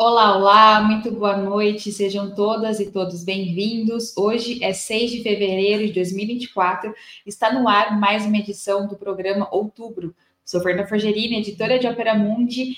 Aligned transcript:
Olá, 0.00 0.36
olá, 0.36 0.80
muito 0.80 1.10
boa 1.10 1.36
noite, 1.36 1.90
sejam 1.90 2.32
todas 2.32 2.78
e 2.78 2.88
todos 2.88 3.24
bem-vindos. 3.24 4.16
Hoje 4.16 4.62
é 4.62 4.72
6 4.72 5.10
de 5.10 5.22
fevereiro 5.24 5.88
de 5.88 5.92
2024, 5.92 6.94
está 7.26 7.52
no 7.52 7.68
ar 7.68 7.98
mais 7.98 8.24
uma 8.24 8.36
edição 8.38 8.86
do 8.86 8.94
programa 8.94 9.48
Outubro. 9.50 10.14
Sou 10.44 10.60
Fernanda 10.60 10.86
Forgerini, 10.86 11.38
editora 11.38 11.80
de 11.80 11.88
Opera 11.88 12.14
Mundi. 12.14 12.76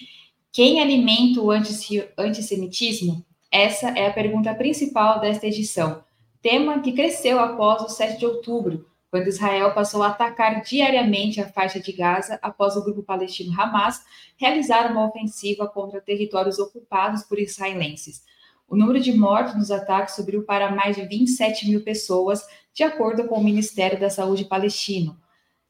Quem 0.50 0.80
alimenta 0.80 1.42
o 1.42 1.50
antissemitismo? 1.50 3.22
Essa 3.52 3.90
é 3.90 4.06
a 4.06 4.14
pergunta 4.14 4.54
principal 4.54 5.20
desta 5.20 5.46
edição, 5.46 6.02
tema 6.40 6.80
que 6.80 6.92
cresceu 6.92 7.38
após 7.38 7.82
o 7.82 7.90
7 7.90 8.18
de 8.18 8.24
outubro, 8.24 8.86
quando 9.10 9.26
Israel 9.26 9.74
passou 9.74 10.02
a 10.02 10.08
atacar 10.08 10.62
diariamente 10.62 11.40
a 11.40 11.48
faixa 11.48 11.80
de 11.80 11.92
Gaza 11.92 12.38
após 12.40 12.76
o 12.76 12.84
grupo 12.84 13.02
palestino 13.02 13.60
Hamas 13.60 14.00
realizar 14.36 14.90
uma 14.90 15.06
ofensiva 15.08 15.66
contra 15.66 16.00
territórios 16.00 16.58
ocupados 16.58 17.24
por 17.24 17.38
israelenses. 17.38 18.22
O 18.68 18.76
número 18.76 19.00
de 19.00 19.12
mortos 19.12 19.56
nos 19.56 19.70
ataques 19.72 20.14
subiu 20.14 20.44
para 20.44 20.70
mais 20.70 20.94
de 20.94 21.02
27 21.02 21.68
mil 21.68 21.82
pessoas, 21.82 22.46
de 22.72 22.84
acordo 22.84 23.26
com 23.26 23.34
o 23.34 23.42
Ministério 23.42 23.98
da 23.98 24.08
Saúde 24.08 24.44
palestino. 24.44 25.18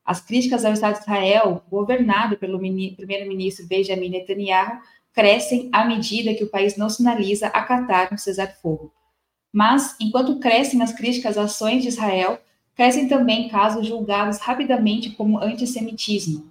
As 0.05 0.21
críticas 0.21 0.67
ao 0.67 0.75
Estado 0.75 0.97
de 0.97 1.01
Israel, 1.01 1.65
governado 1.71 2.37
pelo 2.37 2.59
primeiro-ministro 2.59 3.67
Benjamin 3.67 4.11
Netanyahu, 4.11 4.81
crescem 5.15 5.71
à 5.73 5.85
medida 5.85 6.35
que 6.35 6.45
o 6.45 6.51
país 6.51 6.77
não 6.77 6.91
sinaliza 6.91 7.47
acatar 7.47 8.13
um 8.13 8.19
cessar-fogo. 8.19 8.93
Mas, 9.53 9.97
enquanto 9.99 10.39
crescem 10.39 10.83
as 10.83 10.93
críticas 10.93 11.39
às 11.39 11.53
ações 11.53 11.83
de 11.83 11.89
Israel, 11.89 12.39
crescem 12.81 13.07
também 13.07 13.47
casos 13.47 13.87
julgados 13.87 14.39
rapidamente 14.39 15.11
como 15.11 15.39
antissemitismo. 15.39 16.51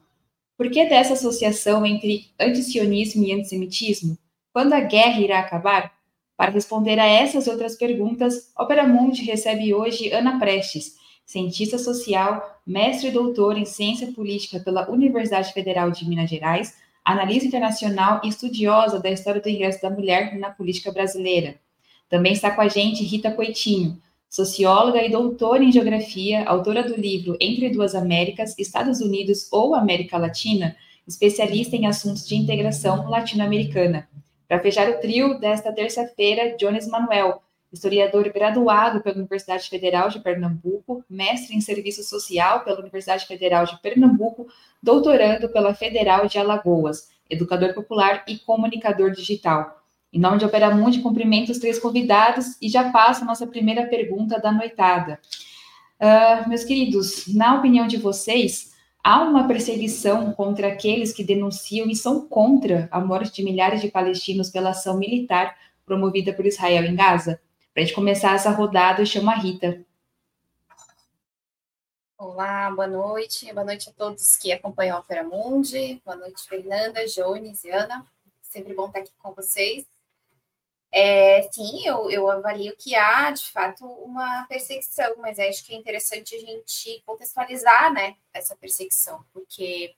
Por 0.56 0.70
que 0.70 0.86
dessa 0.86 1.14
associação 1.14 1.84
entre 1.84 2.28
antisionismo 2.40 3.26
e 3.26 3.34
antissemitismo? 3.34 4.16
Quando 4.54 4.74
a 4.74 4.80
guerra 4.80 5.20
irá 5.22 5.40
acabar? 5.40 5.92
Para 6.38 6.52
responder 6.52 7.00
a 7.00 7.08
essas 7.08 7.48
outras 7.48 7.76
perguntas, 7.76 8.52
Opera 8.56 8.88
Mundi 8.88 9.24
recebe 9.24 9.74
hoje 9.74 10.12
Ana 10.12 10.38
Prestes, 10.38 10.98
cientista 11.26 11.80
social, 11.80 12.62
mestre 12.64 13.10
e 13.10 13.12
doutor 13.12 13.58
em 13.58 13.66
ciência 13.66 14.12
política 14.12 14.60
pela 14.60 14.88
Universidade 14.88 15.52
Federal 15.52 15.90
de 15.90 16.08
Minas 16.08 16.30
Gerais, 16.30 16.76
analista 17.04 17.48
internacional 17.48 18.22
e 18.24 18.28
estudiosa 18.28 19.00
da 19.00 19.10
história 19.10 19.42
do 19.42 19.50
ingresso 19.50 19.82
da 19.82 19.90
mulher 19.90 20.38
na 20.38 20.52
política 20.52 20.92
brasileira. 20.92 21.56
Também 22.08 22.34
está 22.34 22.52
com 22.52 22.62
a 22.62 22.68
gente 22.68 23.04
Rita 23.04 23.32
Coitinho, 23.32 24.00
socióloga 24.30 25.04
e 25.04 25.10
doutora 25.10 25.64
em 25.64 25.72
geografia, 25.72 26.46
autora 26.46 26.84
do 26.84 26.96
livro 26.96 27.36
Entre 27.42 27.70
Duas 27.70 27.96
Américas, 27.96 28.54
Estados 28.60 29.02
Unidos 29.02 29.50
ou 29.52 29.74
América 29.74 30.18
Latina, 30.20 30.78
especialista 31.08 31.76
em 31.76 31.88
assuntos 31.88 32.28
de 32.28 32.36
integração 32.36 33.10
latino-americana. 33.10 34.08
Para 34.48 34.60
fechar 34.60 34.88
o 34.88 35.00
trio 35.00 35.40
desta 35.40 35.74
terça-feira, 35.74 36.56
Jones 36.58 36.88
Manuel, 36.88 37.42
historiador 37.74 38.30
graduado 38.32 39.02
pela 39.02 39.18
Universidade 39.18 39.68
Federal 39.68 40.10
de 40.10 40.20
Pernambuco, 40.20 41.04
mestre 41.10 41.56
em 41.56 41.62
serviço 41.62 42.04
social 42.04 42.64
pela 42.64 42.80
Universidade 42.80 43.26
Federal 43.26 43.66
de 43.66 43.80
Pernambuco, 43.82 44.48
doutorando 44.82 45.50
pela 45.50 45.74
Federal 45.74 46.28
de 46.28 46.38
Alagoas, 46.38 47.10
educador 47.30 47.74
popular 47.74 48.24
e 48.28 48.38
comunicador 48.38 49.12
digital. 49.12 49.79
Em 50.12 50.20
nome 50.20 50.40
de 50.40 50.46
Opera 50.46 50.74
Mundi, 50.74 51.02
cumprimento 51.02 51.52
os 51.52 51.60
três 51.60 51.78
convidados 51.78 52.58
e 52.60 52.68
já 52.68 52.92
passo 52.92 53.24
a 53.24 53.28
nossa 53.28 53.46
primeira 53.46 53.86
pergunta 53.88 54.40
da 54.40 54.52
noitada. 54.52 55.20
Uh, 56.00 56.50
meus 56.50 56.64
queridos, 56.64 57.28
na 57.28 57.56
opinião 57.60 57.86
de 57.86 57.98
vocês, 57.98 58.74
há 59.04 59.22
uma 59.22 59.48
perseguição 59.48 60.34
contra 60.34 60.70
aqueles 60.70 61.14
que 61.14 61.24
denunciam 61.24 61.88
e 61.88 61.96
são 61.96 62.28
contra 62.28 62.88
a 62.92 63.00
morte 63.00 63.34
de 63.34 63.44
milhares 63.44 63.82
de 63.82 63.92
palestinos 63.92 64.50
pela 64.50 64.72
ação 64.72 64.98
militar 64.98 65.56
promovida 65.86 66.34
por 66.34 66.46
Israel 66.46 66.86
em 66.86 66.96
Gaza? 66.96 67.40
Para 67.72 67.84
a 67.84 67.86
gente 67.86 67.96
começar 67.96 68.34
essa 68.34 68.50
rodada, 68.50 69.02
eu 69.02 69.06
chamo 69.06 69.30
a 69.30 69.36
Rita. 69.36 69.86
Olá, 72.18 72.72
boa 72.72 72.88
noite. 72.88 73.54
Boa 73.54 73.64
noite 73.64 73.90
a 73.90 73.94
todos 73.94 74.36
que 74.38 74.52
acompanham 74.52 74.98
a. 74.98 75.24
Boa 76.04 76.18
noite, 76.18 76.48
Fernanda, 76.48 77.06
Jones 77.06 77.64
e 77.64 77.70
Ana. 77.70 78.06
Sempre 78.42 78.74
bom 78.74 78.88
estar 78.88 79.00
aqui 79.00 79.12
com 79.20 79.34
vocês. 79.34 79.86
É, 80.92 81.44
sim, 81.52 81.86
eu, 81.86 82.10
eu 82.10 82.30
avalio 82.30 82.76
que 82.76 82.96
há, 82.96 83.30
de 83.30 83.46
fato, 83.52 83.86
uma 83.86 84.46
perseguição, 84.48 85.16
mas 85.18 85.38
acho 85.38 85.64
que 85.64 85.74
é 85.74 85.78
interessante 85.78 86.36
a 86.36 86.40
gente 86.40 87.04
contextualizar 87.06 87.94
né, 87.94 88.16
essa 88.34 88.56
perseguição, 88.56 89.24
porque 89.32 89.96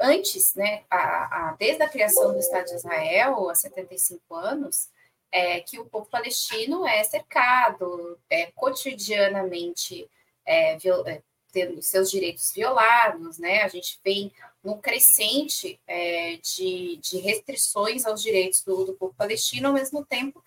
antes, 0.00 0.54
né, 0.54 0.84
a, 0.90 1.50
a, 1.50 1.52
desde 1.58 1.82
a 1.82 1.88
criação 1.88 2.32
do 2.32 2.38
Estado 2.38 2.66
de 2.66 2.74
Israel, 2.74 3.50
há 3.50 3.54
75 3.54 4.34
anos, 4.34 4.88
é, 5.30 5.60
que 5.60 5.78
o 5.78 5.86
povo 5.86 6.06
palestino 6.06 6.86
é 6.86 7.02
cercado, 7.04 8.18
é 8.28 8.46
cotidianamente 8.52 10.08
é, 10.44 10.76
viol, 10.76 11.06
é, 11.06 11.22
tendo 11.52 11.80
seus 11.82 12.10
direitos 12.10 12.52
violados, 12.52 13.38
né? 13.38 13.62
A 13.62 13.68
gente 13.68 13.98
vem 14.04 14.32
num 14.62 14.80
crescente 14.80 15.80
é, 15.86 16.36
de, 16.36 16.96
de, 16.98 17.18
restrições 17.18 18.06
aos 18.06 18.22
direitos 18.22 18.62
do, 18.62 18.84
do, 18.84 18.94
povo 18.94 19.14
palestino, 19.14 19.68
ao 19.68 19.74
mesmo 19.74 20.04
tempo 20.04 20.42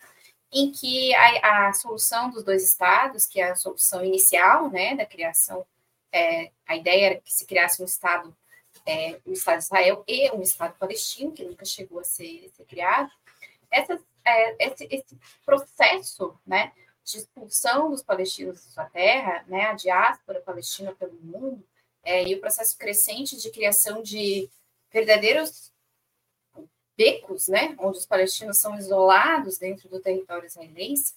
em 0.52 0.72
que 0.72 1.14
a, 1.16 1.68
a, 1.68 1.74
solução 1.74 2.30
dos 2.30 2.44
dois 2.44 2.64
estados, 2.64 3.26
que 3.26 3.42
é 3.42 3.52
a 3.52 3.56
solução 3.56 4.06
inicial, 4.06 4.70
né, 4.70 4.96
da 4.96 5.06
criação, 5.06 5.66
é, 6.12 6.52
a 6.66 6.78
ideia 6.78 7.08
era 7.08 7.22
que 7.22 7.34
se 7.34 7.46
criasse 7.46 7.82
um 7.82 7.86
estado, 7.86 8.36
é, 8.86 9.20
um 9.26 9.34
estado 9.34 9.58
de 9.58 9.66
Israel 9.66 10.04
e 10.08 10.32
um 10.32 10.42
estado 10.42 10.78
palestino, 10.80 11.34
que 11.34 11.44
nunca 11.44 11.66
chegou 11.66 12.00
a 12.00 12.04
ser, 12.06 12.50
ser 12.56 12.64
criado. 12.66 13.12
Essa, 13.70 14.00
é, 14.24 14.66
esse, 14.66 14.88
esse 14.90 15.18
processo, 15.46 16.40
né, 16.48 16.72
de 17.04 17.18
expulsão 17.18 17.92
dos 17.92 18.02
palestinos 18.02 18.62
de 18.64 18.72
sua 18.72 18.86
terra, 18.86 19.44
né, 19.48 19.66
a 19.66 19.74
diáspora 19.74 20.40
palestina 20.40 20.96
pelo 20.96 21.20
mundo, 21.22 21.62
é, 22.06 22.24
e 22.24 22.36
o 22.36 22.40
processo 22.40 22.78
crescente 22.78 23.36
de 23.36 23.50
criação 23.50 24.02
de 24.02 24.50
verdadeiros 24.92 25.74
becos, 26.96 27.48
né, 27.48 27.76
onde 27.80 27.98
os 27.98 28.06
palestinos 28.06 28.58
são 28.58 28.78
isolados 28.78 29.58
dentro 29.58 29.90
do 29.90 30.00
território 30.00 30.46
israelense, 30.46 31.16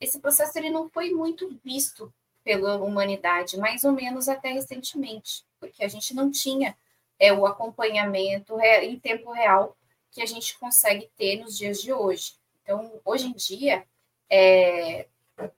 esse 0.00 0.18
processo 0.18 0.56
ele 0.58 0.70
não 0.70 0.88
foi 0.88 1.10
muito 1.10 1.60
visto 1.62 2.10
pela 2.42 2.76
humanidade, 2.78 3.58
mais 3.58 3.84
ou 3.84 3.92
menos 3.92 4.28
até 4.28 4.50
recentemente, 4.52 5.44
porque 5.58 5.84
a 5.84 5.88
gente 5.88 6.14
não 6.14 6.30
tinha 6.30 6.74
é, 7.18 7.30
o 7.32 7.44
acompanhamento 7.44 8.58
em 8.60 8.98
tempo 8.98 9.30
real 9.30 9.76
que 10.10 10.22
a 10.22 10.26
gente 10.26 10.58
consegue 10.58 11.10
ter 11.18 11.38
nos 11.38 11.58
dias 11.58 11.82
de 11.82 11.92
hoje. 11.92 12.34
Então, 12.62 12.98
hoje 13.04 13.26
em 13.26 13.32
dia, 13.32 13.84
é, 14.30 15.06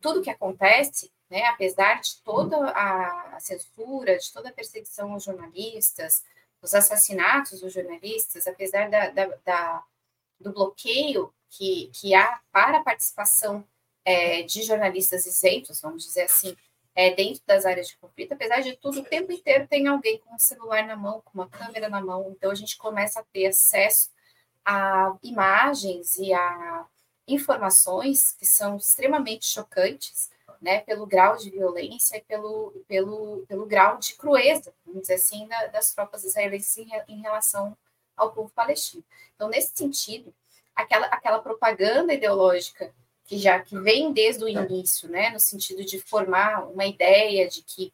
tudo 0.00 0.22
que 0.22 0.30
acontece, 0.30 1.11
né, 1.32 1.46
apesar 1.46 1.98
de 1.98 2.18
toda 2.18 2.58
a 2.72 3.40
censura, 3.40 4.18
de 4.18 4.30
toda 4.30 4.50
a 4.50 4.52
perseguição 4.52 5.14
aos 5.14 5.24
jornalistas, 5.24 6.22
os 6.60 6.74
assassinatos 6.74 7.62
dos 7.62 7.72
jornalistas, 7.72 8.46
apesar 8.46 8.90
da, 8.90 9.08
da, 9.08 9.26
da 9.42 9.82
do 10.38 10.52
bloqueio 10.52 11.32
que, 11.48 11.90
que 11.94 12.14
há 12.14 12.38
para 12.52 12.78
a 12.78 12.82
participação 12.82 13.66
é, 14.04 14.42
de 14.42 14.62
jornalistas 14.62 15.24
isentos, 15.24 15.80
vamos 15.80 16.04
dizer 16.04 16.24
assim, 16.24 16.54
é, 16.94 17.14
dentro 17.14 17.40
das 17.46 17.64
áreas 17.64 17.88
de 17.88 17.96
conflito, 17.96 18.32
apesar 18.32 18.60
de 18.60 18.76
tudo, 18.76 19.00
o 19.00 19.04
tempo 19.04 19.32
inteiro 19.32 19.66
tem 19.66 19.86
alguém 19.86 20.18
com 20.18 20.34
um 20.34 20.38
celular 20.38 20.86
na 20.86 20.96
mão, 20.96 21.22
com 21.24 21.30
uma 21.32 21.48
câmera 21.48 21.88
na 21.88 22.02
mão, 22.02 22.30
então 22.36 22.50
a 22.50 22.54
gente 22.54 22.76
começa 22.76 23.20
a 23.20 23.24
ter 23.32 23.46
acesso 23.46 24.10
a 24.66 25.16
imagens 25.22 26.16
e 26.16 26.30
a 26.34 26.86
informações 27.26 28.32
que 28.32 28.44
são 28.44 28.76
extremamente 28.76 29.46
chocantes, 29.46 30.30
né, 30.62 30.80
pelo 30.80 31.04
grau 31.04 31.36
de 31.36 31.50
violência 31.50 32.16
e 32.16 32.20
pelo, 32.20 32.72
pelo, 32.86 33.44
pelo 33.48 33.66
grau 33.66 33.98
de 33.98 34.14
crueza, 34.14 34.72
vamos 34.86 35.02
dizer 35.02 35.14
assim, 35.14 35.48
da, 35.48 35.66
das 35.66 35.92
tropas 35.92 36.22
israelenses 36.22 36.86
em, 37.08 37.20
relação 37.20 37.76
ao 38.16 38.32
povo 38.32 38.48
palestino. 38.54 39.04
Então, 39.34 39.48
nesse 39.48 39.76
sentido, 39.76 40.32
aquela, 40.72 41.06
aquela 41.06 41.40
propaganda 41.40 42.14
ideológica 42.14 42.94
que 43.24 43.38
já 43.38 43.58
que 43.60 43.76
vem 43.80 44.12
desde 44.12 44.44
o 44.44 44.48
início, 44.48 45.08
né, 45.08 45.30
no 45.30 45.40
sentido 45.40 45.84
de 45.84 45.98
formar 45.98 46.68
uma 46.68 46.86
ideia 46.86 47.48
de 47.48 47.62
que 47.62 47.92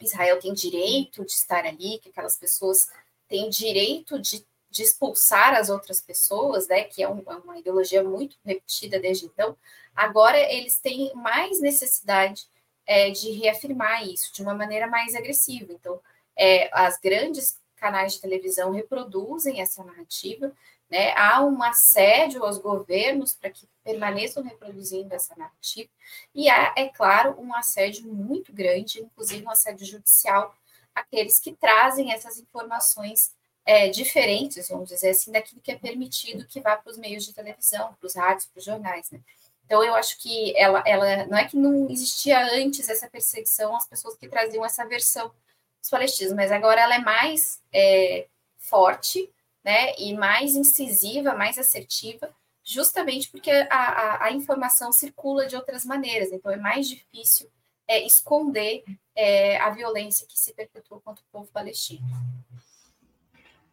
Israel 0.00 0.38
tem 0.38 0.54
direito 0.54 1.24
de 1.24 1.32
estar 1.32 1.66
ali, 1.66 1.98
que 1.98 2.10
aquelas 2.10 2.36
pessoas 2.36 2.88
têm 3.26 3.50
direito 3.50 4.20
de 4.20 4.46
de 4.72 4.82
expulsar 4.82 5.54
as 5.54 5.68
outras 5.68 6.00
pessoas, 6.00 6.66
né, 6.66 6.84
que 6.84 7.02
é, 7.02 7.08
um, 7.08 7.22
é 7.28 7.36
uma 7.36 7.58
ideologia 7.58 8.02
muito 8.02 8.38
repetida 8.44 8.98
desde 8.98 9.26
então, 9.26 9.54
agora 9.94 10.38
eles 10.38 10.78
têm 10.78 11.12
mais 11.14 11.60
necessidade 11.60 12.46
é, 12.86 13.10
de 13.10 13.32
reafirmar 13.32 14.08
isso 14.08 14.32
de 14.32 14.40
uma 14.42 14.54
maneira 14.54 14.86
mais 14.86 15.14
agressiva. 15.14 15.72
Então, 15.72 16.00
é, 16.34 16.70
as 16.72 16.98
grandes 16.98 17.60
canais 17.76 18.14
de 18.14 18.22
televisão 18.22 18.72
reproduzem 18.72 19.60
essa 19.60 19.84
narrativa, 19.84 20.50
né, 20.88 21.12
há 21.16 21.44
um 21.44 21.62
assédio 21.62 22.42
aos 22.42 22.56
governos 22.56 23.34
para 23.34 23.50
que 23.50 23.68
permaneçam 23.84 24.42
reproduzindo 24.42 25.14
essa 25.14 25.36
narrativa, 25.36 25.90
e 26.34 26.48
há, 26.48 26.72
é 26.78 26.88
claro, 26.88 27.38
um 27.38 27.54
assédio 27.54 28.06
muito 28.06 28.54
grande, 28.54 29.00
inclusive 29.00 29.44
um 29.44 29.50
assédio 29.50 29.84
judicial, 29.84 30.54
aqueles 30.94 31.38
que 31.38 31.52
trazem 31.52 32.10
essas 32.10 32.38
informações 32.38 33.34
é, 33.64 33.88
diferentes, 33.88 34.68
vamos 34.68 34.88
dizer 34.88 35.10
assim, 35.10 35.30
daquilo 35.30 35.60
que 35.60 35.72
é 35.72 35.76
permitido 35.76 36.46
que 36.46 36.60
vá 36.60 36.76
para 36.76 36.90
os 36.90 36.98
meios 36.98 37.24
de 37.24 37.32
televisão, 37.32 37.94
para 37.94 38.06
os 38.06 38.14
rádios, 38.14 38.46
para 38.46 38.58
os 38.58 38.64
jornais. 38.64 39.10
Né? 39.10 39.20
Então, 39.64 39.82
eu 39.82 39.94
acho 39.94 40.18
que 40.18 40.56
ela, 40.56 40.82
ela 40.86 41.26
não 41.26 41.38
é 41.38 41.46
que 41.46 41.56
não 41.56 41.88
existia 41.88 42.44
antes 42.56 42.88
essa 42.88 43.08
perseguição 43.08 43.76
às 43.76 43.86
pessoas 43.86 44.16
que 44.16 44.28
traziam 44.28 44.64
essa 44.64 44.84
versão 44.84 45.32
dos 45.80 45.90
palestinos, 45.90 46.34
mas 46.34 46.52
agora 46.52 46.80
ela 46.80 46.96
é 46.96 46.98
mais 46.98 47.60
é, 47.72 48.26
forte, 48.58 49.30
né, 49.64 49.94
e 49.96 50.12
mais 50.14 50.54
incisiva, 50.56 51.34
mais 51.34 51.56
assertiva, 51.56 52.34
justamente 52.64 53.28
porque 53.30 53.50
a, 53.50 53.66
a, 53.70 54.24
a, 54.24 54.32
informação 54.32 54.92
circula 54.92 55.46
de 55.46 55.56
outras 55.56 55.84
maneiras, 55.84 56.32
então 56.32 56.50
é 56.50 56.56
mais 56.56 56.88
difícil 56.88 57.48
é, 57.86 58.04
esconder 58.04 58.84
é, 59.14 59.56
a 59.58 59.70
violência 59.70 60.26
que 60.26 60.38
se 60.38 60.52
perpetua 60.52 61.00
contra 61.00 61.22
o 61.22 61.32
povo 61.32 61.50
palestino. 61.52 62.04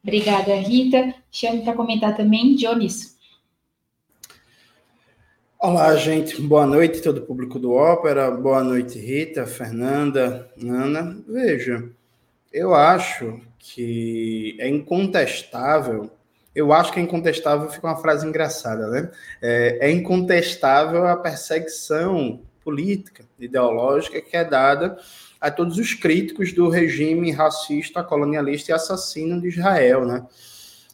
Obrigada, 0.02 0.54
Rita. 0.54 1.14
Chamo 1.30 1.62
para 1.62 1.74
comentar 1.74 2.16
também, 2.16 2.54
Dionísio. 2.54 3.10
Olá, 5.58 5.94
gente. 5.94 6.40
Boa 6.40 6.66
noite, 6.66 7.02
todo 7.02 7.18
o 7.18 7.26
público 7.26 7.58
do 7.58 7.72
Ópera. 7.72 8.30
Boa 8.30 8.64
noite, 8.64 8.98
Rita, 8.98 9.46
Fernanda, 9.46 10.50
Ana. 10.58 11.18
Veja, 11.28 11.86
eu 12.50 12.74
acho 12.74 13.42
que 13.58 14.56
é 14.58 14.68
incontestável. 14.68 16.10
Eu 16.54 16.72
acho 16.72 16.92
que 16.92 16.98
é 16.98 17.02
incontestável, 17.02 17.68
fica 17.68 17.86
uma 17.86 18.00
frase 18.00 18.26
engraçada, 18.26 18.88
né? 18.88 19.10
É, 19.42 19.88
é 19.88 19.90
incontestável 19.90 21.06
a 21.06 21.14
perseguição 21.14 22.40
política, 22.64 23.22
ideológica 23.38 24.20
que 24.20 24.34
é 24.34 24.44
dada 24.44 24.96
a 25.40 25.50
todos 25.50 25.78
os 25.78 25.94
críticos 25.94 26.52
do 26.52 26.68
regime 26.68 27.32
racista, 27.32 28.04
colonialista 28.04 28.72
e 28.72 28.74
assassino 28.74 29.40
de 29.40 29.48
Israel, 29.48 30.04
né? 30.04 30.26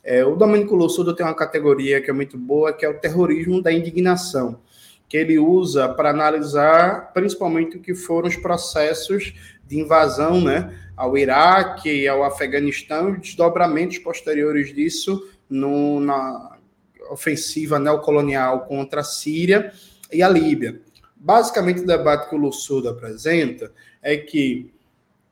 É, 0.04 0.24
o 0.24 0.36
Domênico 0.36 0.76
Lossudo 0.76 1.12
tem 1.16 1.26
uma 1.26 1.34
categoria 1.34 2.00
que 2.00 2.08
é 2.08 2.12
muito 2.12 2.38
boa, 2.38 2.72
que 2.72 2.84
é 2.84 2.88
o 2.88 2.94
terrorismo 2.94 3.60
da 3.60 3.72
indignação, 3.72 4.60
que 5.08 5.16
ele 5.16 5.36
usa 5.36 5.88
para 5.88 6.10
analisar 6.10 7.12
principalmente 7.12 7.76
o 7.76 7.80
que 7.80 7.92
foram 7.92 8.28
os 8.28 8.36
processos 8.36 9.34
de 9.66 9.80
invasão 9.80 10.40
né, 10.40 10.78
ao 10.96 11.18
Iraque 11.18 12.06
ao 12.06 12.22
Afeganistão 12.22 13.14
e 13.14 13.18
desdobramentos 13.18 13.98
posteriores 13.98 14.72
disso 14.72 15.28
no, 15.50 15.98
na 15.98 16.56
ofensiva 17.10 17.80
neocolonial 17.80 18.60
contra 18.66 19.00
a 19.00 19.04
Síria 19.04 19.72
e 20.12 20.22
a 20.22 20.28
Líbia. 20.28 20.80
Basicamente, 21.16 21.80
o 21.80 21.86
debate 21.86 22.28
que 22.28 22.34
o 22.34 22.38
Lossudo 22.38 22.88
apresenta 22.88 23.72
é 24.02 24.16
que 24.16 24.70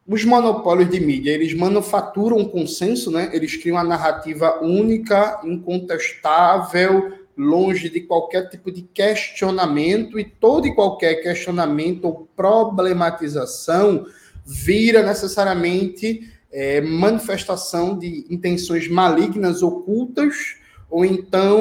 os 0.06 0.24
monopólios 0.24 0.90
de 0.90 1.00
mídia, 1.00 1.30
eles 1.30 1.54
manufaturam 1.54 2.38
um 2.38 2.48
consenso, 2.48 3.10
né? 3.10 3.30
Eles 3.32 3.56
criam 3.56 3.76
uma 3.76 3.84
narrativa 3.84 4.60
única, 4.62 5.40
incontestável, 5.44 7.12
longe 7.36 7.88
de 7.88 8.00
qualquer 8.00 8.48
tipo 8.48 8.70
de 8.70 8.82
questionamento 8.82 10.18
e 10.18 10.24
todo 10.24 10.66
e 10.66 10.74
qualquer 10.74 11.16
questionamento 11.16 12.04
ou 12.04 12.28
problematização 12.36 14.06
vira 14.44 15.02
necessariamente 15.02 16.30
é, 16.52 16.80
manifestação 16.80 17.98
de 17.98 18.26
intenções 18.30 18.88
malignas 18.88 19.62
ocultas 19.62 20.56
ou 20.88 21.04
então 21.04 21.58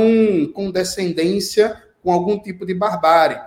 com 0.54 0.70
descendência 0.70 1.82
com 2.04 2.12
algum 2.12 2.38
tipo 2.38 2.66
de 2.66 2.74
barbárie. 2.74 3.40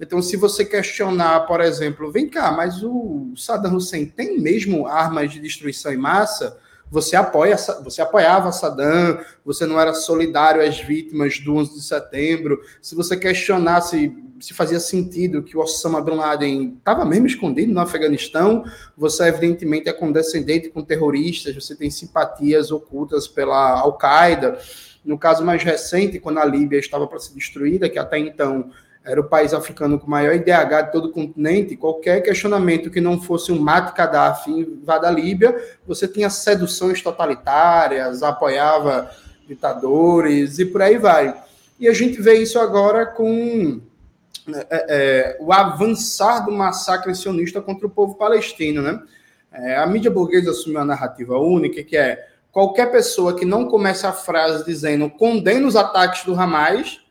Então, 0.00 0.20
se 0.20 0.36
você 0.36 0.64
questionar, 0.64 1.46
por 1.46 1.60
exemplo, 1.60 2.10
vem 2.10 2.28
cá, 2.28 2.50
mas 2.50 2.82
o 2.82 3.32
Saddam 3.36 3.76
Hussein 3.76 4.06
tem 4.06 4.40
mesmo 4.40 4.86
armas 4.86 5.30
de 5.30 5.38
destruição 5.38 5.92
em 5.92 5.96
massa? 5.96 6.58
Você 6.90 7.16
apoia, 7.16 7.56
você 7.56 8.02
apoiava 8.02 8.52
Saddam, 8.52 9.18
você 9.44 9.66
não 9.66 9.80
era 9.80 9.94
solidário 9.94 10.62
às 10.62 10.78
vítimas 10.80 11.38
do 11.38 11.54
11 11.56 11.74
de 11.74 11.82
setembro. 11.82 12.60
Se 12.82 12.94
você 12.94 13.16
questionasse 13.16 14.12
se 14.40 14.52
fazia 14.52 14.80
sentido 14.80 15.42
que 15.42 15.56
o 15.56 15.60
Osama 15.60 16.00
Bin 16.00 16.16
Laden 16.16 16.74
estava 16.78 17.04
mesmo 17.04 17.26
escondido 17.26 17.72
no 17.72 17.80
Afeganistão, 17.80 18.64
você 18.96 19.24
evidentemente 19.24 19.88
é 19.88 19.92
condescendente 19.92 20.68
com 20.68 20.82
terroristas, 20.82 21.54
você 21.54 21.74
tem 21.74 21.90
simpatias 21.90 22.70
ocultas 22.70 23.26
pela 23.26 23.80
Al-Qaeda. 23.80 24.58
No 25.04 25.18
caso 25.18 25.44
mais 25.44 25.62
recente, 25.62 26.18
quando 26.18 26.38
a 26.38 26.44
Líbia 26.44 26.78
estava 26.78 27.06
para 27.06 27.18
ser 27.18 27.34
destruída, 27.34 27.88
que 27.88 27.98
até 27.98 28.18
então 28.18 28.70
era 29.04 29.20
o 29.20 29.24
país 29.24 29.52
africano 29.52 29.98
com 29.98 30.10
maior 30.10 30.34
IDH 30.34 30.86
de 30.86 30.92
todo 30.92 31.08
o 31.08 31.12
continente, 31.12 31.76
qualquer 31.76 32.22
questionamento 32.22 32.90
que 32.90 33.02
não 33.02 33.20
fosse 33.20 33.52
um 33.52 33.58
mate 33.58 33.94
Gaddafi 33.94 34.50
invada 34.50 35.08
a 35.08 35.10
Líbia, 35.10 35.54
você 35.86 36.08
tinha 36.08 36.30
seduções 36.30 37.02
totalitárias, 37.02 38.22
apoiava 38.22 39.10
ditadores 39.46 40.58
e 40.58 40.64
por 40.64 40.80
aí 40.80 40.96
vai. 40.96 41.34
E 41.78 41.86
a 41.86 41.92
gente 41.92 42.22
vê 42.22 42.34
isso 42.34 42.58
agora 42.58 43.04
com 43.04 43.78
é, 44.48 44.66
é, 44.70 45.36
o 45.38 45.52
avançar 45.52 46.46
do 46.46 46.52
massacre 46.52 47.14
sionista 47.14 47.60
contra 47.60 47.86
o 47.86 47.90
povo 47.90 48.14
palestino. 48.14 48.80
Né? 48.80 49.02
É, 49.52 49.76
a 49.76 49.86
mídia 49.86 50.10
burguesa 50.10 50.50
assumiu 50.50 50.78
uma 50.78 50.84
narrativa 50.86 51.38
única, 51.38 51.82
que 51.84 51.96
é 51.96 52.26
qualquer 52.50 52.90
pessoa 52.90 53.36
que 53.36 53.44
não 53.44 53.66
comece 53.68 54.06
a 54.06 54.12
frase 54.12 54.64
dizendo 54.64 55.10
condena 55.10 55.66
os 55.66 55.76
ataques 55.76 56.24
do 56.24 56.34
Hamas 56.40 57.03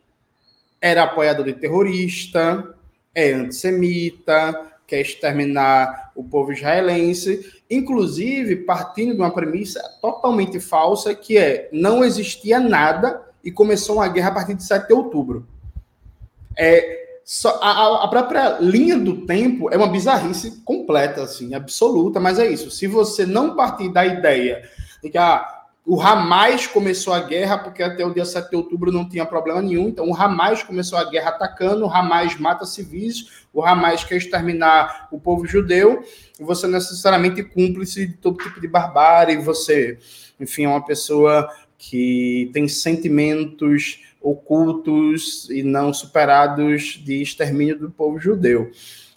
era 0.84 1.04
apoiador 1.04 1.46
de 1.46 1.54
terrorista, 1.54 2.74
é 3.14 3.32
antissemita, 3.32 4.70
quer 4.86 5.00
exterminar 5.00 6.12
o 6.14 6.22
povo 6.22 6.52
israelense, 6.52 7.50
inclusive 7.70 8.56
partindo 8.56 9.14
de 9.14 9.18
uma 9.18 9.30
premissa 9.30 9.80
totalmente 10.02 10.60
falsa, 10.60 11.14
que 11.14 11.38
é 11.38 11.70
não 11.72 12.04
existia 12.04 12.60
nada 12.60 13.18
e 13.42 13.50
começou 13.50 13.96
uma 13.96 14.08
guerra 14.08 14.28
a 14.28 14.34
partir 14.34 14.52
de 14.52 14.62
7 14.62 14.88
de 14.88 14.92
outubro. 14.92 15.46
É, 16.54 17.18
só, 17.24 17.58
a, 17.62 18.04
a, 18.04 18.08
própria 18.08 18.58
linha 18.60 18.98
do 18.98 19.24
tempo 19.24 19.72
é 19.72 19.78
uma 19.78 19.86
bizarrice 19.86 20.62
completa, 20.66 21.22
assim, 21.22 21.54
absoluta, 21.54 22.20
mas 22.20 22.38
é 22.38 22.46
isso. 22.46 22.70
Se 22.70 22.86
você 22.86 23.24
não 23.24 23.56
partir 23.56 23.88
da 23.90 24.04
ideia 24.04 24.68
de 25.02 25.08
que 25.08 25.16
ah, 25.16 25.63
o 25.86 26.00
Hamas 26.00 26.66
começou 26.66 27.12
a 27.12 27.20
guerra, 27.20 27.58
porque 27.58 27.82
até 27.82 28.04
o 28.06 28.14
dia 28.14 28.24
7 28.24 28.48
de 28.48 28.56
outubro 28.56 28.90
não 28.90 29.06
tinha 29.06 29.26
problema 29.26 29.60
nenhum. 29.60 29.88
Então, 29.88 30.08
o 30.08 30.16
Hamas 30.16 30.62
começou 30.62 30.98
a 30.98 31.04
guerra 31.10 31.30
atacando, 31.30 31.84
o 31.84 31.90
Hamas 31.90 32.38
mata 32.38 32.64
civis, 32.64 33.44
o 33.52 33.62
Hamas 33.62 34.02
quer 34.02 34.16
exterminar 34.16 35.08
o 35.12 35.20
povo 35.20 35.46
judeu, 35.46 36.02
você 36.40 36.66
necessariamente 36.66 37.42
cúmplice 37.42 38.06
de 38.06 38.14
todo 38.14 38.42
tipo 38.42 38.62
de 38.62 38.66
barbárie, 38.66 39.36
você, 39.36 39.98
enfim, 40.40 40.64
é 40.64 40.68
uma 40.68 40.84
pessoa 40.84 41.48
que 41.76 42.50
tem 42.54 42.66
sentimentos 42.66 44.00
ocultos 44.22 45.50
e 45.50 45.62
não 45.62 45.92
superados 45.92 46.98
de 47.04 47.20
extermínio 47.20 47.78
do 47.78 47.90
povo 47.90 48.18
judeu. 48.18 48.70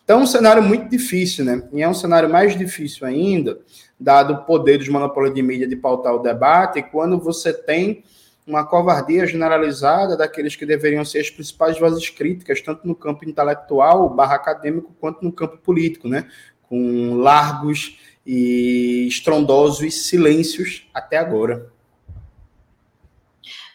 Então, 0.03 0.20
é 0.20 0.24
um 0.24 0.27
cenário 0.27 0.62
muito 0.62 0.89
difícil, 0.89 1.46
né? 1.46 1.63
E 1.72 1.82
é 1.82 1.88
um 1.88 1.94
cenário 1.94 2.30
mais 2.30 2.58
difícil 2.58 3.08
ainda, 3.08 3.58
dado 4.00 4.34
o 4.34 4.46
poder 4.46 4.77
dos 4.77 4.89
monopólios 4.89 5.34
de 5.34 5.42
mídia 5.42 5.68
de 5.68 5.75
pautar 5.75 6.13
o 6.13 6.20
debate, 6.20 6.82
quando 6.82 7.20
você 7.20 7.51
tem 7.54 8.04
uma 8.46 8.66
covardia 8.66 9.27
generalizada 9.27 10.16
daqueles 10.16 10.56
que 10.56 10.66
deveriam 10.66 11.04
ser 11.04 11.20
as 11.20 11.30
principais 11.30 11.77
vozes 11.77 12.10
críticas, 12.10 12.62
tanto 12.62 12.88
no 12.88 12.96
campo 12.96 13.27
intelectual, 13.27 14.10
barra 14.10 14.36
acadêmico, 14.36 14.96
quanto 15.00 15.22
no 15.24 15.32
campo 15.32 15.58
político, 15.58 16.08
né? 16.08 16.30
Com 16.63 17.16
largos 17.16 17.98
e 18.25 19.06
estrondosos 19.08 20.08
silêncios 20.08 20.88
até 20.94 21.18
agora. 21.18 21.70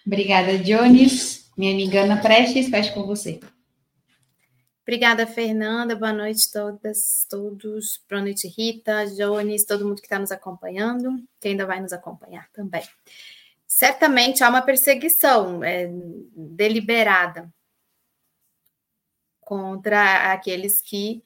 Obrigada, 0.06 0.58
Jones. 0.58 1.50
Minha 1.56 1.72
amiga 1.72 2.02
Ana 2.02 2.16
Prestes, 2.16 2.68
fecho 2.68 2.94
com 2.94 3.06
você. 3.06 3.40
Obrigada, 4.84 5.28
Fernanda. 5.28 5.94
Boa 5.94 6.12
noite 6.12 6.48
a 6.48 6.60
todas, 6.60 7.24
todos. 7.30 8.02
Boa 8.10 8.20
noite, 8.20 8.48
Rita, 8.48 9.06
Jones, 9.06 9.64
todo 9.64 9.86
mundo 9.86 10.00
que 10.00 10.06
está 10.06 10.18
nos 10.18 10.32
acompanhando, 10.32 11.22
que 11.40 11.48
ainda 11.48 11.64
vai 11.64 11.80
nos 11.80 11.92
acompanhar 11.92 12.50
também. 12.50 12.82
Certamente 13.64 14.42
há 14.42 14.48
uma 14.48 14.60
perseguição 14.60 15.62
é, 15.62 15.88
deliberada 16.34 17.48
contra 19.40 20.32
aqueles 20.32 20.80
que 20.80 21.22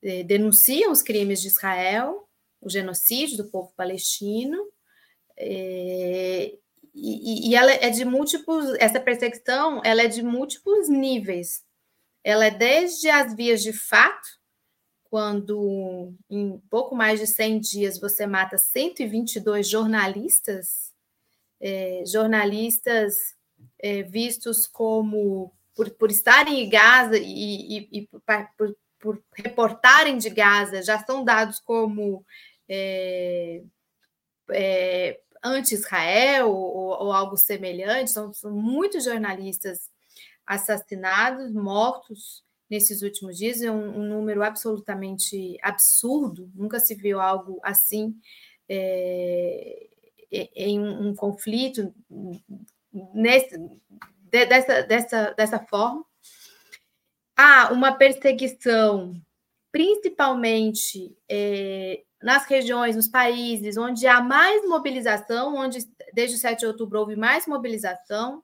é, 0.00 0.22
denunciam 0.22 0.92
os 0.92 1.02
crimes 1.02 1.40
de 1.40 1.48
Israel, 1.48 2.28
o 2.60 2.70
genocídio 2.70 3.36
do 3.36 3.50
povo 3.50 3.72
palestino, 3.76 4.64
é, 5.36 6.54
e, 6.94 7.50
e 7.50 7.54
ela 7.56 7.72
é 7.72 7.90
de 7.90 8.04
múltiplos, 8.04 8.76
essa 8.78 9.00
perseguição, 9.00 9.82
ela 9.84 10.02
é 10.02 10.06
de 10.06 10.22
múltiplos 10.22 10.88
níveis 10.88 11.64
ela 12.24 12.46
é 12.46 12.50
desde 12.50 13.08
as 13.10 13.34
vias 13.34 13.62
de 13.62 13.72
fato, 13.72 14.28
quando 15.04 16.14
em 16.30 16.58
pouco 16.70 16.94
mais 16.94 17.20
de 17.20 17.26
100 17.26 17.60
dias 17.60 18.00
você 18.00 18.26
mata 18.26 18.56
122 18.56 19.68
jornalistas, 19.68 20.92
é, 21.60 22.02
jornalistas 22.06 23.14
é, 23.78 24.02
vistos 24.02 24.66
como, 24.66 25.52
por, 25.74 25.90
por 25.90 26.10
estarem 26.10 26.64
em 26.64 26.68
Gaza 26.68 27.18
e, 27.18 27.78
e, 27.78 27.88
e 27.92 28.08
por, 28.56 28.76
por, 28.98 29.22
reportarem 29.34 30.16
de 30.16 30.30
Gaza, 30.30 30.82
já 30.82 30.98
são 31.04 31.24
dados 31.24 31.60
como 31.60 32.24
é 32.68 33.62
anti-Israel 35.42 36.48
ou, 36.48 37.06
ou, 37.06 37.12
algo 37.12 37.36
semelhante. 37.36 38.10
São, 38.10 38.32
são 38.32 38.50
muitos 38.52 39.04
jornalistas 39.04 39.90
assassinados, 40.54 41.52
mortos 41.52 42.44
nesses 42.70 43.02
últimos 43.02 43.36
dias, 43.36 43.60
é 43.62 43.70
um, 43.70 44.00
um, 44.00 44.08
número 44.08 44.42
absolutamente 44.42 45.58
absurdo, 45.62 46.50
nunca 46.54 46.80
se 46.80 46.94
viu 46.94 47.20
algo 47.20 47.60
assim 47.62 48.16
é, 48.68 49.88
em 50.54 50.80
um, 50.80 51.08
um, 51.08 51.14
conflito 51.14 51.94
nesse, 53.14 53.58
de, 53.58 54.46
dessa, 54.46 54.82
dessa, 54.82 55.30
dessa 55.32 55.58
forma. 55.58 56.04
Há 57.36 57.72
uma 57.72 57.92
perseguição, 57.92 59.14
principalmente 59.70 61.14
é, 61.28 62.02
nas 62.22 62.46
regiões, 62.46 62.96
nos 62.96 63.08
países 63.08 63.76
onde 63.76 64.06
há 64.06 64.20
mais 64.20 64.66
mobilização, 64.66 65.56
onde 65.56 65.78
desde 66.14 66.36
o 66.36 66.38
7 66.38 66.60
de 66.60 66.66
outubro 66.66 67.00
houve 67.00 67.16
mais 67.16 67.46
mobilização. 67.46 68.42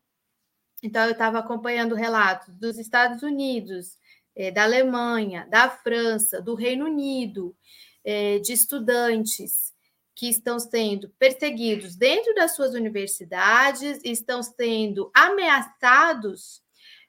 Então, 0.83 1.05
eu 1.05 1.13
estava 1.13 1.39
acompanhando 1.39 1.95
relatos 1.95 2.55
dos 2.55 2.79
Estados 2.79 3.23
Unidos, 3.23 3.97
é, 4.39 4.53
da 4.53 4.63
Alemanha, 4.63 5.47
da 5.51 5.69
França, 5.69 6.41
do 6.41 6.55
Reino 6.55 6.85
Unido, 6.85 7.57
é, 8.05 8.39
de 8.39 8.53
estudantes 8.53 9.75
que 10.15 10.29
estão 10.29 10.61
sendo 10.61 11.09
perseguidos 11.19 11.97
dentro 11.97 12.33
das 12.35 12.55
suas 12.55 12.75
universidades, 12.75 14.01
estão 14.05 14.43
sendo 14.43 15.11
ameaçados 15.13 16.63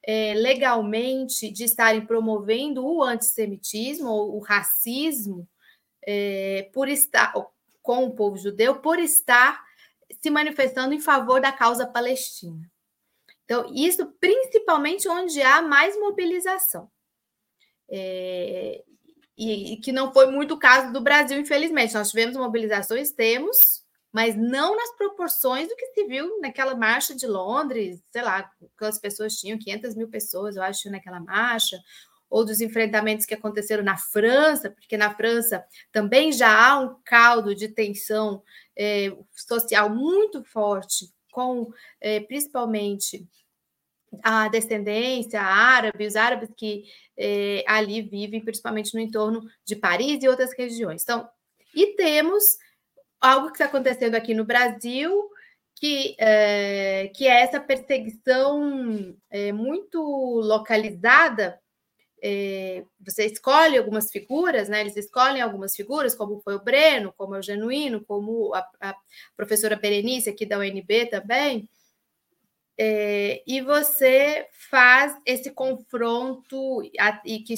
é, 0.03 0.33
legalmente 0.33 1.51
de 1.51 1.63
estarem 1.63 2.05
promovendo 2.05 2.85
o 2.85 3.03
antissemitismo 3.03 4.09
ou 4.09 4.38
o 4.38 4.39
racismo 4.39 5.47
por 6.73 6.88
estar 6.88 7.31
com 7.83 8.05
o 8.05 8.15
povo 8.15 8.35
judeu, 8.35 8.77
por 8.77 8.97
estar 8.97 9.63
se 10.19 10.31
manifestando 10.31 10.91
em 10.95 10.99
favor 10.99 11.39
da 11.39 11.51
causa 11.51 11.85
palestina. 11.85 12.67
Então, 13.50 13.65
isso 13.74 14.06
principalmente 14.20 15.10
onde 15.10 15.41
há 15.41 15.60
mais 15.60 16.00
mobilização. 16.00 16.88
É, 17.89 18.84
e, 19.36 19.74
e, 19.74 19.77
que 19.77 19.91
não 19.91 20.13
foi 20.13 20.27
muito 20.29 20.53
o 20.53 20.60
caso 20.60 20.94
do 20.94 21.01
Brasil, 21.01 21.39
infelizmente. 21.39 21.96
Nós 21.96 22.12
tivemos 22.12 22.38
mobilizações, 22.38 23.10
temos, 23.12 23.84
mas 24.13 24.38
não 24.38 24.75
nas 24.75 24.96
proporções 24.96 25.68
do 25.68 25.75
que 25.75 25.88
se 25.88 26.06
viu 26.06 26.39
naquela 26.39 26.75
marcha 26.75 27.15
de 27.15 27.25
Londres, 27.25 28.00
sei 28.12 28.22
lá, 28.22 28.48
quantas 28.77 29.00
pessoas 29.00 29.34
tinham, 29.34 29.58
500 29.58 29.96
mil 29.96 30.10
pessoas, 30.10 30.56
eu 30.56 30.62
acho, 30.62 30.91
naquela 30.91 31.20
marcha, 31.20 31.79
ou 32.29 32.46
dos 32.46 32.62
enfrentamentos 32.62 33.25
que 33.25 33.34
aconteceram 33.34 33.84
na 33.84 33.98
França, 33.98 34.70
porque 34.70 34.96
na 34.96 35.15
França 35.15 35.65
também 35.91 36.32
já 36.32 36.68
há 36.68 36.79
um 36.79 37.01
caldo 37.03 37.56
de 37.56 37.68
tensão 37.68 38.44
é, 38.77 39.12
social 39.32 39.89
muito 39.89 40.44
forte, 40.44 41.12
com 41.39 41.72
é, 42.01 42.19
principalmente 42.19 43.25
a 44.22 44.50
descendência 44.50 45.41
árabe, 45.41 46.05
os 46.05 46.17
árabes 46.17 46.50
que 46.58 46.84
é, 47.15 47.63
ali 47.65 48.01
vivem, 48.01 48.43
principalmente 48.43 48.93
no 48.93 49.00
entorno 49.00 49.48
de 49.63 49.75
Paris 49.75 50.22
e 50.22 50.27
outras 50.27 50.51
regiões. 50.58 51.03
Então, 51.03 51.29
e 51.74 51.96
temos 51.96 52.43
algo 53.22 53.48
que 53.48 53.53
está 53.53 53.65
acontecendo 53.65 54.15
aqui 54.15 54.34
no 54.34 54.43
Brasil, 54.43 55.29
que 55.75 56.15
é, 56.19 57.10
que 57.15 57.25
é 57.25 57.41
essa 57.41 57.60
perseguição 57.60 59.15
muito 59.53 60.01
localizada 60.41 61.58
é, 62.21 62.83
você 62.99 63.25
escolhe 63.25 63.77
algumas 63.77 64.11
figuras, 64.11 64.69
né? 64.69 64.81
Eles 64.81 64.95
escolhem 64.95 65.41
algumas 65.41 65.75
figuras, 65.75 66.15
como 66.15 66.39
foi 66.41 66.55
o 66.55 66.63
Breno, 66.63 67.13
como 67.17 67.35
é 67.35 67.39
o 67.39 67.43
Genuíno, 67.43 68.03
como 68.05 68.53
a, 68.53 68.67
a 68.81 68.95
professora 69.35 69.75
Berenice 69.75 70.29
aqui 70.29 70.45
da 70.45 70.57
UNB 70.57 71.07
também, 71.09 71.69
é, 72.81 73.43
e 73.45 73.59
você 73.59 74.47
faz 74.69 75.13
esse 75.25 75.51
confronto 75.51 76.81
a, 76.97 77.21
e 77.25 77.39
que 77.39 77.53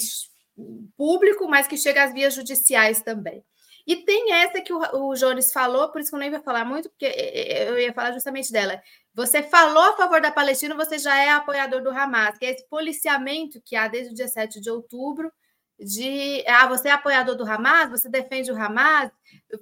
público, 0.96 1.48
mas 1.48 1.68
que 1.68 1.76
chega 1.76 2.02
às 2.02 2.12
vias 2.12 2.34
judiciais 2.34 3.02
também. 3.02 3.44
E 3.86 3.96
tem 3.96 4.32
essa 4.32 4.60
que 4.60 4.72
o, 4.72 4.78
o 4.78 5.14
Jones 5.14 5.52
falou, 5.52 5.90
por 5.90 6.00
isso 6.00 6.10
que 6.10 6.16
eu 6.16 6.20
nem 6.20 6.30
vou 6.30 6.42
falar 6.42 6.64
muito, 6.64 6.88
porque 6.88 7.06
é, 7.06 7.62
é, 7.64 7.68
eu 7.68 7.78
ia 7.78 7.92
falar 7.92 8.12
justamente 8.12 8.52
dela. 8.52 8.80
Você 9.14 9.42
falou 9.42 9.82
a 9.82 9.96
favor 9.96 10.20
da 10.20 10.30
Palestina, 10.30 10.74
você 10.74 10.98
já 10.98 11.20
é 11.20 11.30
apoiador 11.30 11.82
do 11.82 11.90
Hamas, 11.90 12.38
que 12.38 12.46
é 12.46 12.50
esse 12.50 12.66
policiamento 12.68 13.60
que 13.64 13.76
há 13.76 13.88
desde 13.88 14.12
o 14.12 14.14
dia 14.14 14.28
7 14.28 14.60
de 14.60 14.70
outubro, 14.70 15.30
de 15.78 16.44
ah, 16.46 16.66
você 16.66 16.88
é 16.88 16.92
apoiador 16.92 17.34
do 17.34 17.44
Hamas, 17.44 17.90
você 17.90 18.08
defende 18.08 18.52
o 18.52 18.56
Hamas. 18.56 19.10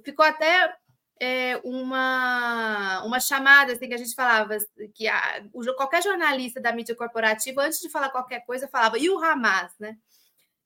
Ficou 0.05 0.25
até 0.25 0.71
é, 1.19 1.59
uma, 1.63 3.03
uma 3.03 3.19
chamada 3.19 3.73
assim 3.73 3.87
que 3.87 3.93
a 3.93 3.97
gente 3.97 4.13
falava 4.13 4.57
que 4.93 5.07
a, 5.07 5.43
qualquer 5.75 6.03
jornalista 6.03 6.61
da 6.61 6.71
mídia 6.71 6.95
corporativa, 6.95 7.63
antes 7.63 7.79
de 7.79 7.89
falar 7.89 8.09
qualquer 8.09 8.45
coisa, 8.45 8.67
falava, 8.67 8.97
e 8.99 9.09
o 9.09 9.23
Hamas, 9.23 9.71
né? 9.79 9.97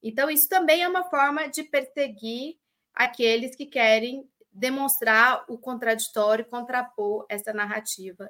Então, 0.03 0.29
isso 0.29 0.47
também 0.47 0.83
é 0.83 0.87
uma 0.87 1.03
forma 1.09 1.47
de 1.47 1.63
perseguir 1.63 2.57
aqueles 2.95 3.55
que 3.55 3.65
querem 3.65 4.27
demonstrar 4.51 5.43
o 5.49 5.57
contraditório, 5.57 6.45
contrapor 6.45 7.25
essa 7.29 7.51
narrativa 7.51 8.29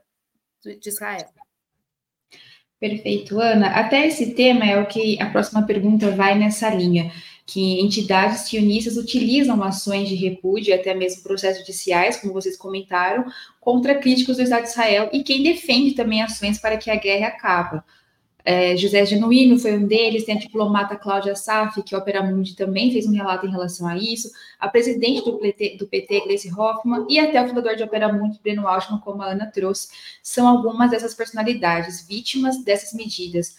de 0.63 0.89
Israel. 0.89 1.29
Perfeito, 2.79 3.39
Ana. 3.39 3.67
Até 3.67 4.07
esse 4.07 4.33
tema 4.33 4.65
é 4.65 4.81
o 4.81 4.87
que 4.87 5.21
a 5.21 5.29
próxima 5.29 5.65
pergunta 5.65 6.11
vai 6.11 6.37
nessa 6.37 6.69
linha, 6.69 7.11
que 7.45 7.79
entidades 7.79 8.41
sionistas 8.41 8.97
utilizam 8.97 9.63
ações 9.63 10.09
de 10.09 10.15
repúdio 10.15 10.73
até 10.73 10.93
mesmo 10.93 11.23
processos 11.23 11.59
judiciais, 11.59 12.17
como 12.17 12.33
vocês 12.33 12.57
comentaram, 12.57 13.25
contra 13.61 13.99
críticos 13.99 14.37
do 14.37 14.43
Estado 14.43 14.63
de 14.63 14.69
Israel 14.69 15.09
e 15.13 15.23
quem 15.23 15.43
defende 15.43 15.93
também 15.93 16.21
ações 16.21 16.59
para 16.59 16.75
que 16.75 16.89
a 16.89 16.95
guerra 16.95 17.27
acabe. 17.27 17.81
É, 18.47 18.77
José 18.77 19.03
Genuíno 19.07 19.57
foi 19.57 19.75
um 19.75 19.87
deles, 19.87 20.23
tem 20.23 20.35
a 20.35 20.39
diplomata 20.39 20.95
Cláudia 20.95 21.35
Saf, 21.35 21.81
que 21.81 21.95
Opera 21.95 22.21
Mundi 22.21 22.55
também 22.55 22.91
fez 22.91 23.07
um 23.07 23.11
relato 23.11 23.47
em 23.47 23.49
relação 23.49 23.87
a 23.87 23.97
isso, 23.97 24.29
a 24.59 24.67
presidente 24.67 25.25
do 25.25 25.39
PT, 25.39 25.77
do 25.79 25.87
PT 25.87 26.21
Gleice 26.21 26.53
Hoffmann, 26.53 27.07
e 27.09 27.17
até 27.17 27.43
o 27.43 27.47
fundador 27.47 27.75
de 27.75 27.81
Opera 27.81 28.13
Mundi, 28.13 28.39
Breno 28.43 28.67
Altman, 28.67 28.99
como 28.99 29.23
a 29.23 29.31
Ana 29.31 29.47
trouxe, 29.47 29.87
são 30.21 30.47
algumas 30.47 30.91
dessas 30.91 31.15
personalidades, 31.15 32.07
vítimas 32.07 32.63
dessas 32.63 32.93
medidas. 32.93 33.55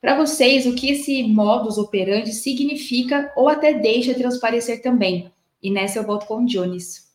Para 0.00 0.16
vocês, 0.16 0.66
o 0.66 0.74
que 0.76 0.92
esse 0.92 1.24
modus 1.24 1.76
operandi 1.76 2.32
significa 2.32 3.32
ou 3.34 3.48
até 3.48 3.74
deixa 3.74 4.14
transparecer 4.14 4.80
também? 4.80 5.32
E 5.60 5.68
nessa 5.68 5.98
eu 5.98 6.04
volto 6.04 6.26
com 6.26 6.44
o 6.44 6.46
Jones. 6.46 7.08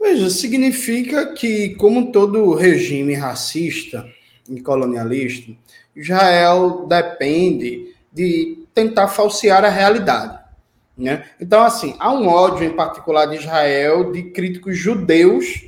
Veja, 0.00 0.30
significa 0.30 1.34
que, 1.34 1.74
como 1.74 2.10
todo 2.10 2.54
regime 2.54 3.12
racista, 3.12 4.10
e 4.48 4.60
colonialista, 4.60 5.52
Israel 5.94 6.86
depende 6.86 7.94
de 8.12 8.66
tentar 8.74 9.08
falsear 9.08 9.64
a 9.64 9.68
realidade. 9.68 10.38
Né? 10.96 11.24
Então, 11.40 11.62
assim, 11.62 11.94
há 11.98 12.12
um 12.12 12.26
ódio 12.26 12.64
em 12.64 12.74
particular 12.74 13.26
de 13.26 13.36
Israel 13.36 14.12
de 14.12 14.24
críticos 14.30 14.78
judeus 14.78 15.66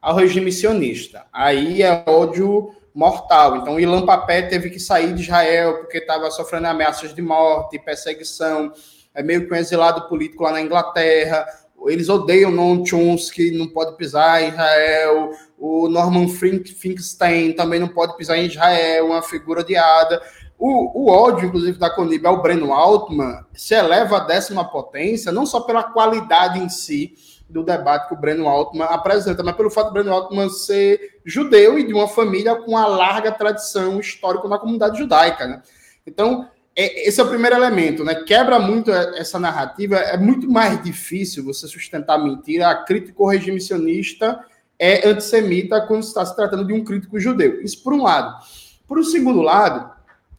ao 0.00 0.16
regime 0.16 0.50
sionista. 0.50 1.26
Aí 1.32 1.82
é 1.82 2.02
ódio 2.06 2.74
mortal. 2.94 3.56
Então, 3.56 3.78
Ilan 3.78 4.06
Papé 4.06 4.42
teve 4.42 4.70
que 4.70 4.80
sair 4.80 5.12
de 5.14 5.22
Israel 5.22 5.78
porque 5.78 5.98
estava 5.98 6.30
sofrendo 6.30 6.66
ameaças 6.66 7.14
de 7.14 7.22
morte, 7.22 7.78
perseguição, 7.78 8.72
é 9.14 9.22
meio 9.22 9.46
que 9.46 9.52
um 9.52 9.56
exilado 9.56 10.08
político 10.08 10.44
lá 10.44 10.52
na 10.52 10.62
Inglaterra. 10.62 11.46
Eles 11.86 12.08
odeiam 12.08 12.50
Noam 12.50 12.84
Chomsky, 12.84 13.50
não 13.56 13.68
pode 13.68 13.96
pisar 13.96 14.42
em 14.42 14.48
Israel. 14.48 15.30
O 15.60 15.90
Norman 15.90 16.26
Finkelstein 16.26 17.52
também 17.52 17.78
não 17.78 17.88
pode 17.88 18.16
pisar 18.16 18.38
em 18.38 18.46
Israel, 18.46 19.08
uma 19.08 19.20
figura 19.20 19.60
odiada. 19.60 20.22
O, 20.58 21.02
o 21.04 21.10
ódio, 21.10 21.48
inclusive, 21.48 21.78
da 21.78 21.90
Conib 21.90 22.24
ao 22.24 22.40
Breno 22.40 22.72
Altman 22.72 23.44
se 23.52 23.74
eleva 23.74 24.16
à 24.16 24.20
décima 24.20 24.64
potência, 24.64 25.30
não 25.30 25.44
só 25.44 25.60
pela 25.60 25.82
qualidade 25.82 26.58
em 26.58 26.70
si 26.70 27.12
do 27.46 27.62
debate 27.62 28.08
que 28.08 28.14
o 28.14 28.16
Breno 28.16 28.48
Altman 28.48 28.86
apresenta, 28.86 29.42
mas 29.42 29.54
pelo 29.54 29.70
fato 29.70 29.88
do 29.88 29.92
Breno 29.92 30.14
Altman 30.14 30.48
ser 30.48 31.20
judeu 31.26 31.78
e 31.78 31.86
de 31.86 31.92
uma 31.92 32.08
família 32.08 32.54
com 32.54 32.70
uma 32.70 32.86
larga 32.86 33.30
tradição 33.30 34.00
histórica 34.00 34.48
na 34.48 34.58
comunidade 34.58 34.96
judaica. 34.96 35.46
Né? 35.46 35.62
Então, 36.06 36.48
é, 36.74 37.06
esse 37.06 37.20
é 37.20 37.24
o 37.24 37.28
primeiro 37.28 37.56
elemento, 37.56 38.02
né? 38.02 38.14
Quebra 38.14 38.58
muito 38.58 38.90
essa 38.90 39.38
narrativa. 39.38 39.96
É 39.96 40.16
muito 40.16 40.50
mais 40.50 40.82
difícil 40.82 41.44
você 41.44 41.66
sustentar 41.68 42.16
mentira. 42.16 42.70
A 42.70 42.84
crítica 42.84 43.22
ao 43.22 43.28
regime 43.28 43.60
sionista 43.60 44.42
é 44.80 45.06
antissemita 45.06 45.80
quando 45.82 46.02
está 46.02 46.24
se 46.24 46.34
tratando 46.34 46.64
de 46.64 46.72
um 46.72 46.82
crítico 46.82 47.20
judeu. 47.20 47.62
Isso 47.62 47.82
por 47.82 47.92
um 47.92 48.02
lado. 48.02 48.42
Por 48.88 48.98
um 48.98 49.04
segundo 49.04 49.42
lado, 49.42 49.90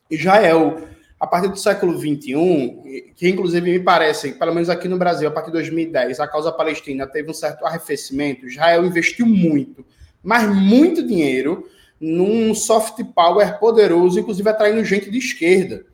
Israel, 0.09 0.81
a 1.19 1.27
partir 1.27 1.47
do 1.47 1.55
século 1.55 1.97
XXI, 1.97 3.13
que 3.15 3.29
inclusive 3.29 3.71
me 3.71 3.79
parece, 3.79 4.33
pelo 4.33 4.53
menos 4.53 4.69
aqui 4.69 4.87
no 4.87 4.97
Brasil, 4.97 5.27
a 5.27 5.31
partir 5.31 5.51
de 5.51 5.53
2010, 5.53 6.19
a 6.19 6.27
causa 6.27 6.51
palestina 6.51 7.05
teve 7.05 7.29
um 7.29 7.33
certo 7.33 7.65
arrefecimento. 7.65 8.47
Israel 8.47 8.85
investiu 8.85 9.25
muito, 9.25 9.85
mas 10.23 10.49
muito 10.49 11.05
dinheiro 11.05 11.69
num 11.99 12.55
soft 12.55 13.01
power 13.13 13.59
poderoso, 13.59 14.19
inclusive 14.19 14.49
atraindo 14.49 14.83
gente 14.83 15.11
de 15.11 15.19
esquerda 15.19 15.85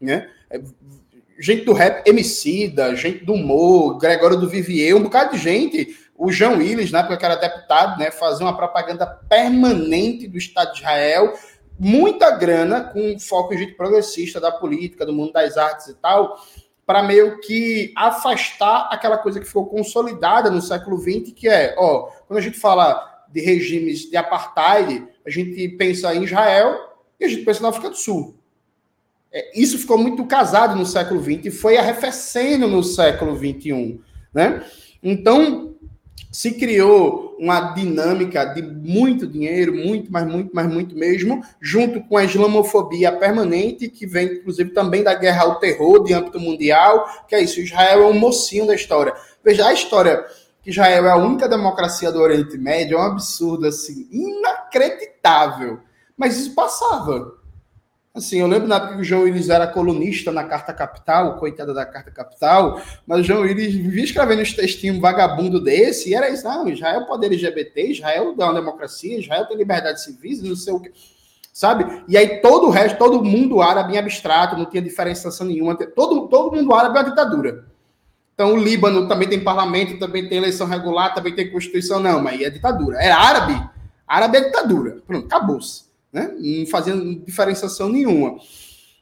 né? 0.00 0.28
Gente 1.38 1.64
do 1.64 1.72
rap 1.72 2.06
Emicida, 2.08 2.94
gente 2.96 3.24
do 3.24 3.34
humor, 3.34 3.98
Gregório 3.98 4.38
do 4.38 4.48
Vivier, 4.48 4.94
um 4.94 5.02
bocado 5.02 5.36
de 5.36 5.42
gente 5.42 5.96
o 6.18 6.32
João 6.32 6.58
Willis, 6.58 6.90
na 6.90 7.00
época 7.00 7.16
que 7.16 7.24
era 7.24 7.36
deputado, 7.36 7.98
né, 7.98 8.10
fazia 8.10 8.44
uma 8.46 8.56
propaganda 8.56 9.06
permanente 9.06 10.26
do 10.26 10.38
Estado 10.38 10.72
de 10.72 10.78
Israel, 10.78 11.34
muita 11.78 12.30
grana, 12.30 12.84
com 12.84 13.18
foco 13.18 13.52
em 13.52 13.58
gente 13.58 13.74
progressista 13.74 14.40
da 14.40 14.50
política, 14.50 15.04
do 15.04 15.12
mundo 15.12 15.32
das 15.32 15.56
artes 15.56 15.88
e 15.88 15.94
tal, 15.94 16.40
para 16.86 17.02
meio 17.02 17.40
que 17.40 17.92
afastar 17.96 18.88
aquela 18.90 19.18
coisa 19.18 19.40
que 19.40 19.46
ficou 19.46 19.66
consolidada 19.66 20.50
no 20.50 20.62
século 20.62 20.96
XX, 20.98 21.32
que 21.34 21.48
é, 21.48 21.74
ó, 21.76 22.08
quando 22.26 22.38
a 22.38 22.42
gente 22.42 22.58
fala 22.58 23.24
de 23.28 23.40
regimes 23.40 24.08
de 24.08 24.16
apartheid, 24.16 25.06
a 25.26 25.30
gente 25.30 25.68
pensa 25.70 26.14
em 26.14 26.24
Israel 26.24 26.94
e 27.18 27.24
a 27.24 27.28
gente 27.28 27.44
pensa 27.44 27.60
na 27.60 27.68
África 27.68 27.90
do 27.90 27.96
Sul. 27.96 28.36
É, 29.32 29.60
isso 29.60 29.78
ficou 29.78 29.98
muito 29.98 30.24
casado 30.24 30.76
no 30.76 30.86
século 30.86 31.20
XX 31.20 31.46
e 31.46 31.50
foi 31.50 31.76
arrefecendo 31.76 32.68
no 32.68 32.82
século 32.82 33.36
XXI, 33.36 34.00
né? 34.32 34.64
Então, 35.02 35.75
se 36.30 36.52
criou 36.52 37.34
uma 37.38 37.72
dinâmica 37.72 38.44
de 38.44 38.62
muito 38.62 39.26
dinheiro, 39.26 39.74
muito, 39.74 40.12
mas 40.12 40.26
muito, 40.26 40.50
mas 40.54 40.66
muito 40.66 40.94
mesmo, 40.94 41.42
junto 41.60 42.00
com 42.02 42.16
a 42.16 42.24
islamofobia 42.24 43.12
permanente, 43.12 43.88
que 43.88 44.06
vem, 44.06 44.34
inclusive, 44.34 44.70
também 44.70 45.02
da 45.02 45.14
guerra 45.14 45.44
ao 45.44 45.58
terror 45.58 46.04
de 46.04 46.12
âmbito 46.12 46.38
mundial, 46.38 47.06
que 47.26 47.34
é 47.34 47.40
isso, 47.40 47.60
Israel 47.60 48.02
é 48.02 48.06
um 48.06 48.18
mocinho 48.18 48.66
da 48.66 48.74
história. 48.74 49.14
Veja, 49.44 49.66
a 49.66 49.72
história 49.72 50.24
que 50.62 50.70
Israel 50.70 51.06
é 51.06 51.10
a 51.10 51.16
única 51.16 51.48
democracia 51.48 52.10
do 52.10 52.20
Oriente 52.20 52.58
Médio 52.58 52.98
é 52.98 53.00
um 53.00 53.04
absurdo, 53.04 53.66
assim, 53.66 54.08
inacreditável. 54.10 55.78
Mas 56.16 56.36
isso 56.36 56.54
passava. 56.54 57.34
Assim, 58.16 58.38
eu 58.38 58.46
lembro 58.46 58.66
na 58.66 58.76
época 58.76 58.94
que 58.94 59.00
o 59.02 59.04
João 59.04 59.24
Willis 59.24 59.50
era 59.50 59.66
colunista 59.66 60.32
na 60.32 60.42
Carta 60.42 60.72
Capital, 60.72 61.36
coitada 61.36 61.74
da 61.74 61.84
Carta 61.84 62.10
Capital, 62.10 62.80
mas 63.06 63.20
o 63.20 63.22
João 63.22 63.42
Willis 63.42 63.74
vivia 63.74 64.04
escrevendo 64.04 64.40
esse 64.40 64.56
textinho 64.56 64.98
vagabundo 64.98 65.60
desse, 65.60 66.08
e 66.08 66.14
era 66.14 66.30
isso, 66.30 66.42
não, 66.44 66.66
Israel 66.66 67.02
é 67.02 67.04
poder 67.04 67.26
LGBT, 67.26 67.90
Israel 67.90 68.34
é 68.38 68.42
uma 68.42 68.54
democracia, 68.54 69.20
Israel 69.20 69.44
tem 69.44 69.58
liberdade 69.58 70.02
civis, 70.02 70.42
não 70.42 70.56
sei 70.56 70.72
o 70.72 70.80
que, 70.80 70.92
sabe? 71.52 72.04
E 72.08 72.16
aí 72.16 72.40
todo 72.40 72.68
o 72.68 72.70
resto, 72.70 72.96
todo 72.96 73.22
mundo 73.22 73.60
árabe 73.60 73.92
em 73.92 73.98
abstrato, 73.98 74.56
não 74.56 74.64
tinha 74.64 74.80
diferenciação 74.80 75.46
nenhuma, 75.46 75.76
todo, 75.76 76.26
todo 76.28 76.56
mundo 76.56 76.72
árabe 76.72 76.96
é 76.96 77.02
uma 77.02 77.10
ditadura. 77.10 77.66
Então 78.32 78.54
o 78.54 78.56
Líbano 78.56 79.06
também 79.06 79.28
tem 79.28 79.44
parlamento, 79.44 79.98
também 79.98 80.26
tem 80.26 80.38
eleição 80.38 80.66
regular, 80.66 81.14
também 81.14 81.34
tem 81.34 81.52
constituição, 81.52 82.00
não, 82.00 82.22
mas 82.22 82.40
é 82.40 82.48
ditadura. 82.48 82.96
É 82.96 83.10
árabe, 83.10 83.62
árabe 84.08 84.38
é 84.38 84.40
ditadura. 84.40 85.02
Pronto, 85.06 85.26
acabou-se 85.26 85.85
né? 86.16 86.34
não 86.38 86.66
fazendo 86.66 87.20
diferenciação 87.24 87.90
nenhuma. 87.90 88.38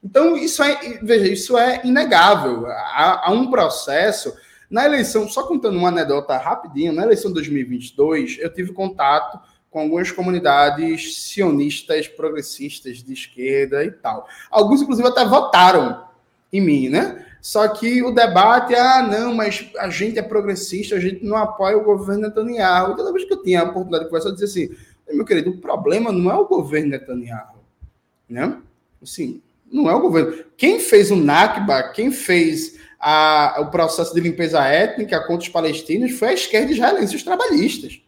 Então, 0.03 0.37
isso 0.37 0.63
é, 0.63 0.99
veja, 1.03 1.33
isso 1.33 1.57
é 1.57 1.81
inegável. 1.85 2.67
Há, 2.67 3.29
há, 3.29 3.31
um 3.31 3.51
processo. 3.51 4.35
Na 4.69 4.85
eleição, 4.85 5.29
só 5.29 5.45
contando 5.45 5.79
uma 5.79 5.89
anedota 5.89 6.37
rapidinho, 6.37 6.93
na 6.93 7.05
eleição 7.05 7.31
de 7.31 7.35
2022, 7.35 8.39
eu 8.41 8.53
tive 8.53 8.73
contato 8.73 9.39
com 9.71 9.81
algumas 9.81 10.11
comunidades 10.11 11.23
sionistas, 11.23 12.09
progressistas 12.09 13.03
de 13.03 13.13
esquerda 13.13 13.85
e 13.85 13.91
tal. 13.91 14.27
Alguns, 14.51 14.83
inclusive, 14.83 15.09
até 15.09 15.25
votaram 15.25 16.05
em 16.53 16.61
mim, 16.61 16.89
né? 16.89 17.25
Só 17.41 17.69
que 17.69 18.03
o 18.03 18.11
debate, 18.11 18.75
ah, 18.75 19.03
não, 19.03 19.35
mas 19.35 19.71
a 19.79 19.91
gente 19.91 20.19
é 20.19 20.23
progressista, 20.23 20.97
a 20.97 21.01
gente 21.01 21.25
não 21.25 21.37
apoia 21.37 21.77
o 21.77 21.85
governo 21.85 22.23
Netanyahu. 22.23 22.97
Toda 22.97 23.13
vez 23.13 23.25
que 23.25 23.33
eu 23.33 23.43
tinha 23.43 23.61
a 23.61 23.65
oportunidade 23.65 24.05
de 24.05 24.11
conversar, 24.11 24.31
eu 24.31 24.35
dizia 24.35 24.49
assim: 24.49 24.77
meu 25.13 25.25
querido, 25.25 25.51
o 25.51 25.59
problema 25.59 26.11
não 26.11 26.31
é 26.31 26.35
o 26.35 26.47
governo 26.47 26.91
Netanyahu, 26.91 27.59
né? 28.29 28.59
Assim, 29.03 29.43
não 29.71 29.91
é 29.91 29.95
o 29.95 30.01
governo. 30.01 30.45
Quem 30.57 30.79
fez 30.79 31.11
o 31.11 31.17
Nakba, 31.17 31.91
quem 31.91 32.11
fez 32.11 32.79
a, 32.99 33.57
o 33.61 33.71
processo 33.71 34.15
de 34.15 34.21
limpeza 34.21 34.65
étnica 34.65 35.21
contra 35.21 35.43
os 35.43 35.49
palestinos 35.49 36.13
foi 36.13 36.29
a 36.29 36.35
esquerda 36.35 36.73
israelense, 36.73 37.17
os 37.17 37.23
trabalhistas. 37.23 38.01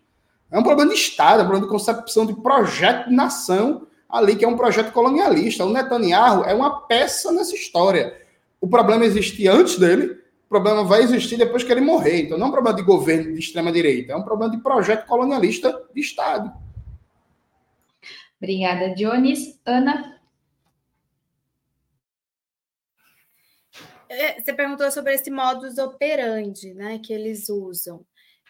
É 0.50 0.58
um 0.58 0.62
problema 0.62 0.92
de 0.92 0.98
Estado, 0.98 1.40
é 1.40 1.42
um 1.42 1.48
problema 1.48 1.66
de 1.66 1.72
concepção 1.72 2.24
de 2.24 2.34
projeto 2.34 3.08
de 3.08 3.14
nação 3.14 3.86
ali, 4.08 4.36
que 4.36 4.44
é 4.44 4.48
um 4.48 4.56
projeto 4.56 4.92
colonialista. 4.92 5.64
O 5.64 5.72
Netanyahu 5.72 6.44
é 6.44 6.54
uma 6.54 6.82
peça 6.86 7.32
nessa 7.32 7.54
história. 7.54 8.16
O 8.60 8.68
problema 8.68 9.04
existia 9.04 9.52
antes 9.52 9.78
dele, 9.78 10.18
o 10.46 10.48
problema 10.48 10.84
vai 10.84 11.02
existir 11.02 11.36
depois 11.36 11.64
que 11.64 11.72
ele 11.72 11.80
morrer. 11.80 12.22
Então 12.22 12.38
não 12.38 12.46
é 12.46 12.48
um 12.48 12.52
problema 12.52 12.76
de 12.76 12.82
governo 12.82 13.32
de 13.32 13.40
extrema-direita, 13.40 14.12
é 14.12 14.16
um 14.16 14.22
problema 14.22 14.56
de 14.56 14.62
projeto 14.62 15.06
colonialista 15.06 15.82
de 15.92 16.00
Estado. 16.00 16.52
Obrigada, 18.38 18.94
Dionis. 18.94 19.58
Ana? 19.64 20.20
É, 24.08 24.40
você 24.40 24.52
perguntou 24.52 24.90
sobre 24.90 25.14
esse 25.14 25.30
modus 25.30 25.78
operandi 25.78 26.72
né, 26.74 26.98
que 26.98 27.12
eles 27.12 27.48
usam. 27.48 28.04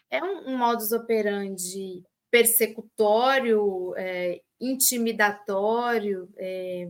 É 0.09 0.23
um, 0.23 0.49
um 0.49 0.57
modus 0.57 0.91
operandi 0.91 2.03
persecutório, 2.29 3.93
é, 3.97 4.41
intimidatório, 4.59 6.29
é, 6.37 6.89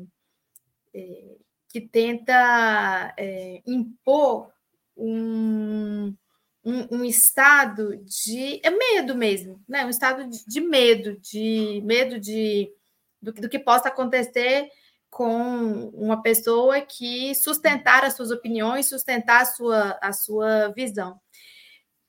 é 0.94 1.36
que 1.70 1.82
tenta 1.82 3.14
é, 3.18 3.62
impor 3.66 4.52
um, 4.96 6.16
um, 6.64 6.88
um, 6.92 7.06
estado 7.06 7.98
de 7.98 8.60
é 8.64 8.70
medo 8.70 9.16
mesmo, 9.16 9.62
né? 9.68 9.86
Um 9.86 9.90
estado 9.90 10.28
de, 10.28 10.46
de 10.48 10.62
medo, 10.62 11.20
de 11.20 11.82
medo 11.86 12.20
de 12.20 12.72
do, 13.22 13.32
do 13.32 13.50
que 13.50 13.60
possa 13.60 13.90
acontecer 13.90 14.70
com 15.10 15.90
uma 15.94 16.22
pessoa 16.22 16.82
que 16.82 17.34
sustentar 17.36 18.04
as 18.04 18.16
suas 18.16 18.32
opiniões, 18.32 18.90
sustentar 18.90 19.42
a 19.42 19.46
sua, 19.46 19.98
a 20.02 20.14
sua 20.14 20.70
visão. 20.70 21.20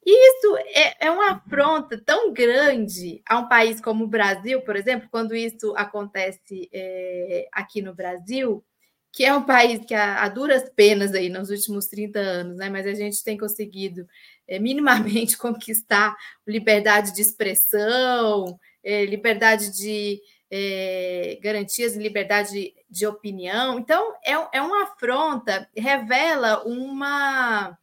Isso 0.04 0.56
é, 0.68 1.06
é 1.06 1.10
uma 1.10 1.32
afronta 1.32 2.00
tão 2.04 2.32
grande 2.32 3.20
a 3.28 3.38
um 3.38 3.48
país 3.48 3.80
como 3.80 4.04
o 4.04 4.08
Brasil, 4.08 4.62
por 4.62 4.74
exemplo, 4.74 5.08
quando 5.10 5.34
isso 5.34 5.74
acontece 5.76 6.68
é, 6.72 7.46
aqui 7.52 7.82
no 7.82 7.94
Brasil, 7.94 8.64
que 9.12 9.24
é 9.24 9.34
um 9.34 9.42
país 9.42 9.84
que 9.84 9.94
há, 9.94 10.26
duras 10.28 10.70
penas 10.74 11.12
aí 11.12 11.28
nos 11.28 11.50
últimos 11.50 11.86
30 11.88 12.18
anos, 12.18 12.56
né? 12.56 12.70
Mas 12.70 12.86
a 12.86 12.94
gente 12.94 13.22
tem 13.22 13.36
conseguido 13.36 14.06
é, 14.46 14.58
minimamente 14.58 15.36
conquistar 15.38 16.16
liberdade 16.46 17.14
de 17.14 17.20
expressão, 17.20 18.58
é, 18.82 19.04
liberdade 19.04 19.76
de 19.76 20.20
é, 20.50 21.38
garantias 21.42 21.92
de 21.92 21.98
liberdade 21.98 22.74
de 22.88 23.06
opinião. 23.06 23.78
Então, 23.78 24.14
é, 24.24 24.32
é 24.52 24.62
uma 24.62 24.84
afronta, 24.84 25.68
revela 25.76 26.64
uma, 26.64 27.78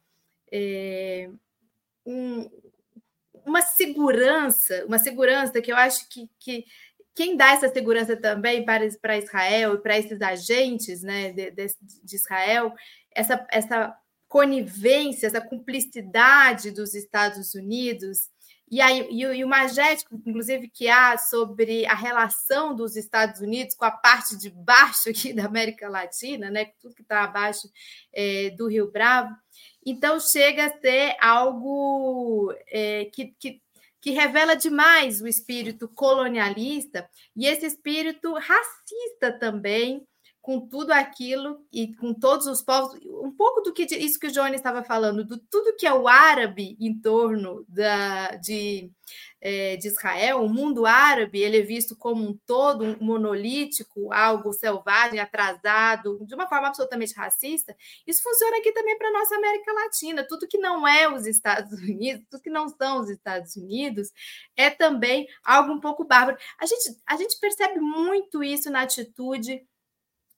é, 0.50 1.30
um, 2.04 2.50
uma 3.44 3.62
segurança, 3.62 4.84
uma 4.86 4.98
segurança 4.98 5.60
que 5.62 5.70
eu 5.70 5.76
acho 5.76 6.08
que, 6.08 6.28
que 6.38 6.64
quem 7.14 7.36
dá 7.36 7.52
essa 7.52 7.68
segurança 7.68 8.16
também 8.16 8.64
para, 8.64 8.86
para 9.00 9.16
Israel 9.16 9.74
e 9.74 9.78
para 9.78 9.98
esses 9.98 10.20
agentes 10.20 11.02
né, 11.02 11.32
de, 11.32 11.50
de, 11.50 11.66
de 12.02 12.16
Israel, 12.16 12.74
essa, 13.10 13.46
essa 13.50 13.96
conivência, 14.28 15.26
essa 15.26 15.40
cumplicidade 15.40 16.70
dos 16.70 16.94
Estados 16.94 17.54
Unidos 17.54 18.28
e, 18.68 18.80
aí, 18.80 19.06
e, 19.10 19.22
e 19.22 19.44
o 19.44 19.48
magético, 19.48 20.20
inclusive, 20.26 20.68
que 20.68 20.88
há 20.88 21.16
sobre 21.16 21.86
a 21.86 21.94
relação 21.94 22.74
dos 22.74 22.96
Estados 22.96 23.40
Unidos 23.40 23.76
com 23.76 23.84
a 23.84 23.90
parte 23.90 24.36
de 24.36 24.50
baixo 24.50 25.08
aqui 25.08 25.32
da 25.32 25.44
América 25.46 25.88
Latina, 25.88 26.50
né? 26.50 26.66
tudo 26.80 26.94
que 26.94 27.02
está 27.02 27.22
abaixo 27.22 27.68
é, 28.12 28.50
do 28.50 28.68
Rio 28.68 28.90
Bravo. 28.90 29.34
Então, 29.84 30.18
chega 30.18 30.66
a 30.66 30.80
ser 30.80 31.16
algo 31.20 32.52
é, 32.68 33.04
que, 33.06 33.34
que, 33.38 33.62
que 34.00 34.10
revela 34.10 34.56
demais 34.56 35.20
o 35.20 35.28
espírito 35.28 35.88
colonialista 35.88 37.08
e 37.36 37.46
esse 37.46 37.66
espírito 37.66 38.34
racista 38.34 39.38
também, 39.38 40.04
com 40.46 40.60
tudo 40.60 40.92
aquilo 40.92 41.58
e 41.72 41.92
com 41.96 42.14
todos 42.14 42.46
os 42.46 42.62
povos, 42.62 42.96
um 43.04 43.32
pouco 43.32 43.62
do 43.62 43.72
que 43.72 43.82
isso 43.82 44.16
que 44.16 44.28
o 44.28 44.30
Johnny 44.30 44.54
estava 44.54 44.84
falando, 44.84 45.24
do 45.24 45.36
tudo 45.36 45.74
que 45.76 45.84
é 45.84 45.92
o 45.92 46.06
árabe 46.06 46.76
em 46.78 46.96
torno 47.00 47.64
da, 47.68 48.28
de, 48.36 48.88
é, 49.40 49.76
de 49.76 49.88
Israel, 49.88 50.44
o 50.44 50.48
mundo 50.48 50.86
árabe, 50.86 51.40
ele 51.40 51.58
é 51.58 51.62
visto 51.62 51.96
como 51.96 52.22
um 52.24 52.38
todo, 52.46 52.84
um 52.84 52.96
monolítico, 53.00 54.12
algo 54.12 54.52
selvagem, 54.52 55.18
atrasado, 55.18 56.24
de 56.24 56.32
uma 56.36 56.48
forma 56.48 56.68
absolutamente 56.68 57.16
racista. 57.16 57.76
Isso 58.06 58.22
funciona 58.22 58.58
aqui 58.58 58.70
também 58.70 58.96
para 58.96 59.08
a 59.08 59.12
nossa 59.14 59.34
América 59.34 59.72
Latina. 59.72 60.24
Tudo 60.28 60.46
que 60.46 60.58
não 60.58 60.86
é 60.86 61.12
os 61.12 61.26
Estados 61.26 61.72
Unidos, 61.82 62.24
tudo 62.30 62.40
que 62.40 62.50
não 62.50 62.68
são 62.68 63.00
os 63.00 63.10
Estados 63.10 63.56
Unidos, 63.56 64.12
é 64.56 64.70
também 64.70 65.26
algo 65.42 65.72
um 65.72 65.80
pouco 65.80 66.04
bárbaro. 66.04 66.38
A 66.56 66.66
gente, 66.66 66.96
a 67.04 67.16
gente 67.16 67.36
percebe 67.40 67.80
muito 67.80 68.44
isso 68.44 68.70
na 68.70 68.82
atitude 68.82 69.66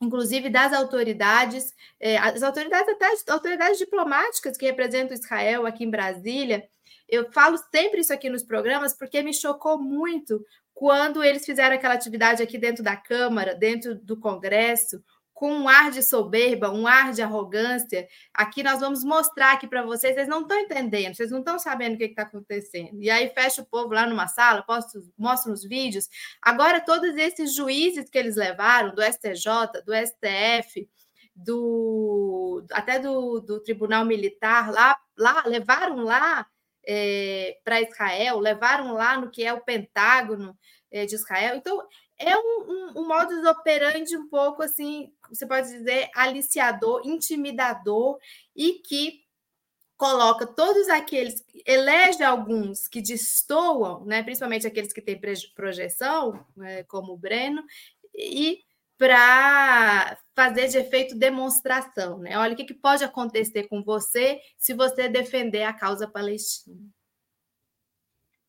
inclusive 0.00 0.48
das 0.48 0.72
autoridades, 0.72 1.74
é, 1.98 2.16
as 2.18 2.42
autoridades 2.42 2.88
até 2.88 3.32
autoridades 3.32 3.78
diplomáticas 3.78 4.56
que 4.56 4.66
representam 4.66 5.16
Israel 5.16 5.66
aqui 5.66 5.84
em 5.84 5.90
Brasília. 5.90 6.68
Eu 7.08 7.32
falo 7.32 7.58
sempre 7.74 8.00
isso 8.00 8.12
aqui 8.12 8.28
nos 8.28 8.42
programas 8.42 8.96
porque 8.96 9.22
me 9.22 9.34
chocou 9.34 9.78
muito 9.78 10.44
quando 10.74 11.24
eles 11.24 11.44
fizeram 11.44 11.74
aquela 11.74 11.94
atividade 11.94 12.42
aqui 12.42 12.56
dentro 12.56 12.84
da 12.84 12.96
Câmara, 12.96 13.54
dentro 13.54 13.96
do 13.96 14.16
Congresso, 14.16 15.02
com 15.38 15.52
um 15.52 15.68
ar 15.68 15.92
de 15.92 16.02
soberba, 16.02 16.68
um 16.68 16.84
ar 16.84 17.12
de 17.12 17.22
arrogância. 17.22 18.08
Aqui 18.34 18.60
nós 18.60 18.80
vamos 18.80 19.04
mostrar 19.04 19.52
aqui 19.52 19.68
para 19.68 19.84
vocês, 19.84 20.16
vocês 20.16 20.26
não 20.26 20.40
estão 20.42 20.58
entendendo, 20.58 21.14
vocês 21.14 21.30
não 21.30 21.38
estão 21.38 21.60
sabendo 21.60 21.94
o 21.94 21.96
que 21.96 22.06
está 22.06 22.22
acontecendo. 22.22 23.00
E 23.00 23.08
aí 23.08 23.28
fecha 23.28 23.62
o 23.62 23.64
povo 23.64 23.94
lá 23.94 24.04
numa 24.04 24.26
sala, 24.26 24.64
posto, 24.64 24.98
mostra 25.16 25.52
os 25.52 25.62
vídeos. 25.62 26.08
Agora, 26.42 26.80
todos 26.80 27.16
esses 27.16 27.54
juízes 27.54 28.10
que 28.10 28.18
eles 28.18 28.34
levaram, 28.34 28.92
do 28.92 29.00
STJ, 29.00 29.84
do 29.86 29.94
STF, 29.94 30.88
do 31.36 32.66
até 32.72 32.98
do, 32.98 33.38
do 33.38 33.62
Tribunal 33.62 34.04
Militar, 34.04 34.72
lá, 34.72 34.98
lá 35.16 35.44
levaram 35.46 36.02
lá 36.02 36.48
é, 36.84 37.58
para 37.62 37.80
Israel, 37.80 38.40
levaram 38.40 38.92
lá 38.92 39.16
no 39.16 39.30
que 39.30 39.44
é 39.44 39.52
o 39.52 39.60
Pentágono 39.60 40.58
é, 40.90 41.06
de 41.06 41.14
Israel. 41.14 41.54
Então, 41.54 41.86
é 42.18 42.36
um, 42.36 42.64
um, 42.68 43.00
um 43.00 43.08
modus 43.08 43.44
operandi 43.46 44.16
um 44.16 44.28
pouco 44.28 44.62
assim, 44.62 45.12
você 45.28 45.46
pode 45.46 45.68
dizer, 45.68 46.10
aliciador, 46.14 47.02
intimidador, 47.04 48.18
e 48.54 48.74
que 48.74 49.22
coloca 49.96 50.46
todos 50.46 50.88
aqueles, 50.88 51.44
elege 51.66 52.22
alguns 52.22 52.86
que 52.86 53.02
destoam, 53.02 54.04
né, 54.04 54.22
principalmente 54.22 54.66
aqueles 54.66 54.92
que 54.92 55.02
têm 55.02 55.20
projeção, 55.54 56.44
né, 56.56 56.84
como 56.84 57.12
o 57.12 57.18
Breno, 57.18 57.62
e 58.14 58.60
para 58.96 60.18
fazer 60.34 60.68
de 60.68 60.78
efeito 60.78 61.16
demonstração. 61.16 62.18
Né? 62.18 62.36
Olha 62.36 62.52
o 62.52 62.56
que, 62.56 62.64
que 62.64 62.74
pode 62.74 63.04
acontecer 63.04 63.68
com 63.68 63.82
você 63.82 64.40
se 64.56 64.74
você 64.74 65.08
defender 65.08 65.62
a 65.62 65.72
causa 65.72 66.06
palestina. 66.06 66.76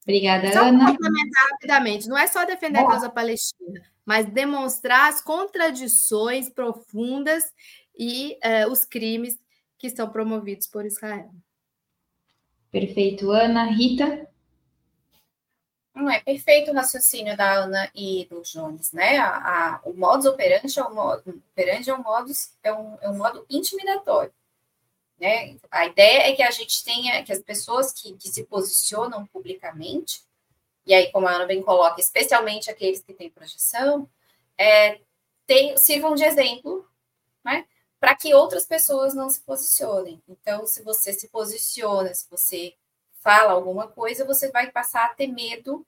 Obrigada, 0.10 0.52
só 0.52 0.64
Ana. 0.64 0.88
complementar 0.88 1.50
rapidamente, 1.52 2.10
não 2.10 2.18
é 2.18 2.26
só 2.26 2.44
defender 2.44 2.80
Boa. 2.80 2.90
a 2.90 2.92
causa 2.94 3.10
palestina, 3.10 3.84
mas 4.04 4.26
demonstrar 4.26 5.08
as 5.08 5.22
contradições 5.22 6.50
profundas 6.50 7.44
e 7.96 8.36
uh, 8.44 8.72
os 8.72 8.86
crimes 8.86 9.38
que 9.78 9.88
são 9.88 10.10
promovidos 10.10 10.66
por 10.66 10.84
Israel. 10.84 11.30
Perfeito, 12.72 13.30
Ana. 13.30 13.66
Rita? 13.66 14.28
Não 15.94 16.10
é 16.10 16.20
perfeito 16.20 16.72
o 16.72 16.74
raciocínio 16.74 17.38
da 17.38 17.54
Ana 17.54 17.92
e 17.94 18.26
do 18.32 18.42
Jones, 18.42 18.92
né? 18.92 19.18
A, 19.18 19.76
a, 19.76 19.82
o 19.84 19.94
modus 19.94 20.26
operandi 20.26 20.80
é 20.80 20.84
um 20.84 20.98
operandi 20.98 21.90
é 21.90 21.94
um, 21.94 22.02
modus, 22.02 22.54
é 22.64 22.74
um, 22.74 22.98
é 23.02 23.10
um 23.10 23.18
modo 23.18 23.46
intimidatório. 23.48 24.34
Né? 25.20 25.58
A 25.70 25.86
ideia 25.86 26.30
é 26.30 26.36
que 26.36 26.42
a 26.42 26.52
gente 26.52 26.84
tenha, 26.84 27.24
que 27.24 27.32
as 27.32 27.42
pessoas 27.42 27.92
que, 27.92 28.14
que 28.14 28.30
se 28.30 28.46
posicionam 28.46 29.26
publicamente, 29.28 30.24
e 30.86 30.94
aí, 30.94 31.12
como 31.12 31.28
a 31.28 31.32
Ana 31.32 31.46
bem 31.46 31.62
coloca, 31.62 32.00
especialmente 32.00 32.72
aqueles 32.72 33.04
que 33.04 33.14
têm 33.14 33.30
projeção, 33.30 34.10
é, 34.58 35.00
tem, 35.46 35.78
sirvam 35.78 36.16
de 36.16 36.24
exemplo, 36.24 36.88
né? 37.44 37.68
Para 38.00 38.16
que 38.16 38.34
outras 38.34 38.66
pessoas 38.66 39.14
não 39.14 39.30
se 39.30 39.42
posicionem. 39.42 40.22
Então, 40.28 40.66
se 40.66 40.82
você 40.82 41.14
se 41.14 41.28
posiciona, 41.28 42.14
se 42.14 42.28
você 42.30 42.74
fala 43.20 43.52
alguma 43.52 43.88
coisa, 43.88 44.26
você 44.26 44.50
vai 44.52 44.72
passar 44.72 45.06
a 45.06 45.14
ter 45.14 45.28
medo 45.28 45.86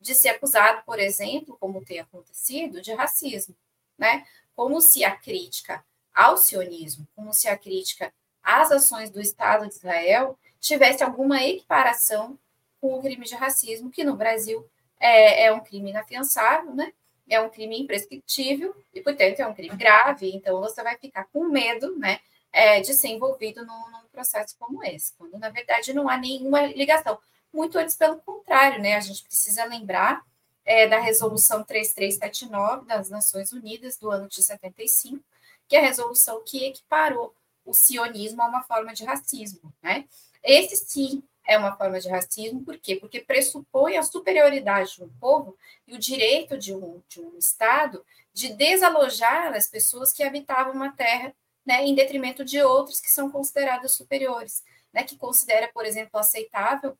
de 0.00 0.14
ser 0.14 0.30
acusado, 0.30 0.82
por 0.86 0.98
exemplo, 0.98 1.56
como 1.60 1.84
tem 1.84 1.98
acontecido, 1.98 2.80
de 2.80 2.94
racismo, 2.94 3.54
né? 3.98 4.24
Como 4.54 4.80
se 4.80 5.04
a 5.04 5.14
crítica 5.14 5.84
ao 6.14 6.36
sionismo, 6.36 7.06
como 7.14 7.34
se 7.34 7.48
a 7.48 7.58
crítica 7.58 8.12
às 8.42 8.70
ações 8.70 9.10
do 9.10 9.20
Estado 9.20 9.68
de 9.68 9.74
Israel 9.74 10.38
tivesse 10.60 11.02
alguma 11.02 11.42
equiparação 11.42 12.38
com 12.80 12.98
o 12.98 13.02
crime 13.02 13.24
de 13.24 13.34
racismo, 13.34 13.90
que 13.90 14.04
no 14.04 14.16
Brasil 14.16 14.66
é, 14.98 15.44
é 15.44 15.52
um 15.52 15.60
crime 15.60 15.90
inafiançável, 15.90 16.74
né? 16.74 16.92
É 17.28 17.40
um 17.40 17.48
crime 17.48 17.80
imprescritível 17.80 18.74
e, 18.92 19.00
portanto, 19.00 19.40
é 19.40 19.46
um 19.46 19.54
crime 19.54 19.76
grave. 19.76 20.30
Então, 20.34 20.60
você 20.60 20.82
vai 20.82 20.96
ficar 20.98 21.26
com 21.32 21.44
medo, 21.44 21.96
né? 21.96 22.20
É, 22.52 22.80
de 22.80 22.92
ser 22.94 23.08
envolvido 23.08 23.64
num, 23.64 23.90
num, 23.90 24.08
processo 24.10 24.56
como 24.58 24.82
esse, 24.82 25.14
quando 25.16 25.38
na 25.38 25.50
verdade 25.50 25.92
não 25.92 26.08
há 26.08 26.16
nenhuma 26.16 26.62
ligação. 26.66 27.16
Muito 27.52 27.78
antes, 27.78 27.94
pelo 27.94 28.16
contrário, 28.16 28.82
né? 28.82 28.96
A 28.96 29.00
gente 29.00 29.22
precisa 29.22 29.64
lembrar 29.64 30.22
é, 30.64 30.88
da 30.88 30.98
resolução 30.98 31.62
3379 31.62 32.86
das 32.86 33.08
Nações 33.08 33.52
Unidas 33.52 33.96
do 33.96 34.10
ano 34.10 34.28
de 34.28 34.42
75, 34.42 35.22
que 35.68 35.76
é 35.76 35.78
a 35.78 35.82
resolução 35.82 36.42
que 36.44 36.64
equiparou 36.66 37.34
o 37.64 37.74
sionismo 37.74 38.42
a 38.42 38.46
uma 38.46 38.62
forma 38.62 38.92
de 38.92 39.04
racismo, 39.04 39.72
né? 39.82 40.06
Esse 40.42 40.76
sim 40.76 41.22
é 41.46 41.58
uma 41.58 41.76
forma 41.76 42.00
de 42.00 42.08
racismo, 42.08 42.64
por 42.64 42.78
quê? 42.78 42.96
Porque 42.96 43.20
pressupõe 43.20 43.96
a 43.96 44.02
superioridade 44.02 44.94
de 44.94 45.04
um 45.04 45.08
povo 45.18 45.56
e 45.86 45.94
o 45.94 45.98
direito 45.98 46.56
de 46.56 46.74
um, 46.74 47.02
de 47.08 47.20
um 47.20 47.36
Estado 47.36 48.04
de 48.32 48.52
desalojar 48.54 49.52
as 49.54 49.66
pessoas 49.66 50.12
que 50.12 50.22
habitavam 50.22 50.72
uma 50.72 50.92
terra, 50.92 51.34
né, 51.66 51.84
em 51.84 51.94
detrimento 51.94 52.44
de 52.44 52.62
outras 52.62 53.00
que 53.00 53.10
são 53.10 53.30
consideradas 53.30 53.92
superiores, 53.92 54.62
né, 54.92 55.02
que 55.02 55.16
considera, 55.16 55.68
por 55.72 55.84
exemplo, 55.84 56.18
aceitável 56.18 56.96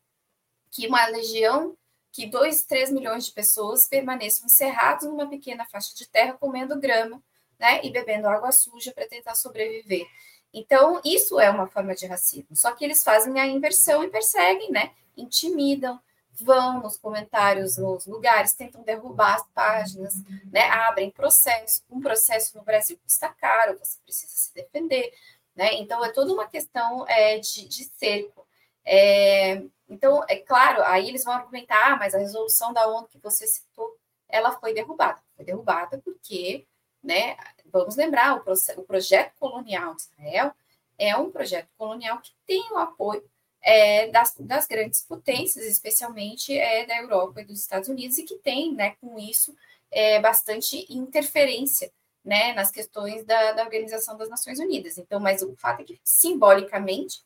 que 0.70 0.86
uma 0.86 1.06
legião, 1.06 1.76
que 2.12 2.26
2, 2.26 2.64
3 2.64 2.90
milhões 2.90 3.26
de 3.26 3.32
pessoas 3.32 3.88
permaneçam 3.88 4.46
encerrados 4.46 5.06
numa 5.06 5.28
pequena 5.28 5.64
faixa 5.66 5.94
de 5.94 6.08
terra 6.08 6.32
comendo 6.34 6.78
grama, 6.78 7.22
né, 7.58 7.80
e 7.84 7.90
bebendo 7.90 8.26
água 8.26 8.50
suja 8.50 8.92
para 8.92 9.06
tentar 9.06 9.34
sobreviver. 9.34 10.06
Então, 10.52 11.00
isso 11.04 11.38
é 11.38 11.48
uma 11.50 11.66
forma 11.68 11.94
de 11.94 12.06
racismo. 12.06 12.56
Só 12.56 12.72
que 12.72 12.84
eles 12.84 13.04
fazem 13.04 13.38
a 13.38 13.46
inversão 13.46 14.02
e 14.02 14.08
perseguem, 14.08 14.70
né? 14.70 14.92
Intimidam, 15.16 16.00
vão 16.32 16.80
nos 16.80 16.96
comentários, 16.96 17.76
nos 17.76 18.06
lugares, 18.06 18.54
tentam 18.54 18.82
derrubar 18.82 19.36
as 19.36 19.46
páginas, 19.54 20.14
né? 20.50 20.68
Abrem 20.70 21.10
processo. 21.10 21.82
Um 21.90 22.00
processo 22.00 22.56
no 22.56 22.64
Brasil 22.64 22.98
custa 23.02 23.28
caro, 23.28 23.78
você 23.78 23.98
precisa 24.04 24.32
se 24.32 24.54
defender, 24.54 25.12
né? 25.54 25.74
Então, 25.74 26.04
é 26.04 26.10
toda 26.10 26.32
uma 26.32 26.48
questão 26.48 27.06
é, 27.06 27.38
de, 27.38 27.68
de 27.68 27.84
cerco. 27.84 28.46
É, 28.84 29.62
então, 29.88 30.24
é 30.28 30.36
claro, 30.36 30.82
aí 30.84 31.08
eles 31.08 31.24
vão 31.24 31.34
argumentar, 31.34 31.92
ah, 31.92 31.96
mas 31.96 32.14
a 32.14 32.18
resolução 32.18 32.72
da 32.72 32.88
ONU 32.88 33.08
que 33.08 33.18
você 33.18 33.46
citou, 33.46 33.96
ela 34.28 34.52
foi 34.58 34.72
derrubada. 34.72 35.20
Foi 35.36 35.44
derrubada 35.44 35.98
porque 36.04 36.66
né, 37.02 37.36
vamos 37.66 37.96
lembrar, 37.96 38.36
o, 38.36 38.52
o 38.76 38.82
projeto 38.82 39.32
colonial 39.38 39.94
de 39.94 40.02
Israel 40.02 40.52
é 40.98 41.16
um 41.16 41.30
projeto 41.30 41.68
colonial 41.78 42.20
que 42.20 42.32
tem 42.46 42.70
o 42.72 42.76
apoio 42.76 43.24
é, 43.62 44.08
das, 44.08 44.34
das, 44.38 44.66
grandes 44.66 45.02
potências, 45.02 45.64
especialmente 45.64 46.56
é, 46.56 46.86
da 46.86 46.96
Europa 46.98 47.40
e 47.40 47.44
dos 47.44 47.60
Estados 47.60 47.88
Unidos, 47.88 48.18
e 48.18 48.24
que 48.24 48.36
tem, 48.36 48.74
né, 48.74 48.96
com 49.00 49.18
isso, 49.18 49.54
é, 49.90 50.20
bastante 50.20 50.86
interferência 50.92 51.90
né, 52.24 52.52
nas 52.52 52.70
questões 52.70 53.24
da, 53.24 53.52
da, 53.52 53.64
Organização 53.64 54.16
das 54.16 54.28
Nações 54.28 54.58
Unidas. 54.58 54.98
Então, 54.98 55.18
mas 55.20 55.42
o 55.42 55.54
fato 55.56 55.80
é 55.80 55.84
que, 55.84 56.00
simbolicamente, 56.04 57.22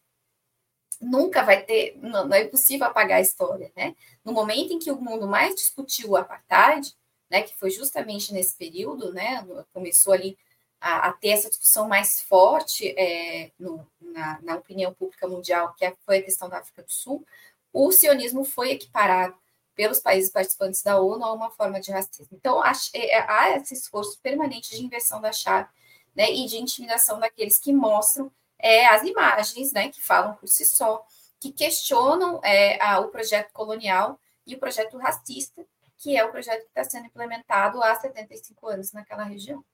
nunca 1.00 1.42
vai 1.42 1.62
ter, 1.62 1.98
não, 2.00 2.26
não 2.26 2.36
é 2.36 2.44
possível 2.46 2.86
apagar 2.86 3.18
a 3.18 3.22
história. 3.22 3.72
Né? 3.76 3.94
No 4.24 4.32
momento 4.32 4.72
em 4.72 4.78
que 4.78 4.90
o 4.90 5.00
mundo 5.00 5.26
mais 5.26 5.54
discutiu 5.54 6.10
o 6.10 6.16
apartheid, 6.16 6.94
né, 7.34 7.42
que 7.42 7.56
foi 7.56 7.68
justamente 7.68 8.32
nesse 8.32 8.54
período, 8.54 9.12
né, 9.12 9.44
começou 9.72 10.12
ali 10.12 10.38
a, 10.80 11.08
a 11.08 11.12
ter 11.12 11.30
essa 11.30 11.48
discussão 11.48 11.88
mais 11.88 12.22
forte 12.22 12.94
é, 12.96 13.50
no, 13.58 13.84
na, 14.00 14.40
na, 14.40 14.54
opinião 14.54 14.94
pública 14.94 15.26
mundial, 15.26 15.74
que 15.74 15.84
é, 15.84 15.96
foi 16.06 16.18
a 16.18 16.22
questão 16.22 16.48
da 16.48 16.58
África 16.58 16.84
do 16.84 16.92
Sul, 16.92 17.26
o 17.72 17.90
sionismo 17.90 18.44
foi 18.44 18.70
equiparado 18.70 19.34
pelos 19.74 19.98
países 19.98 20.30
participantes 20.30 20.80
da 20.84 21.00
ONU 21.00 21.24
a 21.24 21.32
uma 21.32 21.50
forma 21.50 21.80
de 21.80 21.90
racismo. 21.90 22.28
Então, 22.30 22.62
há, 22.62 22.70
é, 22.94 23.18
há 23.28 23.56
esse 23.56 23.74
esforço 23.74 24.20
permanente 24.20 24.76
de 24.76 24.84
inversão 24.84 25.20
da 25.20 25.32
chave 25.32 25.68
né, 26.14 26.30
e 26.30 26.46
de 26.46 26.58
intimidação 26.58 27.18
daqueles 27.18 27.58
que 27.58 27.72
mostram 27.72 28.30
é, 28.60 28.86
as 28.86 29.02
imagens, 29.02 29.72
né, 29.72 29.88
que 29.88 30.00
falam 30.00 30.34
por 30.36 30.46
si 30.46 30.64
só, 30.64 31.04
que 31.40 31.50
questionam 31.50 32.40
é, 32.44 32.80
a, 32.80 33.00
o 33.00 33.08
projeto 33.08 33.50
colonial 33.52 34.20
e 34.46 34.54
o 34.54 34.58
projeto 34.60 34.96
racista 34.98 35.66
que 36.04 36.14
é 36.14 36.22
o 36.22 36.30
projeto 36.30 36.60
que 36.60 36.68
está 36.78 36.84
sendo 36.84 37.06
implementado 37.06 37.82
há 37.82 37.94
75 37.94 38.68
anos 38.68 38.92
naquela 38.92 39.24
região. 39.24 39.64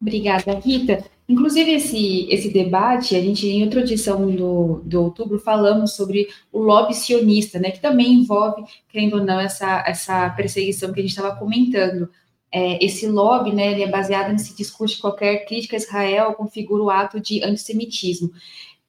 Obrigada, 0.00 0.58
Rita. 0.58 1.02
Inclusive, 1.26 1.72
esse, 1.72 2.28
esse 2.30 2.50
debate, 2.50 3.16
a 3.16 3.20
gente, 3.20 3.48
em 3.48 3.64
outra 3.64 3.80
edição 3.80 4.30
do, 4.30 4.82
do 4.84 5.02
outubro, 5.02 5.40
falamos 5.40 5.94
sobre 5.94 6.28
o 6.52 6.60
lobby 6.60 6.94
sionista, 6.94 7.58
né, 7.58 7.70
que 7.70 7.80
também 7.80 8.12
envolve, 8.12 8.62
querendo 8.90 9.14
ou 9.14 9.24
não, 9.24 9.40
essa, 9.40 9.82
essa 9.86 10.28
perseguição 10.30 10.92
que 10.92 11.00
a 11.00 11.02
gente 11.02 11.16
estava 11.16 11.34
comentando. 11.34 12.08
É, 12.52 12.84
esse 12.84 13.08
lobby, 13.08 13.52
né, 13.52 13.72
ele 13.72 13.82
é 13.82 13.88
baseado 13.88 14.30
nesse 14.30 14.54
discurso 14.54 14.96
de 14.96 15.00
qualquer 15.00 15.46
crítica 15.46 15.76
a 15.76 15.78
Israel 15.78 16.34
configura 16.34 16.82
o 16.82 16.90
ato 16.90 17.18
de 17.18 17.42
antissemitismo. 17.42 18.30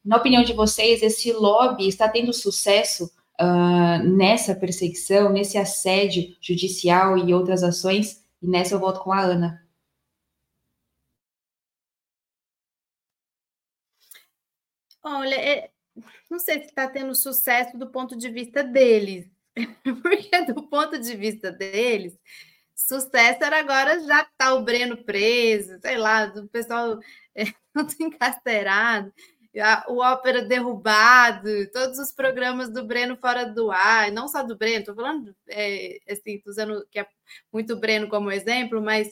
Na 0.04 0.18
opinião 0.18 0.42
de 0.44 0.52
vocês, 0.52 1.02
esse 1.02 1.32
lobby 1.32 1.88
está 1.88 2.06
tendo 2.06 2.32
sucesso 2.32 3.10
uh, 3.40 4.06
nessa 4.06 4.54
perseguição, 4.54 5.30
nesse 5.30 5.56
assédio 5.56 6.36
judicial 6.40 7.16
e 7.16 7.32
outras 7.32 7.62
ações. 7.62 8.24
E 8.42 8.46
nessa 8.46 8.74
eu 8.74 8.80
volto 8.80 9.00
com 9.00 9.12
a 9.12 9.20
Ana. 9.20 9.66
Olha, 15.02 15.34
é, 15.34 15.70
não 16.30 16.38
sei 16.38 16.60
se 16.60 16.66
está 16.66 16.88
tendo 16.88 17.14
sucesso 17.14 17.76
do 17.78 17.90
ponto 17.90 18.16
de 18.16 18.30
vista 18.30 18.62
deles, 18.62 19.26
porque 20.02 20.44
do 20.52 20.68
ponto 20.68 20.98
de 20.98 21.16
vista 21.16 21.50
deles, 21.50 22.18
sucesso 22.76 23.42
era 23.42 23.60
agora 23.60 24.00
já 24.06 24.24
tá 24.36 24.54
o 24.54 24.62
Breno 24.62 25.02
preso, 25.04 25.78
sei 25.80 25.96
lá, 25.96 26.26
do 26.26 26.46
pessoal 26.48 26.98
é, 27.34 27.44
encarcerado, 27.98 29.12
o 29.88 29.98
ópera 29.98 30.42
derrubado, 30.42 31.48
todos 31.72 31.98
os 31.98 32.12
programas 32.12 32.70
do 32.70 32.84
Breno 32.84 33.16
fora 33.16 33.44
do 33.44 33.70
ar, 33.70 34.12
não 34.12 34.28
só 34.28 34.42
do 34.42 34.56
Breno, 34.56 34.84
tô 34.84 34.94
falando 34.94 35.34
é, 35.48 35.98
assim, 36.08 36.40
usando 36.46 36.86
que 36.90 37.00
é 37.00 37.06
muito 37.52 37.76
Breno 37.76 38.08
como 38.08 38.30
exemplo, 38.30 38.80
mas 38.80 39.08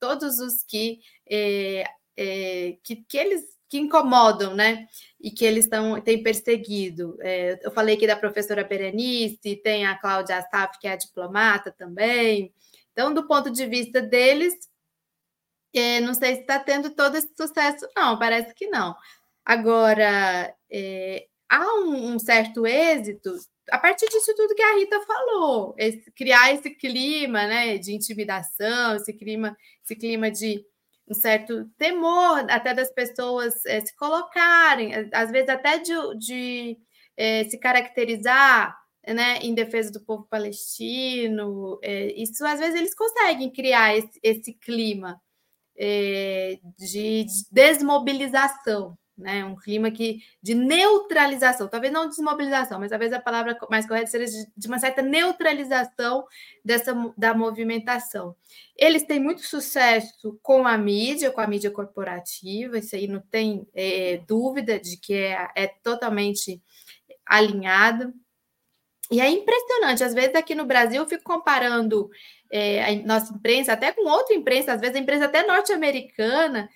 todos 0.00 0.40
os 0.40 0.62
que 0.64 1.00
é, 1.28 1.84
é, 2.16 2.76
que, 2.82 2.96
que 2.96 3.16
eles 3.16 3.56
que 3.68 3.78
incomodam, 3.78 4.54
né? 4.54 4.86
E 5.20 5.30
que 5.30 5.44
eles 5.44 5.64
estão 5.64 6.00
têm 6.00 6.22
perseguido. 6.22 7.16
É, 7.20 7.58
eu 7.62 7.70
falei 7.72 7.96
aqui 7.96 8.06
da 8.06 8.16
professora 8.16 8.64
Berenice, 8.64 9.56
tem 9.56 9.86
a 9.86 9.98
Cláudia 9.98 10.38
Astaf, 10.38 10.78
que 10.78 10.86
é 10.86 10.96
diplomata 10.96 11.72
também. 11.72 12.52
Então, 12.92 13.12
do 13.12 13.26
ponto 13.26 13.50
de 13.50 13.66
vista 13.66 14.00
deles, 14.00 14.54
é, 15.74 16.00
não 16.00 16.14
sei 16.14 16.36
se 16.36 16.40
está 16.42 16.58
tendo 16.58 16.90
todo 16.90 17.16
esse 17.16 17.28
sucesso, 17.36 17.86
não, 17.94 18.18
parece 18.18 18.54
que 18.54 18.66
não. 18.68 18.94
Agora, 19.46 20.52
é, 20.68 21.28
há 21.48 21.64
um, 21.76 22.14
um, 22.14 22.18
certo 22.18 22.66
êxito 22.66 23.30
a 23.70 23.78
partir 23.78 24.08
disso 24.08 24.34
tudo 24.34 24.56
que 24.56 24.62
a 24.62 24.74
Rita 24.76 25.00
falou, 25.02 25.72
esse, 25.78 26.10
criar 26.12 26.52
esse 26.52 26.70
clima 26.70 27.46
né, 27.46 27.78
de 27.78 27.92
intimidação, 27.94 28.96
esse 28.96 29.12
clima, 29.12 29.56
esse 29.84 29.94
clima 29.94 30.32
de 30.32 30.64
um 31.08 31.14
certo 31.14 31.64
temor 31.78 32.44
até 32.50 32.74
das 32.74 32.92
pessoas 32.92 33.64
é, 33.66 33.80
se 33.80 33.94
colocarem, 33.96 34.92
às 35.12 35.30
vezes 35.30 35.48
até 35.48 35.78
de, 35.78 35.92
de 36.18 36.78
é, 37.16 37.44
se 37.44 37.56
caracterizar 37.58 38.76
né, 39.06 39.38
em 39.38 39.54
defesa 39.54 39.92
do 39.92 40.04
povo 40.04 40.26
palestino. 40.28 41.78
É, 41.84 42.12
isso 42.20 42.44
às 42.44 42.58
vezes 42.58 42.74
eles 42.74 42.96
conseguem 42.96 43.50
criar 43.52 43.96
esse, 43.96 44.18
esse 44.24 44.52
clima 44.54 45.20
de, 45.78 47.24
de 47.24 47.26
desmobilização 47.52 48.96
né? 49.16 49.44
Um 49.44 49.56
clima 49.56 49.90
que 49.90 50.22
de 50.42 50.54
neutralização, 50.54 51.68
talvez 51.68 51.92
não 51.92 52.08
desmobilização, 52.08 52.78
mas 52.78 52.90
talvez 52.90 53.12
a 53.12 53.20
palavra 53.20 53.56
mais 53.70 53.86
correta 53.86 54.10
seja 54.10 54.46
de, 54.56 54.66
uma 54.68 54.78
certa 54.78 55.00
neutralização 55.00 56.26
dessa 56.64 56.94
da 57.16 57.32
movimentação. 57.32 58.36
Eles 58.76 59.04
têm 59.04 59.18
muito 59.18 59.42
sucesso 59.42 60.38
com 60.42 60.66
a 60.66 60.76
mídia, 60.76 61.30
com 61.30 61.40
a 61.40 61.46
mídia 61.46 61.70
corporativa, 61.70 62.78
isso 62.78 62.94
aí 62.94 63.08
não 63.08 63.20
tem 63.20 63.66
é, 63.74 64.20
dúvida 64.26 64.78
de 64.78 64.98
que 64.98 65.14
é, 65.14 65.48
é 65.54 65.66
totalmente 65.66 66.62
alinhado. 67.24 68.12
E 69.10 69.20
é 69.20 69.30
impressionante, 69.30 70.02
às 70.02 70.12
vezes 70.12 70.34
aqui 70.34 70.54
no 70.54 70.66
Brasil 70.66 71.00
eu 71.00 71.08
fico 71.08 71.22
comparando 71.22 72.10
é, 72.50 72.84
a 72.84 73.06
nossa 73.06 73.32
imprensa 73.32 73.72
até 73.72 73.92
com 73.92 74.06
outra 74.08 74.34
imprensa, 74.34 74.72
às 74.72 74.80
vezes 74.80 74.96
a 74.96 74.98
imprensa 74.98 75.26
até 75.26 75.46
norte-americana, 75.46 76.68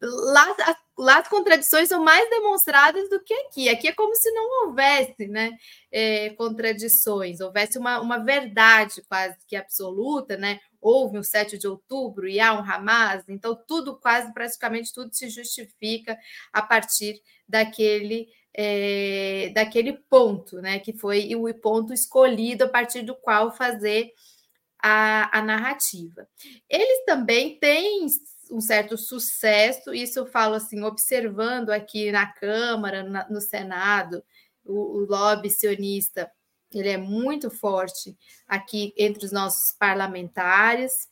lá 0.00 0.54
as 0.66 0.83
lá 0.98 1.18
as 1.18 1.28
contradições 1.28 1.88
são 1.88 2.02
mais 2.02 2.28
demonstradas 2.30 3.08
do 3.08 3.22
que 3.22 3.34
aqui. 3.34 3.68
Aqui 3.68 3.88
é 3.88 3.92
como 3.92 4.14
se 4.14 4.30
não 4.30 4.66
houvesse 4.66 5.26
né, 5.26 5.50
é, 5.90 6.30
contradições, 6.30 7.40
houvesse 7.40 7.78
uma, 7.78 8.00
uma 8.00 8.18
verdade 8.18 9.02
quase 9.08 9.36
que 9.46 9.56
absoluta, 9.56 10.36
né? 10.36 10.60
Houve 10.80 11.18
um 11.18 11.22
7 11.22 11.58
de 11.58 11.66
outubro 11.66 12.28
e 12.28 12.38
há 12.38 12.52
um 12.52 12.62
Hamas, 12.62 13.24
então 13.28 13.58
tudo, 13.66 13.98
quase 13.98 14.32
praticamente 14.32 14.92
tudo 14.92 15.14
se 15.14 15.28
justifica 15.28 16.18
a 16.52 16.62
partir 16.62 17.20
daquele. 17.48 18.28
É, 18.56 19.50
daquele 19.52 19.94
ponto, 19.94 20.62
né? 20.62 20.78
Que 20.78 20.96
foi 20.96 21.34
o 21.34 21.52
ponto 21.54 21.92
escolhido 21.92 22.62
a 22.62 22.68
partir 22.68 23.02
do 23.02 23.16
qual 23.16 23.50
fazer 23.50 24.12
a, 24.80 25.38
a 25.38 25.42
narrativa. 25.42 26.28
Eles 26.68 27.04
também 27.04 27.58
têm 27.58 28.06
um 28.54 28.60
certo 28.60 28.96
sucesso, 28.96 29.92
isso 29.92 30.20
eu 30.20 30.26
falo 30.26 30.54
assim, 30.54 30.82
observando 30.82 31.70
aqui 31.70 32.12
na 32.12 32.26
Câmara, 32.26 33.02
na, 33.02 33.28
no 33.28 33.40
Senado, 33.40 34.22
o, 34.64 34.98
o 34.98 35.06
lobby 35.06 35.50
sionista, 35.50 36.30
ele 36.72 36.88
é 36.88 36.96
muito 36.96 37.50
forte 37.50 38.16
aqui 38.46 38.94
entre 38.96 39.24
os 39.24 39.32
nossos 39.32 39.72
parlamentares. 39.76 41.08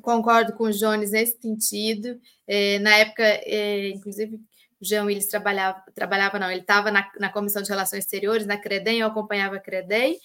Concordo 0.00 0.52
com 0.54 0.64
o 0.64 0.72
Jones 0.72 1.10
nesse 1.10 1.40
sentido. 1.40 2.20
É, 2.46 2.78
na 2.78 2.96
época, 2.96 3.24
é, 3.24 3.90
inclusive, 3.90 4.36
o 4.80 4.84
Jean 4.84 5.04
Willis 5.04 5.26
trabalhava, 5.26 5.82
trabalhava 5.94 6.38
não, 6.38 6.50
ele 6.50 6.60
estava 6.60 6.90
na, 6.90 7.10
na, 7.18 7.32
Comissão 7.32 7.62
de 7.62 7.68
Relações 7.68 8.04
Exteriores, 8.04 8.46
na 8.46 8.56
Credem, 8.56 9.00
eu 9.00 9.08
acompanhava 9.08 9.56
a 9.56 9.60
Credem, 9.60 10.18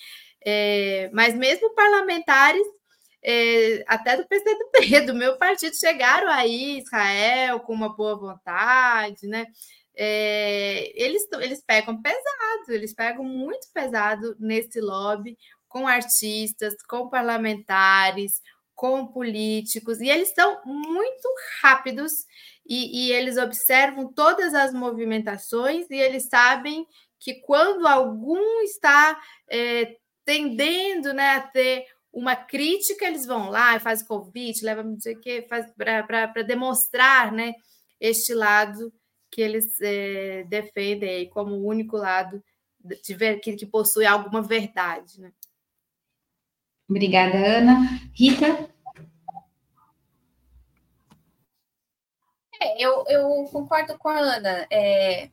é, 0.45 1.09
mas 1.11 1.33
mesmo 1.35 1.73
parlamentares 1.73 2.65
é, 3.23 3.83
até 3.87 4.17
do 4.17 4.27
PCdoB, 4.27 5.05
do 5.07 5.13
meu 5.13 5.37
partido, 5.37 5.75
chegaram 5.75 6.29
aí, 6.29 6.79
Israel, 6.79 7.59
com 7.61 7.73
uma 7.73 7.95
boa 7.95 8.17
vontade, 8.17 9.27
né? 9.27 9.45
É, 9.95 10.91
eles, 10.95 11.27
eles 11.39 11.63
pegam 11.65 12.01
pesado, 12.01 12.69
eles 12.69 12.93
pegam 12.93 13.23
muito 13.23 13.67
pesado 13.73 14.35
nesse 14.39 14.81
lobby 14.81 15.37
com 15.67 15.87
artistas, 15.87 16.75
com 16.87 17.09
parlamentares, 17.09 18.41
com 18.75 19.07
políticos, 19.07 20.01
e 20.01 20.09
eles 20.09 20.33
são 20.33 20.61
muito 20.65 21.29
rápidos 21.61 22.11
e, 22.65 23.07
e 23.07 23.11
eles 23.11 23.37
observam 23.37 24.11
todas 24.11 24.53
as 24.53 24.73
movimentações 24.73 25.85
e 25.89 25.95
eles 25.95 26.27
sabem 26.27 26.85
que 27.19 27.35
quando 27.35 27.87
algum 27.87 28.61
está 28.63 29.17
é, 29.49 29.95
tendendo 30.25 31.13
né, 31.13 31.35
a 31.35 31.41
ter 31.41 31.85
uma 32.13 32.35
crítica, 32.35 33.05
eles 33.05 33.25
vão 33.25 33.49
lá 33.49 33.75
e 33.75 33.79
fazem 33.79 34.05
convite, 34.05 34.63
levam 34.63 34.83
não 34.83 34.99
sei 34.99 35.15
o 35.15 35.19
quê, 35.19 35.41
para 35.75 36.43
demonstrar 36.43 37.31
né, 37.31 37.55
este 37.99 38.35
lado 38.35 38.93
que 39.31 39.41
eles 39.41 39.81
é, 39.81 40.43
defendem 40.43 41.09
aí 41.09 41.27
como 41.27 41.55
o 41.55 41.65
único 41.65 41.97
lado 41.97 42.41
de 43.03 43.13
ver, 43.15 43.39
que, 43.39 43.55
que 43.55 43.65
possui 43.65 44.05
alguma 44.05 44.43
verdade. 44.43 45.19
Né? 45.19 45.33
Obrigada, 46.87 47.35
Ana. 47.35 47.79
Rita? 48.13 48.69
É, 52.61 52.79
eu, 52.79 53.03
eu 53.07 53.45
concordo 53.51 53.97
com 53.97 54.09
a 54.09 54.19
Ana. 54.19 54.67
É, 54.71 55.31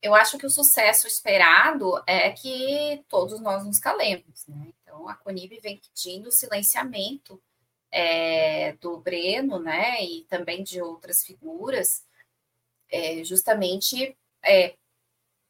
eu 0.00 0.14
acho 0.14 0.38
que 0.38 0.46
o 0.46 0.50
sucesso 0.50 1.08
esperado 1.08 2.00
é 2.06 2.30
que 2.30 3.04
todos 3.08 3.40
nós 3.40 3.64
nos 3.64 3.80
calemos. 3.80 4.46
Né? 4.46 4.72
Então, 4.92 5.08
a 5.08 5.14
Conib 5.14 5.58
vem 5.60 5.80
pedindo 5.80 6.30
silenciamento 6.30 7.42
é, 7.90 8.72
do 8.74 8.98
Breno, 8.98 9.58
né, 9.58 10.04
e 10.04 10.24
também 10.24 10.62
de 10.62 10.82
outras 10.82 11.24
figuras, 11.24 12.04
é, 12.90 13.24
justamente 13.24 14.14
é, 14.44 14.74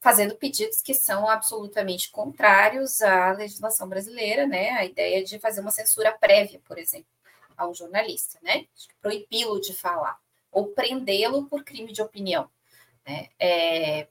fazendo 0.00 0.36
pedidos 0.36 0.80
que 0.80 0.94
são 0.94 1.28
absolutamente 1.28 2.08
contrários 2.12 3.02
à 3.02 3.32
legislação 3.32 3.88
brasileira, 3.88 4.46
né, 4.46 4.70
a 4.70 4.84
ideia 4.84 5.24
de 5.24 5.40
fazer 5.40 5.60
uma 5.60 5.72
censura 5.72 6.12
prévia, 6.12 6.60
por 6.64 6.78
exemplo, 6.78 7.10
a 7.56 7.66
um 7.66 7.74
jornalista, 7.74 8.38
né, 8.42 8.66
proibi-lo 9.00 9.60
de 9.60 9.74
falar, 9.74 10.20
ou 10.52 10.68
prendê-lo 10.68 11.46
por 11.46 11.64
crime 11.64 11.92
de 11.92 12.00
opinião, 12.00 12.48
né, 13.04 13.28
é, 13.40 14.06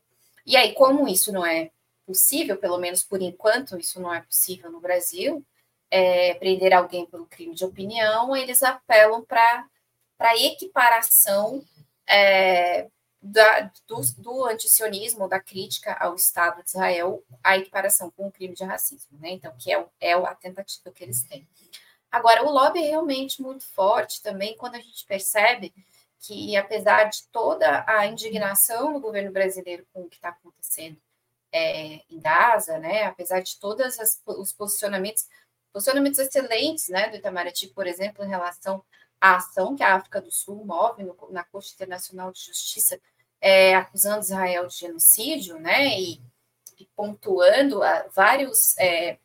e 0.45 0.57
aí, 0.57 0.73
como 0.73 1.07
isso 1.07 1.31
não 1.31 1.45
é 1.45 1.71
possível, 2.05 2.57
pelo 2.57 2.77
menos 2.77 3.03
por 3.03 3.21
enquanto, 3.21 3.77
isso 3.77 4.01
não 4.01 4.13
é 4.13 4.21
possível 4.21 4.71
no 4.71 4.79
Brasil, 4.79 5.45
é, 5.89 6.33
prender 6.35 6.73
alguém 6.73 7.05
pelo 7.05 7.25
crime 7.25 7.53
de 7.53 7.65
opinião, 7.65 8.35
eles 8.35 8.63
apelam 8.63 9.23
para 9.23 9.67
a 10.19 10.37
equiparação 10.37 11.63
é, 12.07 12.87
da, 13.21 13.71
do, 13.87 14.01
do 14.17 14.45
antisionismo, 14.45 15.27
da 15.27 15.39
crítica 15.39 15.93
ao 15.93 16.15
Estado 16.15 16.63
de 16.63 16.69
Israel, 16.69 17.23
a 17.43 17.57
equiparação 17.57 18.09
com 18.11 18.27
o 18.27 18.31
crime 18.31 18.55
de 18.55 18.63
racismo, 18.63 19.17
né? 19.19 19.31
Então, 19.31 19.53
que 19.59 19.71
é, 19.71 19.85
é 19.99 20.13
a 20.13 20.35
tentativa 20.35 20.91
que 20.91 21.03
eles 21.03 21.23
têm. 21.23 21.47
Agora, 22.11 22.43
o 22.43 22.51
lobby 22.51 22.79
é 22.79 22.89
realmente 22.89 23.41
muito 23.41 23.65
forte 23.65 24.21
também 24.21 24.57
quando 24.57 24.75
a 24.75 24.79
gente 24.79 25.05
percebe 25.05 25.73
que, 26.19 26.55
apesar 26.55 27.05
de 27.05 27.23
toda 27.31 27.83
a 27.87 28.05
indignação 28.05 28.93
do 28.93 28.99
governo 28.99 29.31
brasileiro 29.31 29.85
com 29.93 30.01
o 30.03 30.09
que 30.09 30.15
está 30.15 30.29
acontecendo 30.29 30.97
é, 31.51 32.01
em 32.09 32.19
Gaza, 32.19 32.77
né, 32.79 33.03
apesar 33.03 33.41
de 33.41 33.59
todos 33.59 33.97
os 34.25 34.53
posicionamentos, 34.53 35.27
posicionamentos 35.73 36.19
excelentes 36.19 36.87
né, 36.89 37.09
do 37.09 37.17
Itamaraty, 37.17 37.67
por 37.67 37.85
exemplo, 37.87 38.23
em 38.23 38.29
relação 38.29 38.83
à 39.19 39.35
ação 39.35 39.75
que 39.75 39.83
a 39.83 39.95
África 39.95 40.21
do 40.21 40.31
Sul 40.31 40.63
move 40.65 41.03
no, 41.03 41.15
na 41.29 41.43
Corte 41.43 41.73
Internacional 41.73 42.31
de 42.31 42.39
Justiça, 42.45 42.99
é, 43.39 43.75
acusando 43.75 44.21
Israel 44.21 44.67
de 44.67 44.75
genocídio, 44.75 45.59
né, 45.59 45.99
e, 45.99 46.21
e 46.79 46.85
pontuando 46.95 47.83
a, 47.83 48.07
vários, 48.13 48.77
é, 48.77 49.17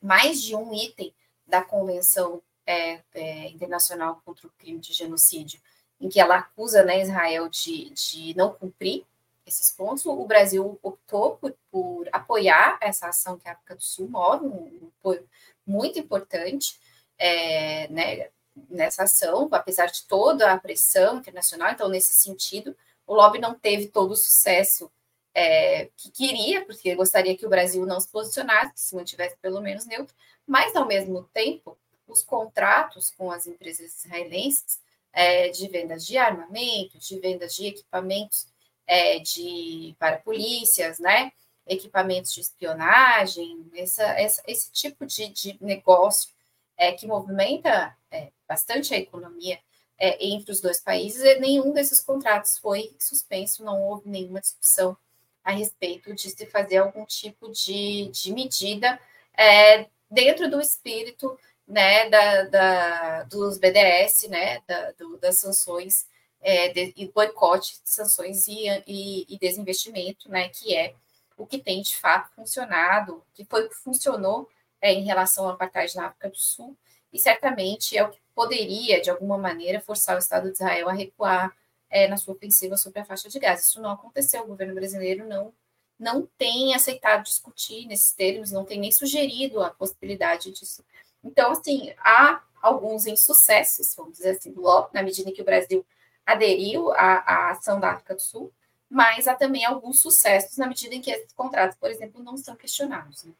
mais 0.00 0.42
de 0.42 0.56
um 0.56 0.74
item 0.74 1.14
da 1.46 1.62
Convenção 1.62 2.42
é, 2.66 3.00
é, 3.14 3.48
Internacional 3.50 4.20
contra 4.24 4.46
o 4.46 4.52
Crime 4.52 4.80
de 4.80 4.92
Genocídio, 4.92 5.60
em 6.00 6.08
que 6.08 6.20
ela 6.20 6.36
acusa 6.36 6.82
né, 6.82 7.00
Israel 7.00 7.48
de, 7.48 7.90
de 7.90 8.34
não 8.36 8.52
cumprir 8.52 9.04
esses 9.46 9.70
pontos, 9.70 10.06
o 10.06 10.24
Brasil 10.24 10.78
optou 10.82 11.36
por, 11.36 11.54
por 11.70 12.08
apoiar 12.12 12.78
essa 12.80 13.08
ação 13.08 13.38
que 13.38 13.48
a 13.48 13.52
África 13.52 13.74
do 13.74 13.82
Sul 13.82 14.08
move, 14.08 14.46
um, 14.46 14.90
apoio 15.00 15.28
muito 15.66 15.98
importante. 15.98 16.78
é, 17.18 17.88
né, 17.88 18.28
nessa 18.68 19.04
ação, 19.04 19.48
apesar 19.52 19.86
de 19.86 20.04
toda 20.06 20.52
a 20.52 20.58
pressão 20.58 21.18
internacional. 21.18 21.70
Então, 21.70 21.88
nesse 21.88 22.14
sentido, 22.14 22.76
o 23.06 23.14
lobby 23.14 23.38
não 23.38 23.54
teve 23.54 23.88
todo 23.88 24.12
o 24.12 24.16
sucesso 24.16 24.90
é, 25.34 25.88
que 25.96 26.10
queria, 26.10 26.64
porque 26.64 26.94
gostaria 26.94 27.36
que 27.36 27.46
o 27.46 27.48
Brasil 27.48 27.86
não 27.86 28.00
se 28.00 28.08
posicionasse, 28.08 28.72
se 28.76 28.94
mantivesse 28.94 29.36
pelo 29.40 29.60
menos 29.60 29.86
neutro, 29.86 30.14
mas, 30.46 30.74
ao 30.76 30.86
mesmo 30.86 31.24
tempo, 31.32 31.78
os 32.06 32.22
contratos 32.22 33.10
com 33.10 33.30
as 33.30 33.46
empresas 33.46 34.04
israelenses 34.04 34.80
é, 35.12 35.48
de 35.48 35.68
vendas 35.68 36.04
de 36.06 36.18
armamento, 36.18 36.98
de 36.98 37.18
vendas 37.18 37.54
de 37.54 37.66
equipamentos 37.66 38.46
é, 38.86 39.18
de, 39.18 39.94
para 39.98 40.18
polícias, 40.18 40.98
né? 40.98 41.32
equipamentos 41.66 42.32
de 42.32 42.40
espionagem, 42.40 43.70
essa, 43.74 44.02
essa, 44.18 44.42
esse 44.46 44.72
tipo 44.72 45.06
de, 45.06 45.28
de 45.28 45.58
negócio 45.60 46.30
é, 46.76 46.92
que 46.92 47.06
movimenta 47.06 47.96
é, 48.10 48.30
bastante 48.48 48.94
a 48.94 48.98
economia 48.98 49.58
é, 49.98 50.24
entre 50.26 50.50
os 50.50 50.60
dois 50.60 50.80
países, 50.80 51.22
nenhum 51.38 51.72
desses 51.72 52.00
contratos 52.00 52.58
foi 52.58 52.94
suspenso, 52.98 53.64
não 53.64 53.80
houve 53.82 54.08
nenhuma 54.08 54.40
discussão 54.40 54.96
a 55.44 55.52
respeito 55.52 56.12
de 56.14 56.30
se 56.30 56.46
fazer 56.46 56.78
algum 56.78 57.04
tipo 57.04 57.50
de, 57.52 58.08
de 58.10 58.32
medida 58.32 58.98
é, 59.36 59.86
dentro 60.10 60.50
do 60.50 60.60
espírito 60.60 61.38
né, 61.66 62.08
da, 62.10 62.42
da, 62.44 63.22
dos 63.24 63.58
BDS, 63.58 64.28
né, 64.28 64.60
da, 64.66 64.92
do, 64.92 65.16
das 65.18 65.38
sanções 65.38 66.06
é, 66.42 66.68
de, 66.68 66.92
e 66.96 67.08
boicote 67.08 67.80
sanções 67.84 68.48
e, 68.48 68.66
e, 68.86 69.26
e, 69.28 69.38
desinvestimento, 69.38 70.28
né, 70.28 70.48
que 70.48 70.74
é 70.74 70.94
o 71.36 71.46
que 71.46 71.58
tem 71.58 71.80
de 71.80 71.96
fato 71.96 72.34
funcionado, 72.34 73.22
que 73.32 73.44
foi 73.44 73.64
o 73.64 73.68
que 73.68 73.76
funcionou 73.76 74.48
é, 74.80 74.92
em 74.92 75.04
relação 75.04 75.44
ao 75.44 75.52
apartheid 75.52 75.94
na 75.96 76.06
África 76.06 76.28
do 76.28 76.36
Sul, 76.36 76.76
e 77.12 77.18
certamente 77.18 77.96
é 77.96 78.04
o 78.04 78.10
que 78.10 78.18
poderia, 78.34 79.00
de 79.00 79.10
alguma 79.10 79.38
maneira, 79.38 79.80
forçar 79.80 80.16
o 80.16 80.18
Estado 80.18 80.48
de 80.48 80.54
Israel 80.54 80.88
a 80.88 80.92
recuar 80.92 81.54
é, 81.88 82.08
na 82.08 82.16
sua 82.16 82.34
ofensiva 82.34 82.76
sobre 82.76 83.00
a 83.00 83.04
faixa 83.04 83.28
de 83.28 83.38
Gaza. 83.38 83.62
Isso 83.62 83.80
não 83.80 83.90
aconteceu, 83.90 84.42
o 84.42 84.46
governo 84.46 84.74
brasileiro 84.74 85.28
não, 85.28 85.52
não 85.98 86.26
tem 86.38 86.74
aceitado 86.74 87.22
discutir 87.22 87.86
nesses 87.86 88.12
termos, 88.12 88.50
não 88.50 88.64
tem 88.64 88.80
nem 88.80 88.90
sugerido 88.90 89.62
a 89.62 89.70
possibilidade 89.70 90.50
disso. 90.50 90.82
Então, 91.22 91.52
assim, 91.52 91.94
há 91.98 92.42
alguns 92.60 93.06
insucessos, 93.06 93.94
vamos 93.94 94.16
dizer 94.16 94.30
assim, 94.30 94.52
logo, 94.56 94.90
na 94.92 95.02
medida 95.02 95.28
em 95.28 95.34
que 95.34 95.42
o 95.42 95.44
Brasil 95.44 95.84
aderiu 96.26 96.92
à, 96.92 97.22
à 97.26 97.50
ação 97.50 97.78
da 97.80 97.92
África 97.92 98.14
do 98.14 98.22
Sul, 98.22 98.52
mas 98.88 99.26
há 99.26 99.34
também 99.34 99.64
alguns 99.64 100.00
sucessos 100.00 100.58
na 100.58 100.66
medida 100.66 100.94
em 100.94 101.00
que 101.00 101.10
esses 101.10 101.32
contratos, 101.32 101.76
por 101.78 101.90
exemplo, 101.90 102.22
não 102.22 102.36
são 102.36 102.54
questionados. 102.54 103.24
Né? 103.24 103.32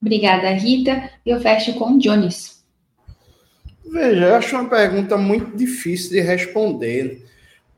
Obrigada, 0.00 0.50
Rita. 0.50 1.10
Eu 1.24 1.40
fecho 1.40 1.74
com 1.74 1.94
o 1.94 1.98
Jones. 1.98 2.64
Veja, 3.84 4.26
eu 4.26 4.34
acho 4.34 4.54
uma 4.56 4.68
pergunta 4.68 5.16
muito 5.16 5.56
difícil 5.56 6.10
de 6.10 6.20
responder, 6.20 7.24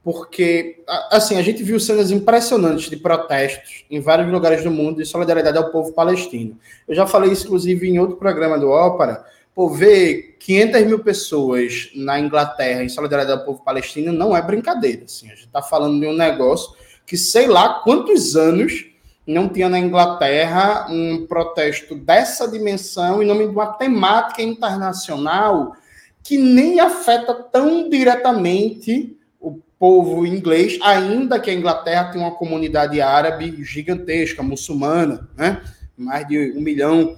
porque, 0.03 0.83
assim, 1.11 1.37
a 1.37 1.43
gente 1.43 1.63
viu 1.63 1.79
cenas 1.79 2.11
impressionantes 2.11 2.89
de 2.89 2.97
protestos 2.97 3.85
em 3.91 4.01
vários 4.01 4.31
lugares 4.31 4.65
do 4.65 4.71
mundo 4.71 4.99
de 4.99 5.07
solidariedade 5.07 5.59
ao 5.59 5.71
povo 5.71 5.93
palestino. 5.93 6.59
Eu 6.87 6.95
já 6.95 7.07
falei 7.07 7.33
isso, 7.33 7.47
inclusive, 7.47 7.89
em 7.89 7.99
outro 7.99 8.17
programa 8.17 8.59
do 8.59 8.71
Ópera. 8.71 9.25
Pô, 9.59 9.69
ver 9.69 10.37
500 10.39 10.87
mil 10.87 11.01
pessoas 11.01 11.91
na 11.93 12.21
Inglaterra 12.21 12.85
em 12.85 12.89
solidariedade 12.89 13.41
ao 13.41 13.45
povo 13.45 13.65
palestino 13.65 14.13
não 14.13 14.37
é 14.37 14.41
brincadeira. 14.41 15.03
Assim. 15.05 15.27
A 15.27 15.31
gente 15.31 15.47
está 15.47 15.61
falando 15.61 15.99
de 15.99 16.07
um 16.07 16.13
negócio 16.13 16.77
que 17.05 17.17
sei 17.17 17.49
lá 17.49 17.81
quantos 17.81 18.37
anos 18.37 18.87
não 19.27 19.49
tinha 19.49 19.69
na 19.69 19.81
Inglaterra 19.81 20.87
um 20.89 21.27
protesto 21.27 21.97
dessa 21.97 22.47
dimensão 22.47 23.21
em 23.21 23.27
nome 23.27 23.49
de 23.49 23.51
uma 23.51 23.73
temática 23.73 24.43
internacional 24.43 25.75
que 26.23 26.39
nem 26.39 26.79
afeta 26.79 27.35
tão 27.35 27.91
diretamente 27.91 29.19
o 29.41 29.59
povo 29.77 30.25
inglês, 30.25 30.79
ainda 30.83 31.41
que 31.41 31.51
a 31.51 31.55
Inglaterra 31.55 32.13
tenha 32.13 32.25
uma 32.25 32.37
comunidade 32.37 33.01
árabe 33.01 33.65
gigantesca, 33.65 34.41
muçulmana, 34.41 35.29
né? 35.37 35.61
mais 35.97 36.29
de 36.29 36.53
um 36.57 36.61
milhão 36.61 37.17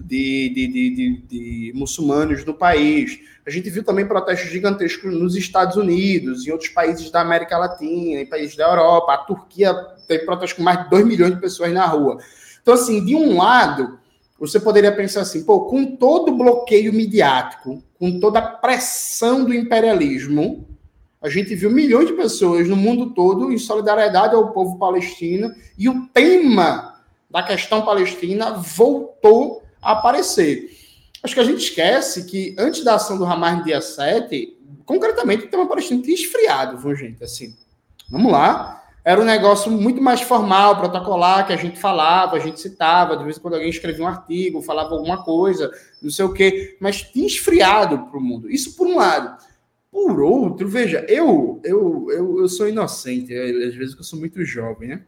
de, 0.00 0.48
de, 0.50 0.66
de, 0.68 1.22
de, 1.28 1.72
muçulmanos 1.74 2.44
no 2.44 2.54
país. 2.54 3.18
A 3.46 3.50
gente 3.50 3.70
viu 3.70 3.82
também 3.82 4.06
protestos 4.06 4.50
gigantescos 4.50 5.12
nos 5.12 5.36
Estados 5.36 5.76
Unidos, 5.76 6.46
em 6.46 6.50
outros 6.50 6.70
países 6.70 7.10
da 7.10 7.20
América 7.20 7.58
Latina, 7.58 8.20
em 8.20 8.26
países 8.26 8.56
da 8.56 8.68
Europa. 8.68 9.12
A 9.12 9.18
Turquia 9.18 9.74
teve 10.06 10.24
protestos 10.24 10.56
com 10.56 10.62
mais 10.62 10.84
de 10.84 10.90
2 10.90 11.06
milhões 11.06 11.34
de 11.34 11.40
pessoas 11.40 11.72
na 11.72 11.86
rua. 11.86 12.18
Então, 12.62 12.74
assim, 12.74 13.04
de 13.04 13.14
um 13.14 13.36
lado, 13.36 13.98
você 14.38 14.60
poderia 14.60 14.92
pensar 14.92 15.22
assim, 15.22 15.44
pô, 15.44 15.62
com 15.62 15.96
todo 15.96 16.30
o 16.30 16.36
bloqueio 16.36 16.92
midiático, 16.92 17.82
com 17.98 18.20
toda 18.20 18.38
a 18.38 18.42
pressão 18.42 19.44
do 19.44 19.54
imperialismo, 19.54 20.68
a 21.20 21.28
gente 21.28 21.54
viu 21.54 21.70
milhões 21.70 22.06
de 22.06 22.12
pessoas 22.12 22.68
no 22.68 22.76
mundo 22.76 23.10
todo 23.10 23.52
em 23.52 23.58
solidariedade 23.58 24.36
ao 24.36 24.52
povo 24.52 24.78
palestino 24.78 25.52
e 25.76 25.88
o 25.88 26.06
tema 26.08 26.94
da 27.28 27.42
questão 27.42 27.82
palestina 27.82 28.52
voltou 28.52 29.62
aparecer. 29.82 30.70
Acho 31.22 31.34
que 31.34 31.40
a 31.40 31.44
gente 31.44 31.62
esquece 31.62 32.24
que 32.24 32.54
antes 32.58 32.84
da 32.84 32.94
ação 32.94 33.18
do 33.18 33.24
Hamas 33.24 33.58
no 33.58 33.64
dia 33.64 33.80
7, 33.80 34.56
concretamente 34.84 35.44
o 35.44 35.50
tema 35.50 35.66
palestino 35.66 36.02
tinha 36.02 36.14
esfriado, 36.14 36.78
viu, 36.78 36.94
gente? 36.94 37.22
Assim, 37.22 37.56
vamos 38.08 38.30
lá. 38.30 38.84
Era 39.04 39.20
um 39.20 39.24
negócio 39.24 39.70
muito 39.70 40.02
mais 40.02 40.20
formal, 40.20 40.76
protocolar, 40.76 41.46
que 41.46 41.52
a 41.52 41.56
gente 41.56 41.78
falava, 41.78 42.36
a 42.36 42.38
gente 42.38 42.60
citava, 42.60 43.16
de 43.16 43.24
vez 43.24 43.38
em 43.38 43.40
quando 43.40 43.54
alguém 43.54 43.70
escrevia 43.70 44.04
um 44.04 44.08
artigo, 44.08 44.60
falava 44.60 44.94
alguma 44.94 45.24
coisa, 45.24 45.70
não 46.02 46.10
sei 46.10 46.24
o 46.24 46.32
quê, 46.32 46.76
mas 46.80 47.02
tinha 47.02 47.26
esfriado 47.26 48.06
para 48.06 48.18
o 48.18 48.20
mundo. 48.20 48.50
Isso 48.50 48.76
por 48.76 48.86
um 48.86 48.96
lado. 48.96 49.42
Por 49.90 50.20
outro, 50.20 50.68
veja, 50.68 51.04
eu, 51.08 51.60
eu, 51.64 52.06
eu, 52.10 52.40
eu 52.40 52.48
sou 52.48 52.68
inocente, 52.68 53.34
às 53.34 53.74
vezes 53.74 53.96
eu 53.96 54.04
sou 54.04 54.18
muito 54.18 54.44
jovem, 54.44 54.90
né? 54.90 55.02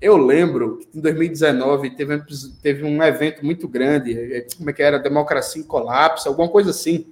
Eu 0.00 0.16
lembro 0.16 0.78
que 0.78 0.98
em 0.98 1.00
2019 1.00 1.90
teve, 1.90 2.22
teve 2.62 2.84
um 2.84 3.02
evento 3.02 3.44
muito 3.44 3.66
grande, 3.66 4.12
é, 4.12 4.46
como 4.56 4.70
é 4.70 4.72
que 4.72 4.82
era? 4.82 4.98
Democracia 4.98 5.62
em 5.62 5.64
Colapso, 5.64 6.28
alguma 6.28 6.48
coisa 6.48 6.70
assim, 6.70 7.06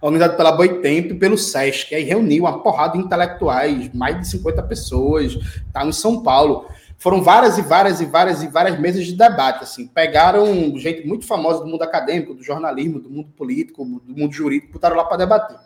organizado 0.00 0.36
pela 0.36 0.52
Boitempo 0.52 1.14
e 1.14 1.18
pelo 1.18 1.36
SESC. 1.36 1.94
Aí 1.94 2.02
reuniu 2.02 2.44
uma 2.44 2.62
porrada 2.62 2.96
de 2.96 3.04
intelectuais, 3.04 3.92
mais 3.92 4.20
de 4.20 4.28
50 4.28 4.62
pessoas, 4.64 5.36
tá 5.72 5.84
em 5.84 5.92
São 5.92 6.22
Paulo. 6.22 6.68
Foram 6.98 7.22
várias 7.22 7.58
e 7.58 7.62
várias 7.62 8.00
e 8.00 8.06
várias 8.06 8.42
e 8.42 8.48
várias 8.48 8.78
mesas 8.78 9.04
de 9.04 9.14
debate, 9.14 9.64
assim. 9.64 9.86
Pegaram 9.86 10.78
gente 10.78 11.06
muito 11.06 11.26
famosa 11.26 11.60
do 11.60 11.66
mundo 11.66 11.82
acadêmico, 11.82 12.34
do 12.34 12.42
jornalismo, 12.42 13.00
do 13.00 13.10
mundo 13.10 13.28
político, 13.36 13.84
do 13.84 14.16
mundo 14.16 14.32
jurídico, 14.32 14.72
botaram 14.72 14.96
lá 14.96 15.04
para 15.04 15.18
debater. 15.18 15.56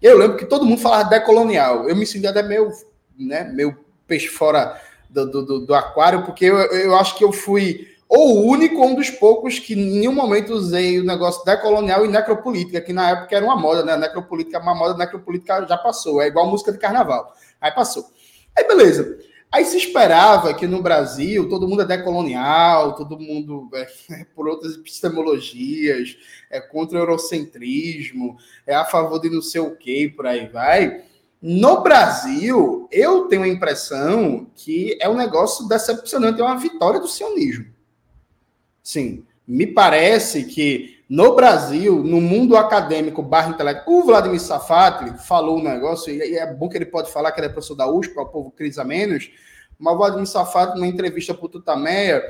Eu 0.00 0.18
lembro 0.18 0.36
que 0.36 0.46
todo 0.46 0.64
mundo 0.64 0.80
falava 0.80 1.08
decolonial. 1.08 1.88
Eu 1.88 1.96
me 1.96 2.06
senti 2.06 2.26
até 2.26 2.42
meio, 2.42 2.70
né, 3.18 3.44
meio 3.44 3.76
peixe 4.06 4.28
fora 4.28 4.80
do, 5.14 5.44
do, 5.44 5.66
do 5.66 5.74
aquário, 5.74 6.24
porque 6.24 6.44
eu, 6.44 6.56
eu 6.56 6.96
acho 6.96 7.16
que 7.16 7.24
eu 7.24 7.32
fui 7.32 7.88
ou 8.08 8.36
o 8.36 8.46
único 8.46 8.84
um 8.84 8.94
dos 8.94 9.10
poucos 9.10 9.58
que 9.58 9.74
em 9.74 10.00
nenhum 10.00 10.12
momento 10.12 10.52
usei 10.52 11.00
o 11.00 11.04
negócio 11.04 11.44
decolonial 11.44 12.04
e 12.04 12.08
necropolítica, 12.08 12.80
que 12.80 12.92
na 12.92 13.10
época 13.10 13.34
era 13.34 13.44
uma 13.44 13.56
moda, 13.56 13.84
né? 13.84 13.96
Necropolítica, 13.96 14.60
uma 14.60 14.74
moda 14.74 14.96
necropolítica 14.96 15.66
já 15.66 15.76
passou, 15.76 16.20
é 16.20 16.26
igual 16.26 16.46
música 16.46 16.70
de 16.70 16.78
carnaval. 16.78 17.34
Aí 17.60 17.72
passou. 17.72 18.04
Aí 18.56 18.66
beleza. 18.66 19.18
Aí 19.50 19.64
se 19.64 19.76
esperava 19.76 20.52
que 20.52 20.66
no 20.66 20.82
Brasil 20.82 21.48
todo 21.48 21.68
mundo 21.68 21.82
é 21.82 21.84
decolonial, 21.84 22.94
todo 22.94 23.18
mundo 23.18 23.68
é, 23.72 23.86
é 24.20 24.26
por 24.34 24.48
outras 24.48 24.74
epistemologias, 24.74 26.16
é 26.50 26.60
contra 26.60 26.98
o 26.98 27.00
eurocentrismo, 27.00 28.36
é 28.66 28.74
a 28.74 28.84
favor 28.84 29.20
de 29.20 29.30
não 29.30 29.40
sei 29.40 29.60
o 29.60 29.76
quê, 29.76 30.12
por 30.14 30.26
aí 30.26 30.48
vai. 30.48 31.02
No 31.46 31.82
Brasil, 31.82 32.88
eu 32.90 33.28
tenho 33.28 33.42
a 33.42 33.48
impressão 33.48 34.46
que 34.56 34.96
é 34.98 35.06
um 35.10 35.14
negócio 35.14 35.68
decepcionante, 35.68 36.40
é 36.40 36.42
uma 36.42 36.56
vitória 36.56 36.98
do 36.98 37.06
sionismo. 37.06 37.66
Sim, 38.82 39.26
me 39.46 39.66
parece 39.66 40.44
que 40.44 41.04
no 41.06 41.36
Brasil, 41.36 42.02
no 42.02 42.18
mundo 42.18 42.56
acadêmico 42.56 43.22
barra 43.22 43.50
intelectual, 43.50 43.98
o 43.98 44.04
Vladimir 44.04 44.40
Safatli 44.40 45.18
falou 45.18 45.58
um 45.58 45.62
negócio, 45.62 46.10
e 46.10 46.34
é 46.34 46.50
bom 46.50 46.66
que 46.66 46.78
ele 46.78 46.86
pode 46.86 47.12
falar 47.12 47.30
que 47.30 47.40
ele 47.40 47.48
é 47.48 47.50
professor 47.50 47.74
da 47.74 47.92
USP, 47.92 48.14
para 48.14 48.22
o 48.22 48.28
povo 48.28 48.50
crise 48.50 48.80
a 48.80 48.84
menos, 48.84 49.30
mas 49.78 49.92
o 49.92 49.98
Vladimir 49.98 50.26
Safatli, 50.26 50.80
na 50.80 50.86
entrevista 50.86 51.34
para 51.34 51.44
o 51.44 51.48
Tutameia, 51.50 52.24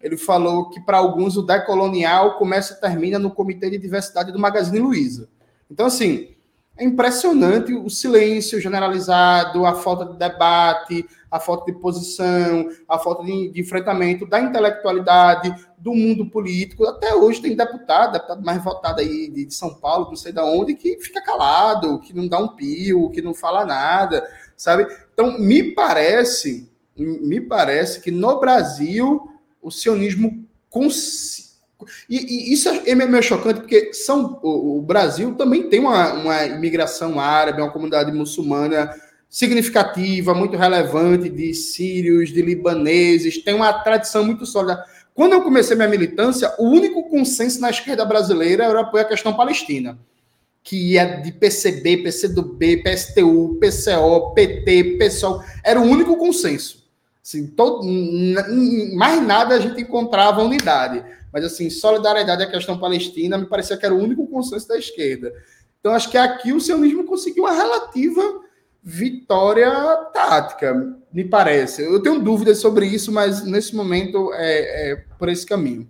ele 0.00 0.16
falou 0.16 0.70
que 0.70 0.78
para 0.78 0.98
alguns 0.98 1.36
o 1.36 1.42
decolonial 1.42 2.38
começa 2.38 2.74
e 2.74 2.80
termina 2.80 3.18
no 3.18 3.32
Comitê 3.32 3.68
de 3.68 3.78
Diversidade 3.78 4.30
do 4.30 4.38
Magazine 4.38 4.78
Luiza. 4.78 5.28
Então, 5.68 5.86
assim, 5.86 6.36
é 6.80 6.84
impressionante 6.84 7.74
o 7.74 7.90
silêncio 7.90 8.58
generalizado, 8.58 9.66
a 9.66 9.74
falta 9.74 10.06
de 10.06 10.16
debate, 10.16 11.06
a 11.30 11.38
falta 11.38 11.70
de 11.70 11.78
posição, 11.78 12.70
a 12.88 12.98
falta 12.98 13.22
de, 13.22 13.50
de, 13.50 13.60
enfrentamento 13.60 14.24
da 14.24 14.40
intelectualidade, 14.40 15.54
do 15.76 15.94
mundo 15.94 16.30
político. 16.30 16.86
Até 16.86 17.14
hoje 17.14 17.42
tem 17.42 17.54
deputado, 17.54 18.14
deputado 18.14 18.42
mais 18.42 18.64
votado 18.64 19.00
aí 19.02 19.28
de, 19.28 19.44
de 19.44 19.54
São 19.54 19.74
Paulo, 19.74 20.06
não 20.08 20.16
sei 20.16 20.32
de 20.32 20.40
onde, 20.40 20.74
que 20.74 20.98
fica 20.98 21.22
calado, 21.22 22.00
que 22.00 22.16
não 22.16 22.26
dá 22.26 22.38
um 22.38 22.48
pio, 22.48 23.10
que 23.10 23.20
não 23.20 23.34
fala 23.34 23.66
nada, 23.66 24.26
sabe? 24.56 24.86
Então, 25.12 25.38
me 25.38 25.74
parece, 25.74 26.72
me 26.96 27.42
parece 27.42 28.00
que 28.00 28.10
no 28.10 28.40
Brasil 28.40 29.28
o 29.60 29.70
sionismo 29.70 30.48
cons 30.70 31.49
E, 32.08 32.50
e 32.50 32.52
isso 32.52 32.68
é 32.68 32.94
meio 32.94 33.22
chocante, 33.22 33.60
porque 33.60 33.92
são, 33.92 34.38
o, 34.42 34.78
o 34.78 34.82
Brasil 34.82 35.34
também 35.34 35.68
tem 35.68 35.80
uma, 35.80 36.12
uma 36.12 36.44
imigração 36.46 37.18
árabe, 37.18 37.60
uma 37.60 37.70
comunidade 37.70 38.12
muçulmana 38.12 38.90
significativa, 39.28 40.34
muito 40.34 40.56
relevante, 40.56 41.28
de 41.28 41.54
sírios, 41.54 42.30
de 42.30 42.42
libaneses, 42.42 43.42
tem 43.42 43.54
uma 43.54 43.72
tradição 43.72 44.24
muito 44.24 44.44
sólida. 44.44 44.84
Quando 45.14 45.34
eu 45.34 45.42
comecei 45.42 45.76
minha 45.76 45.88
militância, 45.88 46.52
o 46.58 46.64
único 46.64 47.08
consenso 47.08 47.60
na 47.60 47.70
esquerda 47.70 48.04
brasileira 48.04 48.64
era 48.64 48.80
apoiar 48.80 49.04
a 49.04 49.08
questão 49.08 49.32
palestina, 49.32 49.98
que 50.62 50.92
ia 50.92 51.20
de 51.20 51.32
PCB, 51.32 51.98
PCdoB, 51.98 52.82
PSTU, 52.82 53.58
PCO, 53.60 54.34
PT, 54.34 54.96
PSOL, 54.98 55.42
era 55.64 55.80
o 55.80 55.84
único 55.84 56.16
consenso. 56.16 56.80
Assim, 57.22 57.46
todo, 57.46 57.86
mais 58.94 59.22
nada 59.22 59.54
a 59.54 59.60
gente 59.60 59.80
encontrava 59.80 60.42
unidade. 60.42 61.04
Mas, 61.32 61.44
assim, 61.44 61.70
solidariedade 61.70 62.42
à 62.42 62.50
questão 62.50 62.78
palestina 62.78 63.38
me 63.38 63.46
parecia 63.46 63.76
que 63.76 63.86
era 63.86 63.94
o 63.94 64.02
único 64.02 64.26
consenso 64.26 64.68
da 64.68 64.78
esquerda. 64.78 65.32
Então, 65.78 65.92
acho 65.92 66.10
que 66.10 66.18
aqui 66.18 66.52
o 66.52 66.60
sionismo 66.60 67.04
conseguiu 67.04 67.44
uma 67.44 67.52
relativa 67.52 68.22
vitória 68.82 69.70
tática, 70.12 70.96
me 71.12 71.24
parece. 71.24 71.82
Eu 71.82 72.02
tenho 72.02 72.20
dúvidas 72.20 72.58
sobre 72.58 72.86
isso, 72.86 73.12
mas 73.12 73.44
nesse 73.44 73.74
momento 73.74 74.32
é, 74.34 74.92
é 74.92 74.96
por 75.18 75.28
esse 75.28 75.44
caminho. 75.44 75.88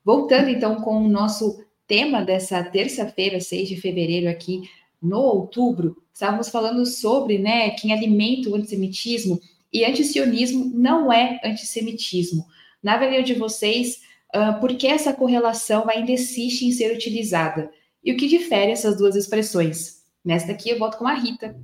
Voltando 0.06 0.50
então 0.50 0.76
com 0.76 0.98
o 0.98 1.10
nosso 1.10 1.66
tema 1.86 2.22
dessa 2.22 2.64
terça-feira, 2.64 3.42
6 3.42 3.68
de 3.68 3.82
fevereiro, 3.82 4.30
aqui 4.30 4.62
no 5.02 5.20
outubro, 5.20 5.98
estávamos 6.14 6.48
falando 6.48 6.86
sobre 6.86 7.38
né, 7.38 7.72
quem 7.72 7.92
alimenta 7.92 8.50
o 8.50 8.56
antissemitismo 8.56 9.38
e 9.72 9.84
antisionismo 9.84 10.72
não 10.74 11.12
é 11.12 11.42
antissemitismo. 11.44 12.46
Na 12.82 12.94
avaliação 12.94 13.24
de 13.24 13.34
vocês, 13.34 14.02
uh, 14.36 14.60
por 14.60 14.76
que 14.76 14.88
essa 14.88 15.14
correlação 15.14 15.90
ainda 15.90 16.12
insiste 16.12 16.64
em 16.64 16.72
ser 16.72 16.94
utilizada? 16.94 17.72
E 18.04 18.12
o 18.12 18.18
que 18.18 18.28
difere 18.28 18.72
essas 18.72 18.98
duas 18.98 19.16
expressões? 19.16 20.04
Nesta 20.24 20.52
aqui 20.52 20.70
eu 20.70 20.80
volto 20.80 20.98
com 20.98 21.08
a 21.08 21.14
Rita. 21.14 21.56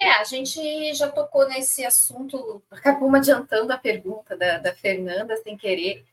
É, 0.00 0.12
a 0.12 0.24
gente 0.24 0.94
já 0.94 1.10
tocou 1.10 1.48
nesse 1.48 1.84
assunto, 1.84 2.62
acabou 2.70 3.12
adiantando 3.14 3.72
a 3.72 3.78
pergunta 3.78 4.36
da, 4.36 4.58
da 4.58 4.74
Fernanda 4.74 5.36
sem 5.38 5.56
querer. 5.56 6.04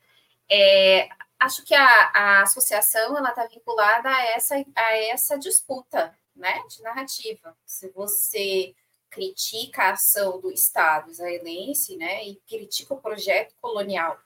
É, 0.50 1.08
acho 1.40 1.64
que 1.64 1.76
a, 1.76 2.12
a 2.14 2.42
associação 2.42 3.16
ela 3.16 3.30
está 3.30 3.46
vinculada 3.46 4.10
a 4.10 4.26
essa, 4.32 4.56
a 4.76 4.98
essa 4.98 5.38
disputa 5.38 6.18
né, 6.36 6.64
de 6.68 6.82
narrativa. 6.82 7.56
Se 7.64 7.90
você 7.90 8.76
critica 9.16 9.84
a 9.84 9.92
ação 9.94 10.42
do 10.42 10.52
Estado 10.52 11.10
israelense 11.10 11.96
né, 11.96 12.28
e 12.28 12.36
critica 12.48 12.94
o 12.94 13.02
projeto 13.02 13.56
colonial 13.62 14.20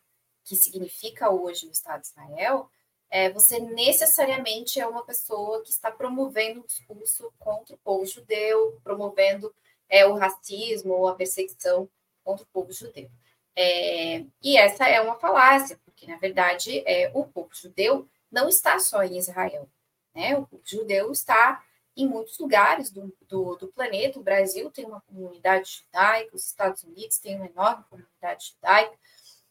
que 0.50 0.56
significa 0.56 1.30
hoje 1.30 1.68
o 1.68 1.72
Estado 1.72 2.02
de 2.02 2.08
Israel, 2.08 2.72
é, 3.08 3.30
você 3.30 3.60
necessariamente 3.60 4.80
é 4.80 4.88
uma 4.88 5.06
pessoa 5.06 5.62
que 5.62 5.70
está 5.70 5.92
promovendo 5.92 6.62
um 6.62 6.66
discurso 6.66 7.32
contra 7.38 7.76
o 7.76 7.78
povo 7.78 8.04
judeu, 8.04 8.80
promovendo 8.84 9.54
é, 9.88 10.08
o 10.08 10.16
racismo 10.16 10.94
ou 10.94 11.08
a 11.08 11.16
perseguição 11.16 11.88
contra 12.24 12.44
o 12.44 12.48
povo 12.48 12.72
judeu. 12.72 13.10
É, 13.56 14.26
e 14.42 14.58
essa 14.58 14.88
é 14.88 15.00
uma 15.02 15.20
falácia, 15.20 15.80
porque, 15.86 16.08
na 16.08 16.18
verdade, 16.18 16.80
é, 16.86 17.12
o 17.14 17.26
povo 17.26 17.50
judeu 17.54 18.08
não 18.32 18.50
está 18.50 18.80
só 18.80 19.04
em 19.04 19.18
Israel. 19.18 19.70
Né? 20.16 20.36
O 20.36 20.48
povo 20.48 20.64
judeu 20.66 21.12
está 21.12 21.64
em 22.02 22.08
muitos 22.08 22.38
lugares 22.40 22.90
do, 22.90 23.14
do, 23.28 23.56
do, 23.56 23.68
planeta. 23.68 24.20
O 24.20 24.24
Brasil 24.24 24.72
tem 24.72 24.86
uma 24.86 25.02
comunidade 25.02 25.84
judaica, 25.84 26.36
os 26.36 26.46
Estados 26.46 26.84
Unidos 26.84 27.18
têm 27.20 27.36
uma 27.36 27.48
enorme 27.48 27.84
comunidade 27.90 28.54
judaica, 28.54 28.98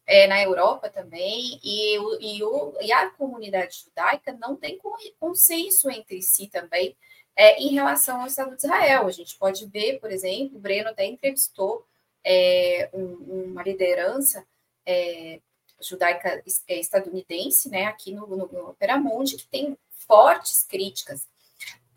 é, 0.07 0.27
na 0.27 0.43
Europa 0.43 0.89
também, 0.89 1.61
e, 1.63 1.99
o, 1.99 2.19
e, 2.19 2.43
o, 2.43 2.75
e 2.81 2.91
a 2.91 3.11
comunidade 3.11 3.83
judaica 3.85 4.33
não 4.33 4.57
tem 4.57 4.81
consenso 5.21 5.91
entre 5.91 6.23
si 6.23 6.49
também 6.49 6.97
é, 7.37 7.61
em 7.61 7.75
relação 7.75 8.23
ao 8.23 8.27
Estado 8.27 8.57
de 8.57 8.65
Israel. 8.65 9.07
A 9.07 9.11
gente 9.11 9.37
pode 9.37 9.67
ver, 9.67 10.01
por 10.01 10.11
exemplo, 10.11 10.57
o 10.57 10.61
Breno 10.61 10.89
até 10.89 11.05
entrevistou 11.05 11.87
é, 12.25 12.89
um, 12.95 13.51
uma 13.51 13.63
liderança 13.63 14.47
é, 14.87 15.41
judaica 15.79 16.43
é, 16.67 16.81
estadunidense, 16.81 17.69
né, 17.69 17.85
aqui 17.85 18.13
no, 18.13 18.27
no, 18.27 18.49
no 18.49 18.71
Operamundi, 18.71 19.37
que 19.37 19.47
tem 19.47 19.77
fortes 19.91 20.65
críticas 20.65 21.29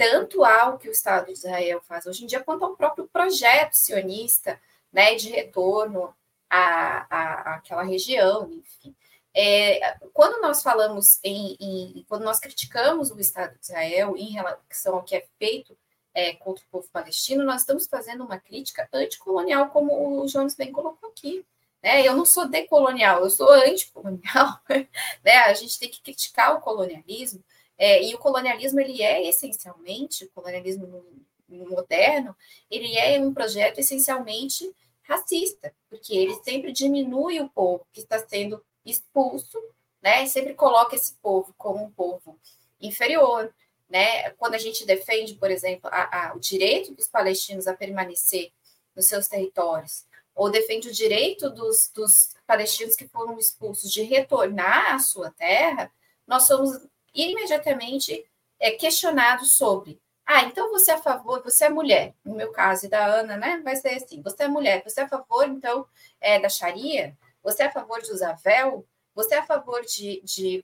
tanto 0.02 0.44
ao 0.44 0.80
que 0.80 0.90
o 0.90 0.92
Estado 0.92 1.28
de 1.28 1.34
Israel 1.34 1.80
faz 1.88 2.08
hoje 2.08 2.24
em 2.24 2.28
dia, 2.28 2.40
quanto 2.40 2.66
ao 2.66 2.76
próprio 2.76 3.08
projeto 3.08 3.74
sionista 3.74 4.60
né, 4.92 5.14
de 5.14 5.30
retorno 5.30 6.12
à, 6.50 7.06
à, 7.08 7.56
àquela 7.56 7.84
região, 7.84 8.52
enfim. 8.52 8.96
É, 9.32 9.96
quando 10.12 10.42
nós 10.42 10.64
falamos 10.64 11.20
em, 11.24 11.56
em, 11.60 12.06
quando 12.10 12.24
nós 12.24 12.40
criticamos 12.40 13.12
o 13.12 13.20
Estado 13.20 13.54
de 13.60 13.64
Israel 13.64 14.18
em 14.18 14.32
relação 14.32 14.96
ao 14.96 15.04
que 15.04 15.16
é 15.16 15.24
feito 15.38 15.78
é, 16.16 16.34
contra 16.34 16.64
o 16.64 16.68
povo 16.72 16.90
palestino, 16.92 17.44
nós 17.44 17.62
estamos 17.62 17.86
fazendo 17.86 18.26
uma 18.26 18.40
crítica 18.40 18.90
anticolonial, 18.92 19.70
como 19.70 20.20
o 20.20 20.26
Jones 20.26 20.56
bem 20.56 20.72
colocou 20.72 21.12
aqui. 21.12 21.46
Né? 21.84 22.08
Eu 22.08 22.16
não 22.16 22.26
sou 22.26 22.50
decolonial, 22.50 23.24
eu 23.24 23.30
sou 23.30 23.52
anticolonial. 23.52 24.60
Né? 25.24 25.38
A 25.46 25.54
gente 25.54 25.78
tem 25.78 25.90
que 25.90 26.02
criticar 26.02 26.56
o 26.56 26.62
colonialismo, 26.62 27.44
é, 27.84 28.04
e 28.04 28.14
o 28.14 28.20
colonialismo 28.20 28.80
ele 28.80 29.02
é 29.02 29.28
essencialmente, 29.28 30.26
o 30.26 30.30
colonialismo 30.30 31.04
moderno, 31.50 32.38
ele 32.70 32.96
é 32.96 33.20
um 33.20 33.34
projeto 33.34 33.80
essencialmente 33.80 34.72
racista, 35.02 35.74
porque 35.90 36.16
ele 36.16 36.36
sempre 36.44 36.72
diminui 36.72 37.40
o 37.40 37.50
povo 37.50 37.84
que 37.92 38.02
está 38.02 38.20
sendo 38.20 38.64
expulso, 38.86 39.60
né? 40.00 40.28
Sempre 40.28 40.54
coloca 40.54 40.96
esse 40.96 41.16
povo 41.16 41.56
como 41.58 41.84
um 41.84 41.90
povo 41.90 42.40
inferior, 42.80 43.52
né? 43.90 44.30
Quando 44.34 44.54
a 44.54 44.60
gente 44.60 44.86
defende, 44.86 45.34
por 45.34 45.50
exemplo, 45.50 45.90
a, 45.92 46.28
a, 46.30 46.36
o 46.36 46.40
direito 46.40 46.94
dos 46.94 47.08
palestinos 47.08 47.66
a 47.66 47.74
permanecer 47.74 48.52
nos 48.96 49.08
seus 49.08 49.28
territórios, 49.28 50.06
ou 50.36 50.52
defende 50.52 50.88
o 50.88 50.94
direito 50.94 51.50
dos, 51.50 51.90
dos 51.96 52.36
palestinos 52.46 52.96
que 52.96 53.08
foram 53.08 53.40
expulsos 53.40 53.92
de 53.92 54.04
retornar 54.04 54.94
à 54.94 55.00
sua 55.00 55.32
terra, 55.32 55.92
nós 56.28 56.46
somos 56.46 56.80
imediatamente 57.14 58.26
é, 58.60 58.72
questionados 58.72 59.56
sobre 59.56 60.02
ah, 60.34 60.44
então 60.44 60.70
você 60.70 60.92
é 60.92 60.94
a 60.94 61.02
favor, 61.02 61.44
você 61.44 61.66
é 61.66 61.70
mulher, 61.70 62.16
no 62.24 62.34
meu 62.34 62.54
caso 62.54 62.86
e 62.86 62.90
da 62.90 63.06
Ana, 63.06 63.36
né? 63.36 63.60
Vai 63.66 63.76
ser 63.76 63.90
assim: 63.90 64.22
você 64.22 64.44
é 64.44 64.48
mulher, 64.48 64.82
você 64.82 65.02
é 65.02 65.04
a 65.04 65.10
favor, 65.10 65.46
então, 65.46 65.86
é, 66.22 66.40
da 66.40 66.48
Sharia? 66.48 67.18
Você 67.44 67.64
é 67.64 67.66
a 67.66 67.72
favor 67.72 68.02
de 68.02 68.12
usar 68.12 68.34
véu? 68.34 68.88
Você 69.14 69.36
é 69.36 69.40
a 69.40 69.46
favor 69.46 69.82
de, 69.82 70.22
de 70.24 70.64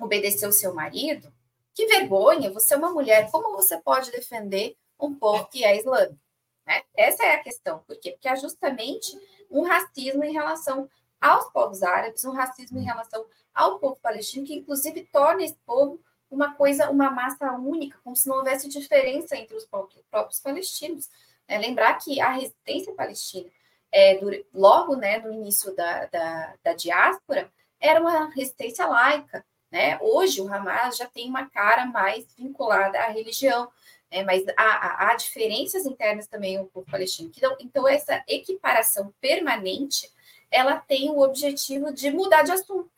obedecer 0.00 0.48
o 0.48 0.52
seu 0.52 0.74
marido, 0.74 1.32
que 1.74 1.86
vergonha, 1.86 2.50
você 2.50 2.74
é 2.74 2.76
uma 2.76 2.90
mulher, 2.90 3.30
como 3.30 3.54
você 3.54 3.76
pode 3.78 4.10
defender 4.10 4.76
um 4.98 5.14
povo 5.14 5.46
que 5.46 5.64
é 5.64 5.76
islâmico? 5.76 6.18
Né? 6.66 6.82
Essa 6.96 7.24
é 7.24 7.34
a 7.34 7.42
questão. 7.42 7.78
Por 7.86 7.96
quê? 8.00 8.10
Porque 8.10 8.28
é 8.28 8.34
justamente 8.34 9.16
um 9.48 9.62
racismo 9.62 10.24
em 10.24 10.32
relação 10.32 10.90
aos 11.20 11.50
povos 11.50 11.82
árabes, 11.82 12.24
um 12.24 12.32
racismo 12.32 12.78
em 12.78 12.84
relação 12.84 13.24
ao 13.54 13.78
povo 13.78 13.98
palestino, 14.00 14.46
que 14.46 14.54
inclusive 14.54 15.08
torna 15.12 15.42
esse 15.42 15.56
povo 15.66 16.00
uma 16.30 16.54
coisa, 16.54 16.90
uma 16.90 17.10
massa 17.10 17.52
única, 17.52 17.98
como 18.04 18.14
se 18.14 18.28
não 18.28 18.36
houvesse 18.36 18.68
diferença 18.68 19.36
entre 19.36 19.56
os 19.56 19.66
próprios 20.10 20.40
palestinos. 20.40 21.08
É, 21.46 21.56
lembrar 21.58 21.94
que 21.94 22.20
a 22.20 22.32
resistência 22.32 22.92
palestina, 22.92 23.50
é, 23.90 24.16
do, 24.18 24.30
logo 24.52 24.96
né, 24.96 25.18
no 25.18 25.32
início 25.32 25.74
da, 25.74 26.04
da, 26.06 26.54
da 26.62 26.72
diáspora, 26.74 27.50
era 27.80 28.00
uma 28.00 28.28
resistência 28.30 28.86
laica. 28.86 29.44
Né? 29.70 29.98
Hoje, 30.00 30.40
o 30.40 30.52
Hamas 30.52 30.96
já 30.96 31.06
tem 31.06 31.28
uma 31.28 31.48
cara 31.48 31.86
mais 31.86 32.26
vinculada 32.34 32.98
à 32.98 33.08
religião, 33.08 33.70
né? 34.10 34.22
mas 34.24 34.44
há, 34.56 35.10
há, 35.10 35.14
diferenças 35.14 35.86
internas 35.86 36.26
também 36.26 36.58
no 36.58 36.66
povo 36.66 36.86
palestino. 36.90 37.30
Então, 37.34 37.56
então, 37.60 37.88
essa 37.88 38.22
equiparação 38.28 39.12
permanente, 39.20 40.10
ela 40.50 40.76
tem 40.76 41.10
o 41.10 41.20
objetivo 41.20 41.92
de 41.92 42.10
mudar 42.10 42.42
de 42.42 42.52
assunto, 42.52 42.90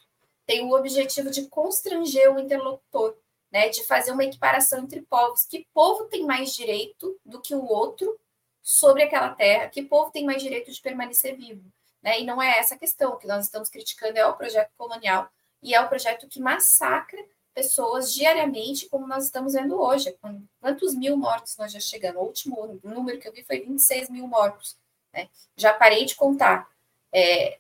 tem 0.46 0.64
o 0.64 0.74
objetivo 0.74 1.30
de 1.30 1.46
constranger 1.46 2.34
o 2.34 2.38
interlocutor, 2.40 3.16
né? 3.50 3.68
de 3.68 3.84
fazer 3.84 4.12
uma 4.12 4.24
equiparação 4.24 4.80
entre 4.80 5.02
povos. 5.02 5.44
Que 5.44 5.66
povo 5.72 6.04
tem 6.04 6.24
mais 6.24 6.54
direito 6.54 7.18
do 7.24 7.40
que 7.40 7.54
o 7.54 7.64
outro 7.64 8.18
sobre 8.62 9.02
aquela 9.02 9.30
terra? 9.30 9.68
Que 9.68 9.82
povo 9.82 10.10
tem 10.10 10.24
mais 10.24 10.42
direito 10.42 10.70
de 10.70 10.80
permanecer 10.80 11.36
vivo? 11.36 11.64
Né? 12.02 12.20
E 12.20 12.24
não 12.24 12.40
é 12.40 12.58
essa 12.58 12.74
a 12.74 12.78
questão. 12.78 13.12
O 13.12 13.16
que 13.16 13.26
nós 13.26 13.44
estamos 13.44 13.68
criticando 13.68 14.18
é 14.18 14.26
o 14.26 14.36
projeto 14.36 14.70
colonial 14.76 15.28
e 15.62 15.74
é 15.74 15.80
o 15.80 15.88
projeto 15.88 16.26
que 16.28 16.40
massacra 16.40 17.22
pessoas 17.54 18.12
diariamente, 18.14 18.88
como 18.88 19.06
nós 19.06 19.24
estamos 19.24 19.52
vendo 19.52 19.78
hoje. 19.78 20.16
Quantos 20.60 20.94
mil 20.94 21.16
mortos 21.16 21.56
nós 21.56 21.72
já 21.72 21.80
chegamos? 21.80 22.22
O 22.22 22.24
último 22.24 22.80
número 22.82 23.18
que 23.18 23.28
eu 23.28 23.32
vi 23.32 23.42
foi 23.42 23.60
26 23.60 24.08
mil 24.08 24.26
mortos. 24.26 24.76
Né? 25.12 25.28
Já 25.56 25.72
parei 25.72 26.04
de 26.04 26.14
contar. 26.14 26.68
É, 27.12 27.58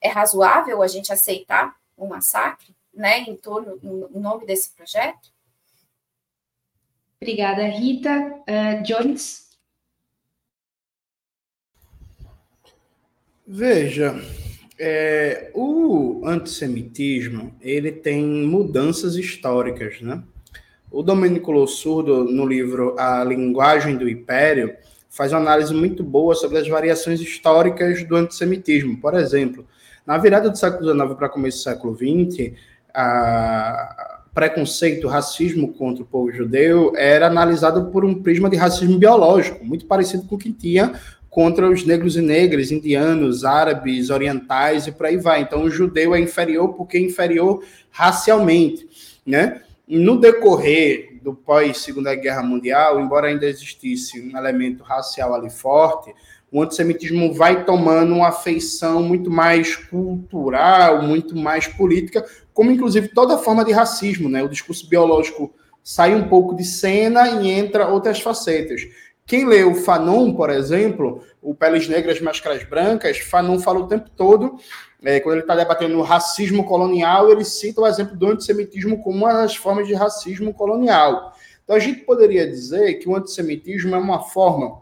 é 0.00 0.08
razoável 0.08 0.82
a 0.82 0.88
gente 0.88 1.12
aceitar 1.12 1.76
um 1.96 2.08
massacre 2.08 2.74
né, 2.92 3.20
em 3.20 3.36
torno, 3.36 3.78
em 3.82 4.20
nome 4.20 4.44
desse 4.44 4.70
projeto? 4.74 5.32
Obrigada, 7.20 7.64
Rita. 7.64 8.42
Uh, 8.48 8.82
Jones? 8.82 9.52
Veja, 13.46 14.14
é, 14.78 15.50
o 15.54 16.22
antissemitismo 16.24 17.54
ele 17.60 17.92
tem 17.92 18.24
mudanças 18.24 19.14
históricas, 19.14 20.00
né? 20.00 20.22
O 20.90 21.02
Domenico 21.02 21.52
Lossurdo, 21.52 22.24
no 22.24 22.44
livro 22.44 22.98
A 22.98 23.22
Linguagem 23.24 23.96
do 23.96 24.08
Império, 24.08 24.76
faz 25.12 25.30
uma 25.30 25.40
análise 25.40 25.74
muito 25.74 26.02
boa 26.02 26.34
sobre 26.34 26.56
as 26.56 26.66
variações 26.66 27.20
históricas 27.20 28.02
do 28.02 28.16
antissemitismo. 28.16 28.96
Por 28.96 29.12
exemplo, 29.12 29.66
na 30.06 30.16
virada 30.16 30.48
do 30.48 30.56
século 30.56 30.90
XIX 30.90 31.14
para 31.14 31.28
começo 31.28 31.58
do 31.58 31.62
século 31.62 31.94
XX, 31.94 32.52
preconceito, 34.34 35.06
racismo 35.06 35.74
contra 35.74 36.02
o 36.02 36.06
povo 36.06 36.32
judeu 36.32 36.94
era 36.96 37.26
analisado 37.26 37.90
por 37.90 38.06
um 38.06 38.22
prisma 38.22 38.48
de 38.48 38.56
racismo 38.56 38.98
biológico, 38.98 39.62
muito 39.62 39.84
parecido 39.84 40.26
com 40.26 40.36
o 40.36 40.38
que 40.38 40.50
tinha 40.50 40.98
contra 41.28 41.68
os 41.68 41.84
negros 41.84 42.16
e 42.16 42.22
negras, 42.22 42.70
indianos, 42.70 43.44
árabes, 43.44 44.08
orientais 44.08 44.86
e 44.86 44.92
por 44.92 45.06
aí 45.06 45.18
vai. 45.18 45.42
Então, 45.42 45.62
o 45.64 45.70
judeu 45.70 46.14
é 46.14 46.20
inferior 46.20 46.72
porque 46.74 46.96
é 46.96 47.00
inferior 47.00 47.62
racialmente, 47.90 48.88
né? 49.26 49.60
No 49.86 50.18
decorrer 50.18 51.11
do 51.22 51.34
pós-Segunda 51.34 52.14
Guerra 52.14 52.42
Mundial, 52.42 53.00
embora 53.00 53.28
ainda 53.28 53.46
existisse 53.46 54.20
um 54.20 54.36
elemento 54.36 54.82
racial 54.82 55.34
ali 55.34 55.48
forte, 55.50 56.12
o 56.50 56.62
antissemitismo 56.62 57.32
vai 57.32 57.64
tomando 57.64 58.14
uma 58.14 58.30
feição 58.30 59.02
muito 59.02 59.30
mais 59.30 59.74
cultural, 59.74 61.02
muito 61.02 61.34
mais 61.34 61.66
política, 61.66 62.24
como 62.52 62.70
inclusive 62.70 63.08
toda 63.08 63.38
forma 63.38 63.64
de 63.64 63.72
racismo, 63.72 64.28
né? 64.28 64.42
O 64.42 64.48
discurso 64.48 64.86
biológico 64.86 65.54
sai 65.82 66.14
um 66.14 66.28
pouco 66.28 66.54
de 66.54 66.64
cena 66.64 67.40
e 67.40 67.50
entra 67.50 67.88
outras 67.88 68.20
facetas. 68.20 68.82
Quem 69.24 69.46
leu 69.46 69.74
Fanon, 69.74 70.34
por 70.34 70.50
exemplo, 70.50 71.22
o 71.40 71.54
Peles 71.54 71.88
Negras, 71.88 72.20
Máscaras 72.20 72.64
Brancas, 72.64 73.18
Fanon 73.18 73.58
fala 73.58 73.80
o 73.80 73.86
tempo 73.86 74.10
todo, 74.10 74.58
é, 75.04 75.20
quando 75.20 75.34
ele 75.34 75.42
está 75.42 75.54
debatendo 75.54 75.98
o 75.98 76.02
racismo 76.02 76.64
colonial, 76.64 77.30
ele 77.30 77.44
cita 77.44 77.80
o 77.80 77.86
exemplo 77.86 78.16
do 78.16 78.28
antissemitismo 78.28 79.02
como 79.02 79.18
uma 79.18 79.32
das 79.32 79.56
formas 79.56 79.86
de 79.86 79.94
racismo 79.94 80.54
colonial. 80.54 81.32
Então 81.64 81.76
a 81.76 81.78
gente 81.78 82.00
poderia 82.00 82.48
dizer 82.48 82.94
que 82.94 83.08
o 83.08 83.16
antissemitismo 83.16 83.94
é 83.94 83.98
uma 83.98 84.20
forma 84.20 84.80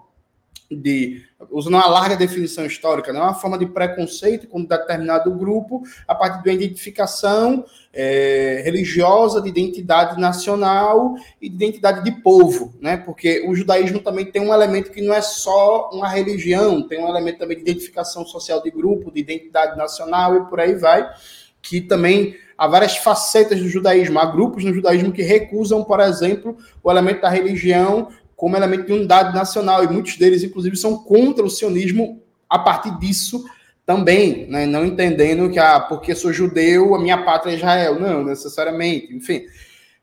de, 0.71 1.23
usando 1.51 1.75
uma 1.75 1.87
larga 1.87 2.17
definição 2.17 2.67
histórica, 2.67 3.13
não 3.13 3.21
é 3.21 3.25
uma 3.25 3.35
forma 3.35 3.57
de 3.57 3.67
preconceito 3.67 4.47
com 4.47 4.65
determinado 4.65 5.33
grupo 5.33 5.83
a 6.07 6.15
partir 6.15 6.43
de 6.43 6.51
uma 6.51 6.55
identificação 6.55 7.65
é, 7.93 8.61
religiosa, 8.65 9.41
de 9.41 9.49
identidade 9.49 10.21
nacional 10.21 11.15
e 11.41 11.49
de 11.49 11.55
identidade 11.55 12.05
de 12.05 12.21
povo, 12.23 12.75
né? 12.81 12.97
Porque 12.99 13.45
o 13.47 13.55
judaísmo 13.55 14.01
também 14.01 14.27
tem 14.27 14.43
um 14.43 14.53
elemento 14.53 14.91
que 14.91 15.01
não 15.01 15.15
é 15.15 15.23
só 15.23 15.91
uma 15.93 16.09
religião, 16.09 16.87
tem 16.87 17.03
um 17.03 17.09
elemento 17.09 17.39
também 17.39 17.57
de 17.57 17.63
identificação 17.63 18.27
social 18.27 18.63
de 18.63 18.71
grupo, 18.71 19.11
de 19.11 19.21
identidade 19.21 19.79
nacional 19.79 20.37
e 20.37 20.45
por 20.45 20.61
aí 20.61 20.75
vai, 20.75 21.09
que 21.63 21.81
também 21.81 22.37
há 22.57 22.67
várias 22.67 22.99
facetas 22.99 23.59
do 23.59 23.69
judaísmo. 23.69 24.19
Há 24.19 24.27
grupos 24.27 24.65
no 24.65 24.75
judaísmo 24.75 25.13
que 25.13 25.23
recusam, 25.23 25.83
por 25.83 25.99
exemplo, 26.01 26.59
o 26.83 26.91
elemento 26.91 27.23
da 27.23 27.31
religião 27.31 28.09
como 28.41 28.57
elemento 28.57 28.87
de 28.87 28.95
unidade 28.95 29.35
nacional, 29.35 29.85
e 29.85 29.87
muitos 29.87 30.17
deles, 30.17 30.43
inclusive, 30.43 30.75
são 30.75 30.97
contra 30.97 31.45
o 31.45 31.51
sionismo 31.51 32.23
a 32.49 32.59
partir 32.59 32.99
disso 32.99 33.45
também, 33.85 34.47
né? 34.47 34.65
não 34.65 34.83
entendendo 34.83 35.51
que, 35.51 35.59
ah, 35.59 35.79
porque 35.79 36.15
sou 36.15 36.33
judeu, 36.33 36.95
a 36.95 36.99
minha 36.99 37.19
pátria 37.19 37.53
é 37.53 37.57
Israel. 37.57 38.01
Não, 38.01 38.25
necessariamente. 38.25 39.15
Enfim, 39.15 39.43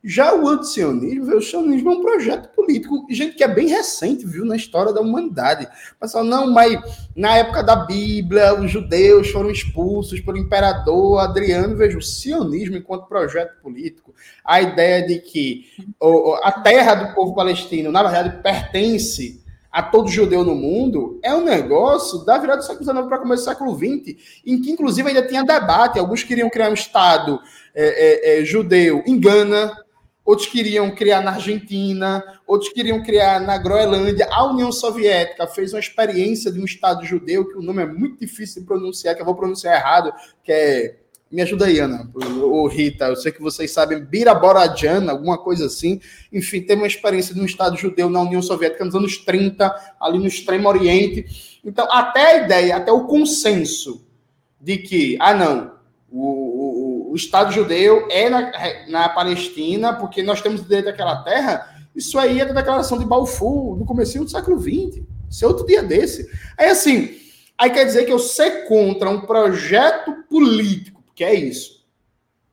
já 0.07 0.33
o 0.33 0.47
antisionismo, 0.47 1.35
o 1.35 1.41
sionismo 1.41 1.91
é 1.91 1.95
um 1.95 2.01
projeto 2.01 2.47
político, 2.55 3.05
gente, 3.09 3.35
que 3.35 3.43
é 3.43 3.47
bem 3.47 3.67
recente, 3.67 4.25
viu, 4.25 4.45
na 4.45 4.55
história 4.55 4.93
da 4.93 5.01
humanidade. 5.01 5.67
Pessoal, 5.99 6.23
não, 6.23 6.49
mas 6.49 6.79
na 7.13 7.35
época 7.35 7.61
da 7.61 7.75
Bíblia, 7.75 8.57
os 8.57 8.71
judeus 8.71 9.29
foram 9.31 9.51
expulsos 9.51 10.21
pelo 10.21 10.37
imperador 10.37 11.19
Adriano. 11.19 11.75
Veja, 11.75 11.97
o 11.97 12.01
sionismo 12.01 12.77
enquanto 12.77 13.09
projeto 13.09 13.61
político, 13.61 14.15
a 14.45 14.61
ideia 14.61 15.05
de 15.05 15.19
que 15.19 15.65
a 16.41 16.53
terra 16.53 16.95
do 16.95 17.13
povo 17.13 17.35
palestino, 17.35 17.91
na 17.91 18.01
verdade, 18.01 18.41
pertence 18.41 19.43
a 19.69 19.83
todo 19.83 20.09
judeu 20.09 20.43
no 20.45 20.55
mundo, 20.55 21.19
é 21.21 21.35
um 21.35 21.43
negócio 21.43 22.19
da 22.19 22.37
virada 22.37 22.61
do 22.61 22.65
século 22.65 22.85
XIX 22.85 23.07
para 23.07 23.17
começo 23.19 23.43
do 23.43 23.49
século 23.49 23.75
XX, 23.75 24.15
em 24.45 24.61
que, 24.61 24.71
inclusive, 24.71 25.09
ainda 25.09 25.27
tinha 25.27 25.43
debate. 25.43 25.99
Alguns 25.99 26.23
queriam 26.23 26.49
criar 26.49 26.69
um 26.69 26.73
Estado 26.73 27.41
é, 27.75 28.37
é, 28.37 28.39
é, 28.41 28.45
judeu 28.45 29.03
em 29.05 29.19
Gana, 29.19 29.75
outros 30.27 30.49
queriam 30.49 30.93
criar 30.93 31.21
na 31.21 31.31
Argentina, 31.31 32.21
outros 32.45 32.69
queriam 32.73 33.01
criar 33.01 33.39
na 33.39 33.57
Groenlândia. 33.57 34.27
A 34.29 34.43
União 34.43 34.73
Soviética 34.73 35.47
fez 35.47 35.71
uma 35.71 35.79
experiência 35.79 36.51
de 36.51 36.59
um 36.59 36.65
Estado 36.65 37.05
judeu, 37.05 37.47
que 37.47 37.57
o 37.57 37.61
nome 37.61 37.81
é 37.81 37.85
muito 37.85 38.19
difícil 38.19 38.61
de 38.61 38.67
pronunciar, 38.67 39.15
que 39.15 39.21
eu 39.21 39.25
vou 39.25 39.35
pronunciar 39.35 39.79
errado, 39.79 40.11
que 40.43 40.51
é. 40.51 40.97
Me 41.29 41.41
ajuda 41.41 41.65
aí, 41.65 41.77
Ana, 41.77 42.09
ou 42.41 42.65
Rita, 42.67 43.07
eu 43.07 43.15
sei 43.17 43.33
que 43.33 43.41
vocês 43.41 43.69
sabem, 43.71 43.99
Biraboradjan, 43.99 45.09
alguma 45.09 45.37
coisa 45.37 45.65
assim. 45.65 45.99
Enfim, 46.31 46.61
teve 46.61 46.81
uma 46.81 46.87
experiência 46.87 47.35
de 47.35 47.41
um 47.41 47.45
Estado 47.45 47.75
judeu 47.75 48.09
na 48.09 48.21
União 48.21 48.41
Soviética 48.41 48.85
nos 48.85 48.95
anos 48.95 49.17
30, 49.17 49.95
ali 49.99 50.19
no 50.19 50.27
Extremo 50.27 50.69
Oriente. 50.69 51.59
Então, 51.65 51.85
até 51.91 52.31
a 52.31 52.45
ideia, 52.45 52.77
até 52.77 52.93
o 52.93 53.07
consenso 53.07 54.07
de 54.61 54.77
que, 54.77 55.17
ah, 55.19 55.33
não, 55.33 55.73
o, 56.09 56.46
o 57.09 57.15
Estado 57.15 57.51
judeu 57.51 58.07
é 58.09 58.29
na, 58.29 58.51
na 58.87 59.09
Palestina, 59.09 59.93
porque 59.93 60.21
nós 60.21 60.41
temos 60.41 60.61
direito 60.61 60.89
àquela 60.89 61.23
terra. 61.23 61.75
Isso 61.95 62.19
aí 62.19 62.41
é 62.41 62.45
da 62.45 62.53
declaração 62.53 62.99
de 62.99 63.05
Balfour, 63.05 63.77
no 63.77 63.85
começo 63.85 64.19
do 64.19 64.29
século 64.29 64.59
XX. 64.59 65.01
Isso 65.29 65.43
é 65.43 65.47
outro 65.47 65.65
dia 65.65 65.81
desse. 65.81 66.29
Aí, 66.57 66.69
assim, 66.69 67.17
aí 67.57 67.69
quer 67.69 67.85
dizer 67.85 68.05
que 68.05 68.11
eu 68.11 68.19
ser 68.19 68.67
contra 68.67 69.09
um 69.09 69.21
projeto 69.21 70.13
político, 70.29 71.01
que 71.15 71.23
é 71.23 71.33
isso. 71.33 71.77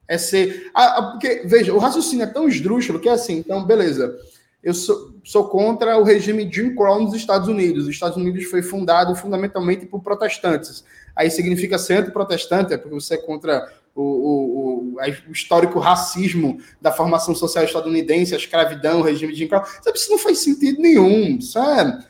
É 0.06 0.18
ser. 0.18 0.70
porque, 1.12 1.42
veja, 1.44 1.72
o 1.72 1.78
raciocínio 1.78 2.24
é 2.24 2.26
tão 2.26 2.48
esdrúxulo 2.48 3.00
que 3.00 3.08
é 3.08 3.12
assim, 3.12 3.38
então, 3.38 3.64
beleza. 3.64 4.16
Eu 4.62 4.72
sou, 4.72 5.14
sou 5.22 5.48
contra 5.48 5.98
o 5.98 6.04
regime 6.04 6.50
Jim 6.50 6.74
Crow 6.74 7.02
nos 7.02 7.14
Estados 7.14 7.48
Unidos. 7.48 7.84
Os 7.84 7.90
Estados 7.90 8.16
Unidos 8.16 8.44
foi 8.44 8.62
fundado 8.62 9.14
fundamentalmente 9.14 9.84
por 9.84 10.00
protestantes. 10.00 10.84
Aí 11.14 11.30
significa 11.30 11.78
ser 11.78 11.98
anti-protestante, 11.98 12.72
é 12.72 12.78
porque 12.78 12.94
você 12.94 13.14
é 13.14 13.18
contra 13.18 13.70
o, 13.94 14.02
o, 14.02 14.96
o, 14.96 15.32
histórico 15.32 15.78
racismo 15.78 16.58
da 16.80 16.90
formação 16.90 17.34
social 17.34 17.64
estadunidense, 17.64 18.34
a 18.34 18.38
escravidão, 18.38 19.00
o 19.00 19.02
regime 19.02 19.32
de 19.32 19.38
Jim 19.40 19.48
Crow. 19.48 19.64
Sabe, 19.82 19.96
isso 19.96 20.10
não 20.10 20.18
faz 20.18 20.38
sentido 20.38 20.80
nenhum, 20.80 21.40
sabe? 21.40 22.04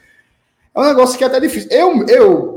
É 0.74 0.80
um 0.80 0.85
negócio 0.85 1.18
que 1.18 1.24
é 1.24 1.26
até 1.26 1.39
difícil. 1.41 1.70
Eu, 1.70 2.07
eu 2.07 2.55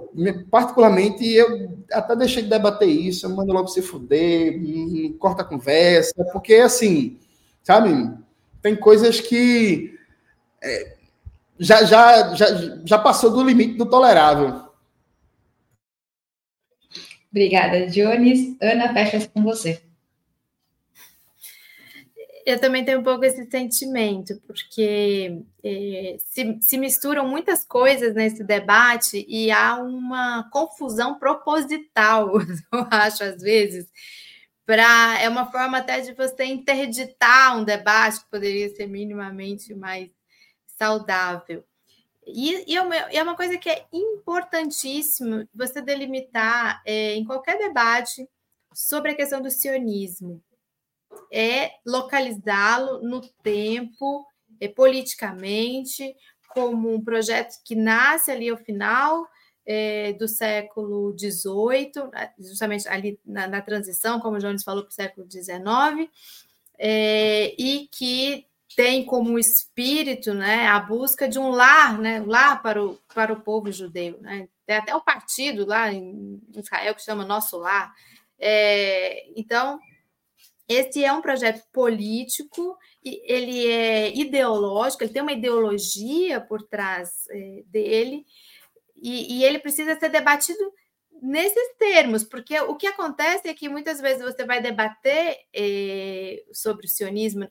particularmente, 0.50 1.28
eu 1.30 1.70
até 1.92 2.16
deixei 2.16 2.44
de 2.44 2.50
debater 2.50 2.88
isso, 2.88 3.26
eu 3.26 3.30
mando 3.30 3.54
logo 3.54 3.68
se 3.68 3.82
fuder, 3.82 4.60
corta 5.20 5.42
a 5.42 5.46
conversa, 5.46 6.14
porque, 6.32 6.56
assim, 6.56 7.18
sabe, 7.62 8.10
tem 8.62 8.76
coisas 8.76 9.20
que 9.20 9.94
é, 10.64 10.96
já, 11.60 11.84
já, 11.84 12.34
já, 12.34 12.48
já 12.84 12.98
passou 12.98 13.32
do 13.32 13.44
limite 13.44 13.78
do 13.78 13.86
tolerável. 13.86 14.67
Obrigada, 17.38 17.86
Jones. 17.86 18.58
Ana, 18.60 18.92
fecha 18.92 19.30
com 19.30 19.44
você. 19.44 19.80
Eu 22.44 22.60
também 22.60 22.84
tenho 22.84 23.02
um 23.02 23.04
pouco 23.04 23.24
esse 23.24 23.48
sentimento, 23.48 24.42
porque 24.48 25.44
é, 25.64 26.16
se, 26.18 26.58
se, 26.62 26.78
misturam 26.80 27.28
muitas 27.28 27.64
coisas 27.64 28.16
nesse 28.16 28.44
debate 28.44 29.24
e 29.30 29.52
há 29.52 29.76
uma 29.76 30.50
confusão 30.50 31.20
proposital, 31.20 32.40
eu 32.74 32.88
acho, 32.90 33.24
às 33.24 33.40
vezes, 33.40 33.86
para 34.66 35.22
é 35.22 35.30
uma 35.30 35.52
forma 35.52 35.78
até 35.78 36.00
de 36.00 36.14
você 36.14 36.46
interditar 36.46 37.56
um 37.56 37.64
debate 37.64 38.22
que 38.22 38.32
poderia 38.32 38.70
ser 38.70 38.88
minimamente 38.88 39.76
mais 39.76 40.10
saudável. 40.66 41.64
E, 42.28 42.72
e, 42.72 42.76
é, 42.76 42.82
uma, 42.82 42.96
é 42.96 43.24
uma 43.24 43.36
coisa 43.36 43.58
que 43.58 43.70
é 43.70 43.86
importantíssimo 43.92 45.48
você 45.54 45.82
delimitar 45.82 46.82
é, 46.86 47.16
em 47.16 47.24
qualquer 47.24 47.58
debate 47.58 48.28
sobre 48.74 49.12
a 49.12 49.16
questão 49.16 49.42
do 49.42 49.50
sionismo. 49.50 50.44
É 51.32 51.72
localizá-lo 51.86 53.02
no 53.02 53.22
tempo, 53.42 54.26
é, 54.60 54.68
politicamente, 54.68 56.16
como 56.50 56.94
um 56.94 57.04
projeto 57.04 57.56
que 57.64 57.76
nasce 57.76 58.32
ali 58.32 58.50
ao 58.50 58.58
final 58.58 59.28
é, 59.66 60.14
do 60.14 60.28
século 60.28 61.16
XVIII, 61.18 62.10
justamente 62.40 62.88
ali 62.88 63.20
na, 63.26 63.48
na 63.48 63.62
transição, 63.62 64.20
como 64.20 64.38
o 64.38 64.40
Jones 64.40 64.64
falou, 64.64 64.84
para 64.84 64.90
o 64.90 64.94
século 64.94 65.28
XIX, 65.30 66.10
é, 66.78 67.54
e 67.58 67.88
que 67.92 68.46
tem 68.76 69.06
como 69.06 69.40
espírito 69.40 70.34
né, 70.34 70.68
a 70.68 70.80
busca 70.80 71.28
de 71.28 71.40
um 71.40 71.50
lar, 71.50 71.98
né, 71.98 72.24
lar 72.26 72.62
para 72.62 72.84
o, 72.84 73.00
para 73.14 73.34
o 73.34 73.42
povo 73.42 73.72
judeu. 73.72 74.20
Né? 74.22 74.48
Tem 74.66 74.78
até 74.78 74.94
o 74.94 74.98
um 74.98 75.04
partido 75.04 75.66
lá 75.66 75.92
em 75.92 76.42
Israel 76.56 76.94
que 76.94 77.02
chama 77.02 77.26
Nosso 77.26 77.58
Lar. 77.58 77.94
É, 78.40 79.28
então, 79.36 79.80
esse 80.68 81.04
é 81.04 81.12
um 81.12 81.22
projeto 81.22 81.64
político, 81.72 82.78
ele 83.04 83.68
é 83.68 84.16
ideológico, 84.16 85.04
ele 85.04 85.14
tem 85.14 85.22
uma 85.22 85.32
ideologia 85.32 86.42
por 86.42 86.62
trás 86.64 87.26
é, 87.30 87.64
dele, 87.68 88.26
e, 88.96 89.38
e 89.38 89.44
ele 89.44 89.60
precisa 89.60 89.98
ser 89.98 90.10
debatido 90.10 90.60
nesses 91.22 91.76
termos, 91.78 92.24
porque 92.24 92.60
o 92.62 92.76
que 92.76 92.88
acontece 92.88 93.48
é 93.48 93.54
que 93.54 93.70
muitas 93.70 94.00
vezes 94.00 94.22
você 94.22 94.46
vai 94.46 94.62
debater 94.62 95.38
eh, 95.54 96.44
sobre 96.52 96.86
o 96.86 96.90
sionismo, 96.90 97.50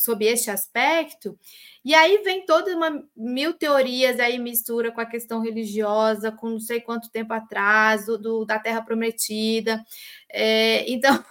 sob 0.00 0.24
este 0.24 0.50
aspecto, 0.50 1.38
e 1.84 1.94
aí 1.94 2.18
vem 2.22 2.44
toda 2.44 2.74
uma 2.74 3.02
mil 3.16 3.54
teorias, 3.54 4.20
aí 4.20 4.38
mistura 4.38 4.92
com 4.92 5.00
a 5.00 5.06
questão 5.06 5.40
religiosa, 5.40 6.32
com 6.32 6.50
não 6.50 6.60
sei 6.60 6.80
quanto 6.80 7.10
tempo 7.10 7.32
atrás, 7.32 8.06
do, 8.06 8.44
da 8.44 8.58
Terra 8.58 8.82
Prometida. 8.82 9.84
É, 10.30 10.84
então, 10.90 11.22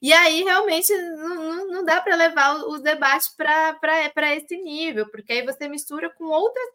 e 0.00 0.12
aí 0.12 0.42
realmente 0.42 0.92
não, 0.96 1.68
não 1.68 1.84
dá 1.84 2.00
para 2.00 2.16
levar 2.16 2.54
os 2.66 2.80
debates 2.82 3.28
para 3.36 4.36
esse 4.36 4.56
nível, 4.56 5.10
porque 5.10 5.32
aí 5.32 5.42
você 5.44 5.68
mistura 5.68 6.10
com 6.10 6.24
outras 6.24 6.70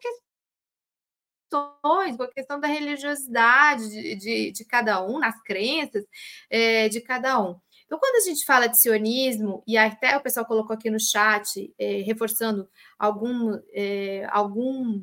questões 1.50 2.16
com 2.16 2.22
a 2.22 2.32
questão 2.32 2.58
da 2.58 2.66
religiosidade 2.66 3.88
de, 3.88 4.16
de, 4.16 4.50
de 4.50 4.64
cada 4.64 5.04
um, 5.04 5.18
nas 5.18 5.40
crenças 5.42 6.04
é, 6.50 6.88
de 6.88 7.00
cada 7.00 7.40
um. 7.40 7.60
Então, 7.86 7.98
quando 7.98 8.16
a 8.16 8.28
gente 8.28 8.44
fala 8.44 8.66
de 8.66 8.80
sionismo, 8.80 9.62
e 9.66 9.76
até 9.76 10.16
o 10.16 10.20
pessoal 10.20 10.46
colocou 10.46 10.74
aqui 10.74 10.90
no 10.90 10.98
chat, 10.98 11.72
é, 11.78 12.02
reforçando 12.02 12.68
algum, 12.98 13.58
é, 13.72 14.26
algum, 14.30 15.02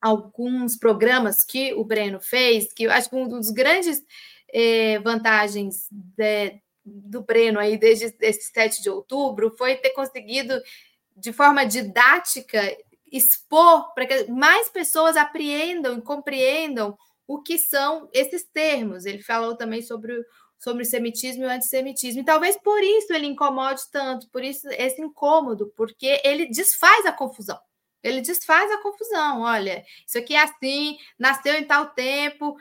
alguns 0.00 0.76
programas 0.76 1.44
que 1.44 1.74
o 1.74 1.84
Breno 1.84 2.20
fez, 2.20 2.72
que 2.72 2.84
eu 2.84 2.90
acho 2.90 3.10
que 3.10 3.16
um 3.16 3.28
dos 3.28 3.50
grandes 3.50 4.02
é, 4.52 4.98
vantagens 5.00 5.86
de, 5.90 6.60
do 6.84 7.22
Breno 7.22 7.58
aí 7.58 7.76
desde 7.76 8.14
esse 8.20 8.52
7 8.52 8.82
de 8.82 8.90
outubro 8.90 9.54
foi 9.56 9.76
ter 9.76 9.90
conseguido, 9.90 10.60
de 11.16 11.32
forma 11.32 11.64
didática, 11.64 12.60
expor 13.12 13.92
para 13.94 14.06
que 14.06 14.30
mais 14.30 14.70
pessoas 14.70 15.16
apreendam 15.16 15.98
e 15.98 16.02
compreendam 16.02 16.96
o 17.26 17.40
que 17.40 17.58
são 17.58 18.08
esses 18.12 18.42
termos. 18.44 19.04
Ele 19.04 19.22
falou 19.22 19.56
também 19.56 19.82
sobre 19.82 20.14
sobre 20.62 20.84
o 20.84 20.86
semitismo 20.86 21.42
e 21.42 21.46
o 21.46 21.50
antissemitismo. 21.50 22.20
E 22.20 22.24
talvez 22.24 22.56
por 22.56 22.80
isso 22.82 23.12
ele 23.12 23.26
incomode 23.26 23.82
tanto, 23.90 24.28
por 24.30 24.44
isso 24.44 24.68
esse 24.70 25.02
incômodo, 25.02 25.72
porque 25.76 26.20
ele 26.24 26.46
desfaz 26.46 27.04
a 27.04 27.12
confusão. 27.12 27.58
Ele 28.02 28.20
desfaz 28.20 28.70
a 28.70 28.82
confusão. 28.82 29.42
Olha, 29.42 29.84
isso 30.06 30.18
aqui 30.18 30.34
é 30.34 30.42
assim, 30.42 30.96
nasceu 31.18 31.54
em 31.54 31.64
tal 31.64 31.86
tempo, 31.90 32.56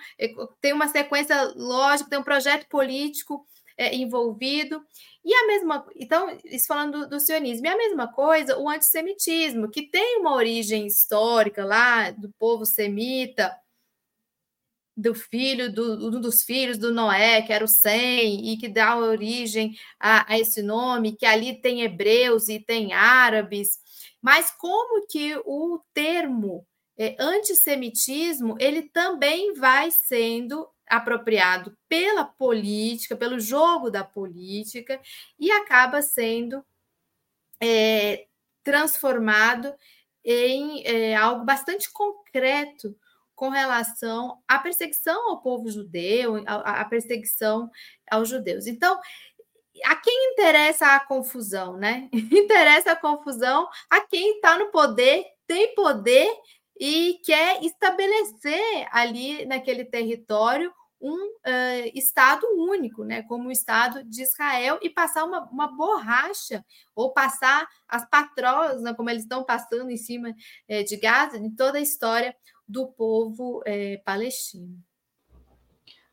tem 0.60 0.74
uma 0.74 0.88
sequência 0.88 1.54
lógica, 1.56 2.10
tem 2.10 2.20
um 2.20 2.24
projeto 2.24 2.68
político 2.68 3.46
é, 3.78 3.96
envolvido. 3.96 4.84
E 5.24 5.34
a 5.34 5.48
mesma, 5.48 5.86
então, 5.96 6.36
isso 6.46 6.66
falando 6.66 7.02
do, 7.02 7.10
do, 7.10 7.20
sionismo, 7.20 7.68
e 7.68 7.70
a 7.70 7.78
mesma 7.78 8.12
coisa, 8.12 8.58
o 8.58 8.68
antissemitismo, 8.68 9.70
que 9.70 9.84
tem 9.84 10.18
uma 10.18 10.34
origem 10.34 10.88
histórica 10.88 11.64
lá 11.64 12.10
do 12.10 12.32
povo 12.40 12.66
semita, 12.66 13.56
do 15.02 15.16
filho, 15.16 15.74
do, 15.74 16.08
um 16.08 16.22
dos 16.22 16.44
filhos 16.44 16.78
do 16.78 16.94
Noé, 16.94 17.42
que 17.42 17.52
era 17.52 17.66
o 17.66 17.68
Sem, 17.68 18.52
e 18.52 18.58
que 18.58 18.70
dá 18.70 18.96
origem 18.96 19.76
a, 20.00 20.32
a, 20.34 20.40
esse 20.40 20.62
nome, 20.62 21.16
que 21.16 21.26
ali 21.26 21.60
tem 21.60 21.82
hebreus 21.82 22.48
e 22.48 22.60
tem 22.60 22.94
árabes, 22.94 23.80
mas 24.22 24.52
como 24.52 25.08
que 25.08 25.36
o 25.46 25.82
termo 25.94 26.66
é, 26.98 27.16
antissemitismo, 27.20 28.56
ele 28.60 28.84
também 28.84 29.54
vai 29.56 29.90
sendo 29.90 30.68
apropriado 30.88 31.76
pela 31.90 32.24
política, 32.24 33.16
pelo 33.16 33.40
jogo 33.40 33.90
da 33.90 34.04
política, 34.04 35.02
e 35.40 35.52
acaba 35.52 36.02
sendo 36.02 36.64
é, 37.60 38.28
transformado 38.64 39.74
em 40.24 40.86
é, 40.86 41.16
algo 41.16 41.44
bastante 41.44 41.92
concreto 41.92 42.96
com 43.42 43.50
relação 43.50 44.38
à 44.48 44.60
perseguição 44.60 45.32
ao 45.32 45.42
povo 45.42 45.68
judeu, 45.68 46.44
à 46.46 46.86
perseguição 46.86 47.72
aos 48.08 48.30
judeus. 48.30 48.68
Então, 48.68 49.00
a 49.84 49.96
quem 49.96 50.34
interessa 50.34 50.94
a 50.94 51.00
confusão, 51.00 51.76
né? 51.76 52.08
Interessa 52.14 52.92
a 52.92 52.96
confusão 52.96 53.68
a 53.90 54.00
quem 54.02 54.36
está 54.36 54.60
no 54.60 54.70
poder, 54.70 55.26
tem 55.48 55.74
poder 55.74 56.32
e 56.80 57.20
quer 57.26 57.64
estabelecer 57.64 58.88
ali 58.92 59.44
naquele 59.48 59.86
território 59.86 60.72
um 61.02 61.16
uh, 61.16 61.92
Estado 61.96 62.46
único, 62.56 63.04
né, 63.04 63.24
como 63.24 63.50
o 63.50 63.52
Estado 63.52 64.04
de 64.04 64.22
Israel, 64.22 64.78
e 64.84 64.90
passar 64.90 65.26
uma, 65.26 65.50
uma 65.50 65.76
borracha, 65.76 66.64
ou 66.96 67.12
passar 67.12 67.68
as 67.88 68.08
patroas, 68.08 68.84
né, 68.84 68.94
como 68.94 69.10
eles 69.10 69.24
estão 69.24 69.44
passando 69.44 69.90
em 69.90 69.98
cima 69.98 70.32
eh, 70.68 70.84
de 70.84 70.98
Gaza, 70.98 71.38
em 71.38 71.50
toda 71.50 71.80
a 71.80 71.82
história 71.82 72.36
do 72.72 72.88
povo 72.88 73.62
é, 73.66 73.98
palestino. 73.98 74.78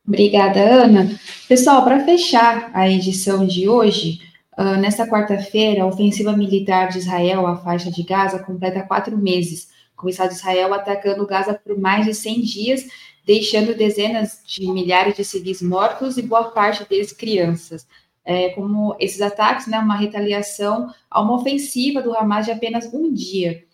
Obrigada, 0.07 0.61
Ana. 0.61 1.19
Pessoal, 1.47 1.85
para 1.85 2.05
fechar 2.05 2.71
a 2.75 2.89
edição 2.89 3.47
de 3.47 3.69
hoje, 3.69 4.21
uh, 4.59 4.77
nesta 4.81 5.07
quarta-feira, 5.07 5.83
a 5.83 5.87
ofensiva 5.87 6.37
militar 6.37 6.89
de 6.89 6.99
Israel 6.99 7.47
à 7.47 7.57
faixa 7.57 7.91
de 7.91 8.03
Gaza 8.03 8.39
completa 8.41 8.83
quatro 8.83 9.17
meses, 9.17 9.69
com 9.95 10.07
o 10.07 10.11
Estado 10.11 10.31
de 10.31 10.37
Israel 10.37 10.75
atacando 10.75 11.27
Gaza 11.27 11.55
por 11.55 11.79
mais 11.79 12.07
de 12.07 12.15
100 12.15 12.41
dias, 12.41 12.87
deixando 13.25 13.77
dezenas 13.77 14.41
de 14.47 14.67
milhares 14.73 15.15
de 15.15 15.25
civis 15.25 15.61
mortos 15.63 16.17
e 16.17 16.23
boa 16.23 16.51
parte 16.51 16.89
deles 16.89 17.13
crianças. 17.13 17.87
É, 18.25 18.51
como 18.51 18.97
esses 18.99 19.21
ataques, 19.21 19.67
né, 19.67 19.79
uma 19.79 19.97
retaliação 19.97 20.93
a 21.11 21.21
uma 21.21 21.37
ofensiva 21.37 22.03
do 22.03 22.15
Hamas 22.15 22.47
de 22.47 22.53
apenas 22.53 22.93
um 22.93 23.13
dia. 23.13 23.68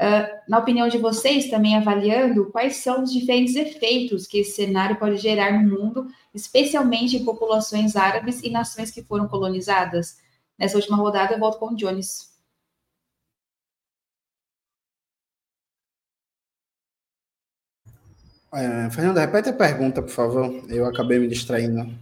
Uh, 0.00 0.38
na 0.48 0.58
opinião 0.58 0.86
de 0.88 0.96
vocês, 0.96 1.50
também 1.50 1.76
avaliando 1.76 2.52
quais 2.52 2.76
são 2.76 3.02
os 3.02 3.12
diferentes 3.12 3.56
efeitos 3.56 4.28
que 4.28 4.38
esse 4.38 4.52
cenário 4.52 4.96
pode 4.96 5.16
gerar 5.16 5.52
no 5.52 5.68
mundo, 5.68 6.06
especialmente 6.32 7.16
em 7.16 7.24
populações 7.24 7.96
árabes 7.96 8.40
e 8.42 8.50
nações 8.50 8.92
que 8.92 9.02
foram 9.02 9.26
colonizadas? 9.26 10.18
Nessa 10.56 10.76
última 10.76 10.96
rodada, 10.96 11.34
eu 11.34 11.38
volto 11.40 11.58
com 11.58 11.72
o 11.72 11.76
Jones. 11.76 12.28
É, 18.54 18.88
Fernanda, 18.90 19.20
repete 19.20 19.50
a 19.50 19.52
pergunta, 19.52 20.00
por 20.00 20.10
favor. 20.10 20.64
Eu 20.68 20.86
acabei 20.86 21.18
me 21.18 21.28
distraindo. 21.28 21.92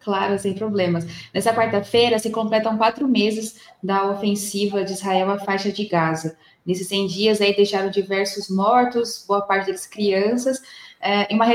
Claro, 0.00 0.38
sem 0.38 0.54
problemas. 0.54 1.06
Nessa 1.32 1.54
quarta-feira 1.54 2.18
se 2.18 2.30
completam 2.30 2.76
quatro 2.76 3.06
meses 3.08 3.60
da 3.82 4.10
ofensiva 4.10 4.84
de 4.84 4.92
Israel 4.92 5.30
à 5.30 5.38
faixa 5.38 5.70
de 5.70 5.86
Gaza. 5.86 6.36
Nesses 6.64 6.88
100 6.88 7.06
dias 7.08 7.40
aí 7.40 7.54
deixaram 7.54 7.90
diversos 7.90 8.48
mortos, 8.48 9.24
boa 9.26 9.42
parte 9.42 9.66
deles 9.66 9.86
crianças. 9.86 10.60
é, 11.00 11.32
em 11.32 11.34
uma, 11.34 11.46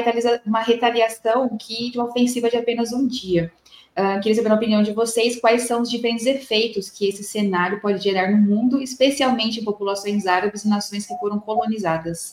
uma 0.46 0.62
retaliação 0.62 1.58
que 1.58 1.90
de 1.92 1.98
uma 1.98 2.10
ofensiva 2.10 2.50
de 2.50 2.58
apenas 2.58 2.92
um 2.92 3.08
dia. 3.08 3.52
Uh, 3.98 4.22
queria 4.22 4.36
saber 4.36 4.52
a 4.52 4.56
opinião 4.56 4.84
de 4.84 4.92
vocês, 4.92 5.40
quais 5.42 5.64
são 5.64 5.82
os 5.82 5.90
diferentes 5.90 6.28
efeitos 6.28 6.88
que 6.88 7.08
esse 7.08 7.24
cenário 7.24 7.82
pode 7.82 8.04
gerar 8.04 8.30
no 8.30 8.38
mundo, 8.38 8.80
especialmente 8.80 9.60
em 9.60 9.64
populações 9.64 10.28
árabes 10.28 10.66
e 10.66 10.70
nações 10.70 11.08
que 11.08 11.18
foram 11.18 11.40
colonizadas. 11.40 12.30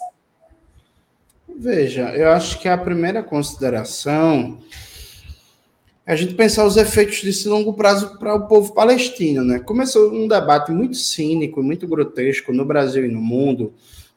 Veja, 1.48 2.14
eu 2.14 2.30
acho 2.32 2.60
que 2.60 2.68
a 2.68 2.76
primeira 2.76 3.22
consideração 3.22 4.58
a 6.06 6.14
gente 6.16 6.34
pensar 6.34 6.66
os 6.66 6.76
efeitos 6.76 7.22
desse 7.22 7.48
longo 7.48 7.72
prazo 7.72 8.18
para 8.18 8.34
o 8.34 8.46
povo 8.46 8.74
palestino, 8.74 9.42
né? 9.42 9.58
Começou 9.58 10.12
um 10.12 10.28
debate 10.28 10.70
muito 10.70 10.96
cínico, 10.96 11.62
muito 11.62 11.88
grotesco 11.88 12.52
no 12.52 12.64
Brasil 12.64 13.06
e 13.06 13.08
no 13.08 13.20
mundo, 13.20 13.72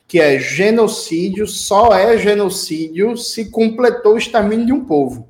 que 0.06 0.20
é 0.20 0.38
genocídio 0.38 1.48
só 1.48 1.94
é 1.94 2.18
genocídio 2.18 3.16
se 3.16 3.50
completou 3.50 4.16
o 4.16 4.18
extermínio 4.18 4.66
de 4.66 4.74
um 4.74 4.84
povo. 4.84 5.30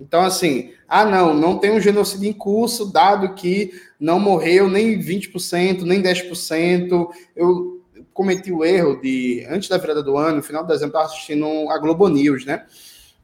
Então, 0.00 0.22
assim, 0.22 0.70
ah, 0.88 1.04
não, 1.04 1.34
não 1.34 1.58
tem 1.58 1.72
um 1.72 1.80
genocídio 1.80 2.28
em 2.28 2.32
curso, 2.32 2.92
dado 2.92 3.34
que 3.34 3.72
não 3.98 4.20
morreu 4.20 4.68
nem 4.68 4.98
20%, 4.98 5.82
nem 5.82 6.02
10%. 6.02 7.08
Eu 7.34 7.82
cometi 8.12 8.52
o 8.52 8.64
erro 8.64 9.00
de, 9.00 9.44
antes 9.48 9.68
da 9.68 9.78
virada 9.78 10.02
do 10.02 10.16
ano, 10.16 10.36
no 10.36 10.42
final 10.42 10.62
de 10.62 10.68
dezembro, 10.68 10.88
estava 10.90 11.06
assistindo 11.06 11.46
a 11.70 11.78
Globo 11.78 12.08
News, 12.08 12.44
né? 12.44 12.66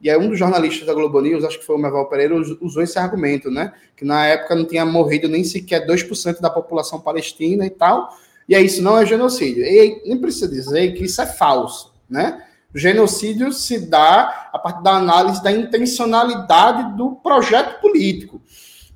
E 0.01 0.09
aí 0.09 0.16
um 0.16 0.28
dos 0.30 0.38
jornalistas 0.38 0.86
da 0.86 0.94
Globo 0.94 1.20
News, 1.20 1.44
acho 1.44 1.59
que 1.59 1.66
foi 1.66 1.76
o 1.76 1.78
Meval 1.78 2.09
Pereira, 2.09 2.34
usou 2.34 2.82
esse 2.82 2.98
argumento, 2.98 3.51
né? 3.51 3.72
Que 3.94 4.05
na 4.05 4.26
época 4.26 4.55
não 4.55 4.64
tinha 4.64 4.86
morrido 4.86 5.28
nem 5.28 5.44
sequer 5.44 5.86
2% 5.86 6.40
da 6.40 6.48
população 6.48 7.01
palestina 7.01 7.66
e 7.66 7.70
tal. 7.70 8.16
E 8.48 8.55
aí 8.55 8.64
isso 8.64 8.82
não 8.82 8.98
é 8.98 9.05
genocídio. 9.05 9.62
E 9.62 10.03
nem 10.07 10.18
precisa 10.18 10.48
dizer 10.48 10.94
que 10.94 11.05
isso 11.05 11.20
é 11.20 11.26
falso, 11.26 11.92
né? 12.09 12.42
Genocídio 12.74 13.53
se 13.53 13.78
dá 13.78 14.48
a 14.53 14.59
partir 14.59 14.82
da 14.82 14.92
análise 14.92 15.42
da 15.42 15.53
intencionalidade 15.53 16.96
do 16.96 17.16
projeto 17.16 17.80
político. 17.80 18.40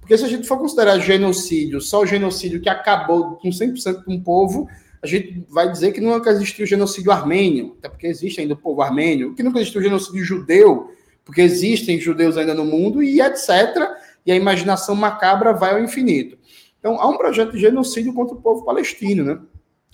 Porque 0.00 0.16
se 0.16 0.24
a 0.24 0.28
gente 0.28 0.46
for 0.46 0.58
considerar 0.58 0.98
genocídio 0.98 1.80
só 1.80 2.00
o 2.00 2.06
genocídio 2.06 2.60
que 2.60 2.68
acabou 2.68 3.36
com 3.36 3.48
100% 3.48 4.04
de 4.04 4.14
um 4.14 4.20
povo, 4.22 4.68
a 5.04 5.06
gente 5.06 5.44
vai 5.50 5.70
dizer 5.70 5.92
que 5.92 6.00
nunca 6.00 6.30
existiu 6.30 6.64
o 6.64 6.66
genocídio 6.66 7.12
armênio, 7.12 7.76
até 7.78 7.90
porque 7.90 8.06
existe 8.06 8.40
ainda 8.40 8.54
o 8.54 8.56
povo 8.56 8.80
armênio, 8.80 9.34
que 9.34 9.42
nunca 9.42 9.58
existiu 9.58 9.82
o 9.82 9.84
genocídio 9.84 10.24
judeu, 10.24 10.90
porque 11.26 11.42
existem 11.42 12.00
judeus 12.00 12.38
ainda 12.38 12.54
no 12.54 12.64
mundo, 12.64 13.02
e 13.02 13.20
etc. 13.20 13.50
E 14.24 14.32
a 14.32 14.34
imaginação 14.34 14.96
macabra 14.96 15.52
vai 15.52 15.72
ao 15.74 15.78
infinito. 15.78 16.38
Então, 16.78 16.98
há 16.98 17.06
um 17.06 17.18
projeto 17.18 17.52
de 17.52 17.58
genocídio 17.58 18.14
contra 18.14 18.34
o 18.34 18.40
povo 18.40 18.64
palestino, 18.64 19.24
né? 19.24 19.38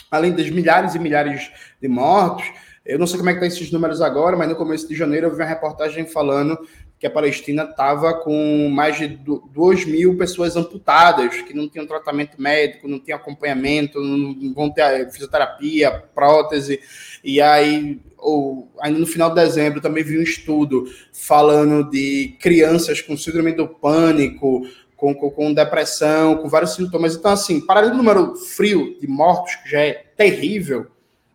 Além 0.08 0.30
das 0.30 0.48
milhares 0.48 0.94
e 0.94 0.98
milhares 1.00 1.50
de 1.82 1.88
mortos, 1.88 2.46
eu 2.86 2.96
não 2.96 3.06
sei 3.06 3.18
como 3.18 3.30
é 3.30 3.32
que 3.32 3.38
estão 3.38 3.48
tá 3.48 3.54
esses 3.56 3.72
números 3.72 4.00
agora, 4.00 4.36
mas 4.36 4.48
no 4.48 4.54
começo 4.54 4.88
de 4.88 4.94
janeiro 4.94 5.26
eu 5.26 5.30
vi 5.30 5.42
uma 5.42 5.44
reportagem 5.44 6.06
falando 6.06 6.56
que 7.00 7.06
a 7.06 7.10
Palestina 7.10 7.62
estava 7.62 8.12
com 8.12 8.68
mais 8.68 8.98
de 8.98 9.08
2 9.08 9.86
mil 9.86 10.18
pessoas 10.18 10.54
amputadas, 10.54 11.40
que 11.40 11.54
não 11.54 11.66
tinham 11.66 11.86
tratamento 11.86 12.40
médico, 12.40 12.86
não 12.86 13.00
tinham 13.00 13.16
acompanhamento, 13.16 13.98
não 13.98 14.52
vão 14.52 14.68
ter 14.70 15.10
fisioterapia, 15.10 16.04
prótese. 16.14 16.78
E 17.24 17.40
aí, 17.40 17.98
ou, 18.18 18.70
ainda 18.78 18.98
no 18.98 19.06
final 19.06 19.30
de 19.30 19.36
dezembro, 19.36 19.80
também 19.80 20.04
vi 20.04 20.18
um 20.18 20.22
estudo 20.22 20.84
falando 21.10 21.88
de 21.88 22.36
crianças 22.38 23.00
com 23.00 23.16
síndrome 23.16 23.52
do 23.52 23.66
pânico, 23.66 24.68
com, 24.94 25.14
com, 25.14 25.30
com 25.30 25.54
depressão, 25.54 26.36
com 26.36 26.50
vários 26.50 26.74
sintomas. 26.74 27.16
Então, 27.16 27.30
assim, 27.30 27.62
para 27.62 27.86
o 27.86 27.96
número 27.96 28.36
frio 28.36 28.98
de 29.00 29.06
mortos, 29.06 29.56
que 29.56 29.70
já 29.70 29.80
é 29.80 30.04
terrível, 30.14 30.86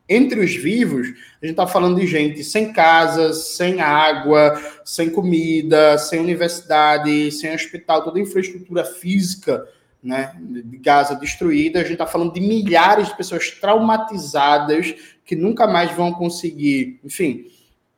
entre 0.08 0.40
os 0.40 0.56
vivos, 0.56 1.08
a 1.42 1.46
gente 1.46 1.52
está 1.52 1.66
falando 1.66 2.00
de 2.00 2.06
gente 2.06 2.44
sem 2.44 2.72
casa, 2.72 3.34
sem 3.34 3.82
água, 3.82 4.62
sem 4.84 5.10
comida, 5.10 5.98
sem 5.98 6.20
universidade, 6.20 7.32
sem 7.32 7.54
hospital, 7.54 8.04
toda 8.04 8.20
a 8.20 8.22
infraestrutura 8.22 8.86
física 8.86 9.68
né, 10.02 10.36
de 10.40 10.78
Gaza 10.78 11.16
destruída. 11.16 11.80
A 11.80 11.84
gente 11.84 11.94
está 11.94 12.06
falando 12.06 12.34
de 12.34 12.40
milhares 12.40 13.08
de 13.08 13.18
pessoas 13.18 13.50
traumatizadas 13.50 14.94
que 15.26 15.36
nunca 15.36 15.66
mais 15.66 15.92
vão 15.92 16.14
conseguir, 16.14 17.00
enfim, 17.04 17.46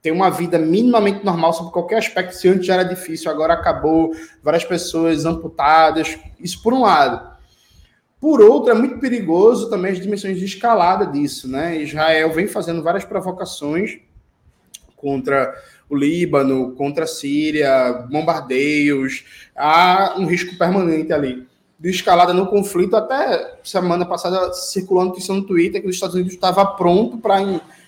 ter 0.02 0.12
uma 0.12 0.30
vida 0.30 0.58
minimamente 0.58 1.26
normal 1.26 1.52
sobre 1.52 1.74
qualquer 1.74 1.98
aspecto. 1.98 2.36
Se 2.36 2.48
antes 2.48 2.66
já 2.66 2.76
era 2.76 2.84
difícil, 2.86 3.30
agora 3.30 3.54
acabou, 3.54 4.16
várias 4.42 4.64
pessoas 4.64 5.26
amputadas. 5.26 6.18
Isso 6.40 6.64
por 6.64 6.74
um 6.74 6.82
lado. 6.82 7.37
Por 8.20 8.42
outro, 8.42 8.72
é 8.72 8.74
muito 8.74 8.98
perigoso 9.00 9.70
também 9.70 9.92
as 9.92 10.00
dimensões 10.00 10.40
de 10.40 10.46
escalada 10.46 11.06
disso, 11.06 11.48
né? 11.48 11.82
Israel 11.82 12.32
vem 12.34 12.48
fazendo 12.48 12.82
várias 12.82 13.06
provocações 13.06 14.00
contra 14.96 15.54
o 15.90 15.96
Líbano, 15.96 16.74
contra 16.74 17.04
a 17.04 17.08
Síria, 17.08 17.94
bombardeios, 18.10 19.24
há 19.56 20.16
um 20.18 20.26
risco 20.26 20.58
permanente 20.58 21.14
ali 21.14 21.48
de 21.80 21.90
escalada 21.90 22.34
no 22.34 22.48
conflito. 22.48 22.96
Até 22.96 23.56
semana 23.64 24.06
passada 24.06 24.52
circulou 24.54 25.04
a 25.04 25.06
notícia 25.06 25.34
no 25.34 25.44
Twitter 25.44 25.82
que 25.82 25.88
os 25.88 25.96
Estados 25.96 26.16
Unidos 26.16 26.34
estava 26.34 26.66
pronto 26.66 27.18
para 27.18 27.38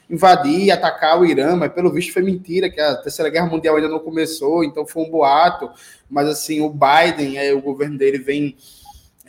invadir 0.09 0.65
e 0.65 0.71
atacar 0.71 1.19
o 1.19 1.25
Irã, 1.25 1.55
mas 1.55 1.71
pelo 1.71 1.91
visto 1.91 2.13
foi 2.13 2.21
mentira, 2.21 2.69
que 2.69 2.79
a 2.79 2.95
Terceira 2.95 3.29
Guerra 3.29 3.47
Mundial 3.47 3.75
ainda 3.75 3.89
não 3.89 3.99
começou, 3.99 4.63
então 4.63 4.85
foi 4.85 5.03
um 5.03 5.09
boato. 5.09 5.69
Mas 6.09 6.27
assim, 6.27 6.61
o 6.61 6.69
Biden, 6.69 7.37
é, 7.37 7.53
o 7.53 7.61
governo 7.61 7.97
dele 7.97 8.17
vem 8.17 8.55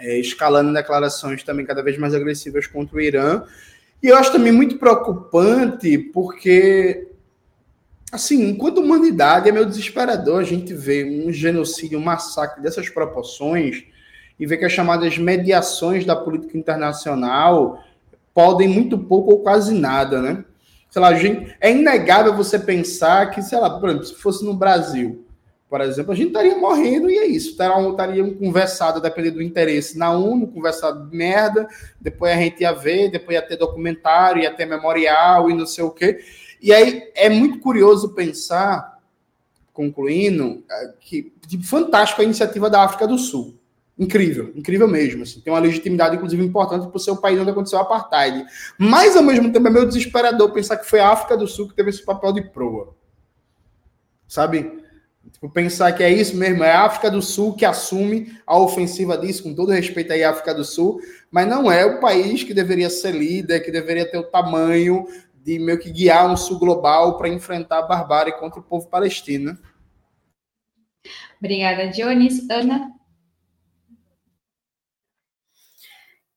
é, 0.01 0.19
escalando 0.19 0.73
declarações 0.73 1.43
também 1.43 1.65
cada 1.65 1.83
vez 1.83 1.97
mais 1.99 2.15
agressivas 2.15 2.67
contra 2.67 2.97
o 2.97 3.01
Irã. 3.01 3.43
E 4.03 4.09
eu 4.09 4.17
acho 4.17 4.33
também 4.33 4.51
muito 4.51 4.79
preocupante, 4.79 5.99
porque, 5.99 7.09
assim, 8.11 8.49
enquanto 8.49 8.79
humanidade 8.79 9.49
é 9.49 9.53
meio 9.53 9.67
desesperador 9.67 10.41
a 10.41 10.45
gente 10.45 10.73
ver 10.73 11.05
um 11.05 11.31
genocídio, 11.31 11.99
um 11.99 12.03
massacre 12.03 12.63
dessas 12.63 12.89
proporções 12.89 13.85
e 14.39 14.47
ver 14.47 14.57
que 14.57 14.65
as 14.65 14.73
chamadas 14.73 15.19
mediações 15.19 16.07
da 16.07 16.17
política 16.17 16.57
internacional 16.57 17.85
podem 18.33 18.69
muito 18.69 18.99
pouco 18.99 19.33
ou 19.33 19.41
quase 19.41 19.75
nada, 19.75 20.23
né? 20.23 20.45
Sei 20.89 21.01
lá, 21.01 21.15
gente, 21.15 21.55
é 21.61 21.71
inegável 21.71 22.35
você 22.35 22.59
pensar 22.59 23.31
que, 23.31 23.43
sei 23.43 23.59
lá, 23.61 23.79
por 23.79 23.91
exemplo, 23.91 24.07
se 24.07 24.15
fosse 24.15 24.45
no 24.45 24.55
Brasil, 24.55 25.25
por 25.71 25.81
exemplo, 25.81 26.11
a 26.11 26.17
gente 26.17 26.29
estaria 26.29 26.59
morrendo 26.59 27.09
e 27.09 27.17
é 27.17 27.27
isso. 27.27 27.51
Estariam 27.51 28.35
conversado, 28.35 29.01
dependendo 29.01 29.37
do 29.37 29.43
interesse, 29.43 29.97
na 29.97 30.11
ONU, 30.11 30.49
conversado 30.49 31.09
de 31.09 31.17
merda, 31.17 31.69
depois 32.01 32.33
a 32.33 32.37
gente 32.37 32.63
ia 32.63 32.73
ver, 32.73 33.09
depois 33.09 33.37
ia 33.37 33.43
ter 33.43 33.57
documentário, 33.57 34.43
ia 34.43 34.53
ter 34.53 34.67
memorial 34.67 35.49
e 35.49 35.55
não 35.55 35.65
sei 35.65 35.85
o 35.85 35.91
quê. 35.93 36.19
E 36.61 36.73
aí 36.73 37.05
é 37.15 37.29
muito 37.29 37.61
curioso 37.61 38.17
pensar, 38.17 38.99
concluindo, 39.73 40.65
é, 40.69 40.93
que 41.01 41.33
tipo, 41.47 41.63
fantástico 41.65 42.21
a 42.21 42.25
iniciativa 42.25 42.69
da 42.69 42.83
África 42.83 43.07
do 43.07 43.17
Sul. 43.17 43.57
Incrível, 43.97 44.51
incrível 44.57 44.89
mesmo. 44.89 45.23
Assim. 45.23 45.41
Tem 45.41 45.53
uma 45.53 45.61
legitimidade, 45.61 46.17
inclusive, 46.17 46.45
importante 46.45 46.89
para 46.89 46.97
o 46.97 47.01
seu 47.01 47.17
país 47.17 47.39
onde 47.39 47.51
aconteceu 47.51 47.79
o 47.79 47.83
apartheid. 47.83 48.45
Mas, 48.77 49.15
ao 49.15 49.23
mesmo 49.23 49.53
tempo, 49.53 49.69
é 49.69 49.71
meio 49.71 49.87
desesperador 49.87 50.51
pensar 50.51 50.79
que 50.79 50.89
foi 50.89 50.99
a 50.99 51.11
África 51.11 51.37
do 51.37 51.47
Sul 51.47 51.69
que 51.69 51.77
teve 51.77 51.91
esse 51.91 52.05
papel 52.05 52.33
de 52.33 52.43
proa. 52.43 52.93
Sabe? 54.27 54.80
Tipo, 55.33 55.51
pensar 55.51 55.93
que 55.93 56.03
é 56.03 56.11
isso 56.11 56.37
mesmo, 56.37 56.65
é 56.65 56.73
a 56.73 56.85
África 56.85 57.11
do 57.11 57.21
Sul 57.21 57.55
que 57.55 57.65
assume 57.65 58.39
a 58.47 58.59
ofensiva 58.59 59.19
disso, 59.19 59.43
com 59.43 59.55
todo 59.55 59.73
respeito 59.73 60.13
aí 60.13 60.25
à 60.25 60.31
África 60.31 60.55
do 60.55 60.65
Sul, 60.65 61.01
mas 61.31 61.47
não 61.47 61.71
é 61.71 61.85
o 61.85 62.01
país 62.01 62.43
que 62.43 62.55
deveria 62.55 62.89
ser 62.89 63.13
líder, 63.13 63.61
que 63.61 63.71
deveria 63.71 64.11
ter 64.11 64.19
o 64.19 64.31
tamanho 64.31 65.07
de 65.35 65.59
meio 65.59 65.79
que 65.79 65.91
guiar 65.91 66.31
um 66.31 66.37
sul 66.37 66.59
global 66.59 67.17
para 67.17 67.29
enfrentar 67.29 67.79
a 67.79 67.87
barbárie 67.87 68.39
contra 68.39 68.61
o 68.61 68.63
povo 68.63 68.89
palestino. 68.89 69.59
Obrigada, 71.39 71.89
Dionis. 71.89 72.49
Ana? 72.51 72.93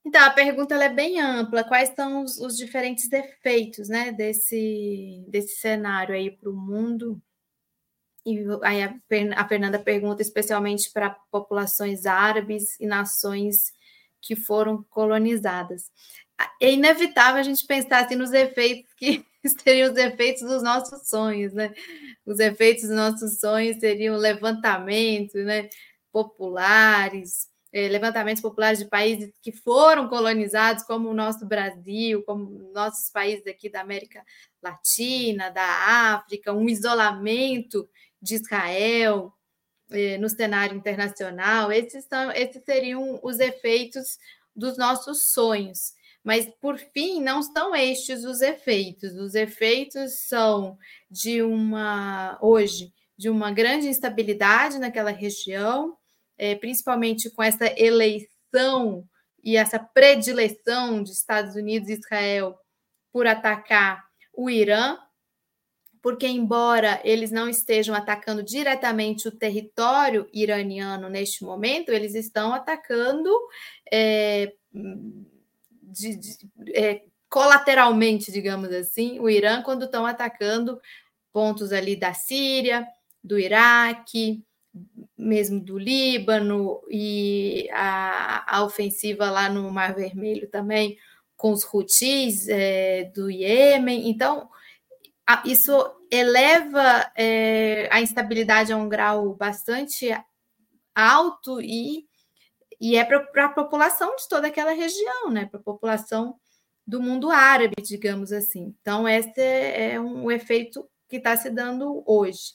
Então, 0.06 0.22
a 0.24 0.30
pergunta 0.30 0.74
é 0.74 0.88
bem 0.88 1.20
ampla. 1.20 1.64
Quais 1.64 1.90
são 1.94 2.22
os, 2.22 2.38
os 2.38 2.56
diferentes 2.56 3.10
efeitos 3.12 3.88
né, 3.88 4.12
desse, 4.12 5.24
desse 5.28 5.56
cenário 5.56 6.14
aí 6.14 6.30
para 6.30 6.50
o 6.50 6.54
mundo 6.54 7.20
e 8.24 8.44
aí 8.62 8.82
a 8.82 9.48
Fernanda 9.48 9.78
pergunta 9.78 10.22
especialmente 10.22 10.90
para 10.90 11.10
populações 11.30 12.06
árabes 12.06 12.78
e 12.80 12.86
nações 12.86 13.72
que 14.20 14.34
foram 14.34 14.82
colonizadas. 14.84 15.90
É 16.60 16.72
inevitável 16.72 17.40
a 17.40 17.44
gente 17.44 17.66
pensar 17.66 18.04
assim, 18.04 18.16
nos 18.16 18.32
efeitos 18.32 18.92
que 18.94 19.24
seriam 19.62 19.92
os 19.92 19.98
efeitos 19.98 20.42
dos 20.42 20.62
nossos 20.62 21.06
sonhos, 21.08 21.52
né? 21.52 21.72
Os 22.24 22.38
efeitos 22.40 22.84
dos 22.84 22.96
nossos 22.96 23.38
sonhos 23.38 23.78
seriam 23.78 24.16
levantamentos, 24.16 25.44
né? 25.44 25.68
Populares, 26.10 27.48
é, 27.72 27.88
levantamentos 27.88 28.40
populares 28.40 28.78
de 28.78 28.86
países 28.86 29.32
que 29.42 29.52
foram 29.52 30.08
colonizados, 30.08 30.84
como 30.84 31.10
o 31.10 31.14
nosso 31.14 31.44
Brasil, 31.44 32.22
como 32.22 32.70
nossos 32.72 33.10
países 33.10 33.46
aqui 33.46 33.68
da 33.68 33.80
América 33.80 34.24
Latina, 34.62 35.50
da 35.50 36.14
África, 36.14 36.52
um 36.52 36.68
isolamento 36.68 37.88
de 38.24 38.36
Israel 38.36 39.32
eh, 39.90 40.16
no 40.16 40.30
cenário 40.30 40.74
internacional, 40.74 41.70
esses, 41.70 42.06
são, 42.06 42.32
esses 42.32 42.64
seriam 42.64 43.20
os 43.22 43.38
efeitos 43.38 44.18
dos 44.56 44.78
nossos 44.78 45.30
sonhos. 45.30 45.92
Mas, 46.22 46.48
por 46.58 46.78
fim, 46.78 47.20
não 47.20 47.42
são 47.42 47.76
estes 47.76 48.24
os 48.24 48.40
efeitos. 48.40 49.12
Os 49.12 49.34
efeitos 49.34 50.20
são 50.20 50.78
de 51.10 51.42
uma, 51.42 52.38
hoje, 52.40 52.94
de 53.14 53.28
uma 53.28 53.52
grande 53.52 53.88
instabilidade 53.88 54.78
naquela 54.78 55.10
região, 55.10 55.94
é, 56.38 56.54
principalmente 56.54 57.28
com 57.28 57.42
essa 57.42 57.66
eleição 57.78 59.06
e 59.42 59.58
essa 59.58 59.78
predileção 59.78 61.02
de 61.02 61.10
Estados 61.10 61.56
Unidos 61.56 61.90
e 61.90 61.92
Israel 61.92 62.58
por 63.12 63.26
atacar 63.26 64.02
o 64.32 64.48
Irã, 64.48 64.96
porque, 66.04 66.26
embora 66.26 67.00
eles 67.02 67.30
não 67.30 67.48
estejam 67.48 67.94
atacando 67.94 68.42
diretamente 68.42 69.26
o 69.26 69.32
território 69.32 70.28
iraniano 70.34 71.08
neste 71.08 71.42
momento, 71.42 71.88
eles 71.88 72.14
estão 72.14 72.52
atacando 72.52 73.30
é, 73.90 74.52
de, 75.82 76.14
de, 76.14 76.38
é, 76.74 77.04
colateralmente, 77.26 78.30
digamos 78.30 78.70
assim, 78.70 79.18
o 79.18 79.30
Irã, 79.30 79.62
quando 79.62 79.86
estão 79.86 80.04
atacando 80.04 80.78
pontos 81.32 81.72
ali 81.72 81.96
da 81.96 82.12
Síria, 82.12 82.86
do 83.22 83.38
Iraque, 83.38 84.44
mesmo 85.16 85.58
do 85.58 85.78
Líbano, 85.78 86.82
e 86.90 87.66
a, 87.72 88.58
a 88.58 88.62
ofensiva 88.62 89.30
lá 89.30 89.48
no 89.48 89.70
Mar 89.70 89.94
Vermelho 89.94 90.50
também, 90.50 90.98
com 91.34 91.50
os 91.50 91.64
Houthis 91.64 92.46
é, 92.46 93.04
do 93.04 93.30
Iêmen. 93.30 94.10
Então, 94.10 94.50
isso 95.44 95.72
eleva 96.10 97.10
é, 97.16 97.88
a 97.90 98.00
instabilidade 98.00 98.72
a 98.72 98.76
um 98.76 98.88
grau 98.88 99.34
bastante 99.34 100.10
alto 100.94 101.60
e, 101.60 102.06
e 102.80 102.96
é 102.96 103.04
para 103.04 103.46
a 103.46 103.48
população 103.48 104.14
de 104.16 104.28
toda 104.28 104.48
aquela 104.48 104.72
região, 104.72 105.30
né? 105.30 105.46
Para 105.46 105.60
a 105.60 105.62
população 105.62 106.38
do 106.86 107.00
mundo 107.00 107.30
árabe, 107.30 107.76
digamos 107.82 108.32
assim. 108.32 108.74
Então, 108.80 109.08
esse 109.08 109.40
é 109.40 109.98
um 109.98 110.30
efeito 110.30 110.88
que 111.08 111.16
está 111.16 111.36
se 111.36 111.50
dando 111.50 112.02
hoje. 112.06 112.52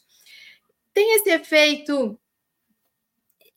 Tem 0.93 1.15
esse 1.15 1.29
efeito 1.29 2.19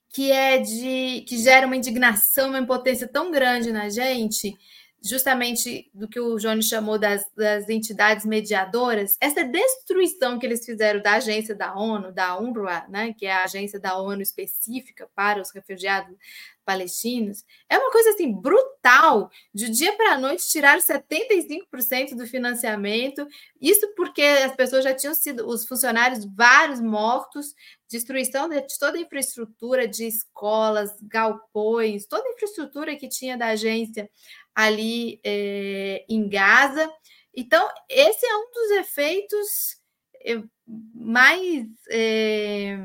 que 0.08 0.30
é 0.30 0.58
de 0.58 1.24
que 1.26 1.38
gera 1.38 1.66
uma 1.66 1.76
indignação, 1.76 2.50
uma 2.50 2.58
impotência 2.58 3.08
tão 3.08 3.30
grande 3.30 3.72
na 3.72 3.88
gente, 3.88 4.54
justamente 5.02 5.90
do 5.92 6.06
que 6.06 6.20
o 6.20 6.36
Johnny 6.36 6.62
chamou 6.62 6.96
das, 6.96 7.26
das, 7.36 7.68
entidades 7.68 8.24
mediadoras, 8.24 9.16
essa 9.20 9.44
destruição 9.44 10.38
que 10.38 10.46
eles 10.46 10.64
fizeram 10.64 11.02
da 11.02 11.14
agência 11.14 11.54
da 11.54 11.74
ONU, 11.74 12.12
da 12.12 12.38
UNRWA, 12.38 12.86
né, 12.88 13.12
que 13.12 13.26
é 13.26 13.32
a 13.32 13.44
agência 13.44 13.80
da 13.80 13.98
ONU 13.98 14.22
específica 14.22 15.08
para 15.14 15.42
os 15.42 15.50
refugiados 15.50 16.16
palestinos, 16.64 17.44
é 17.68 17.76
uma 17.76 17.90
coisa 17.90 18.10
assim 18.10 18.32
brutal. 18.32 19.30
De 19.52 19.68
dia 19.68 19.92
para 19.96 20.12
a 20.12 20.18
noite 20.18 20.48
tiraram 20.48 20.80
75% 20.80 22.14
do 22.16 22.26
financiamento. 22.26 23.26
Isso 23.60 23.92
porque 23.96 24.22
as 24.22 24.54
pessoas 24.54 24.84
já 24.84 24.94
tinham 24.94 25.14
sido 25.14 25.46
os 25.48 25.66
funcionários 25.66 26.24
vários 26.24 26.80
mortos, 26.80 27.54
destruição 27.88 28.48
de 28.48 28.60
toda 28.78 28.96
a 28.96 29.00
infraestrutura 29.00 29.86
de 29.86 30.06
escolas, 30.06 30.96
galpões, 31.02 32.06
toda 32.06 32.26
a 32.26 32.32
infraestrutura 32.32 32.96
que 32.96 33.08
tinha 33.08 33.36
da 33.36 33.48
agência 33.48 34.08
ali 34.54 35.20
é, 35.24 36.04
em 36.08 36.28
Gaza. 36.28 36.90
Então, 37.34 37.66
esse 37.88 38.26
é 38.26 38.36
um 38.36 38.50
dos 38.52 38.70
efeitos 38.78 39.76
eh, 40.24 40.42
mais 40.94 41.66
é, 41.90 42.78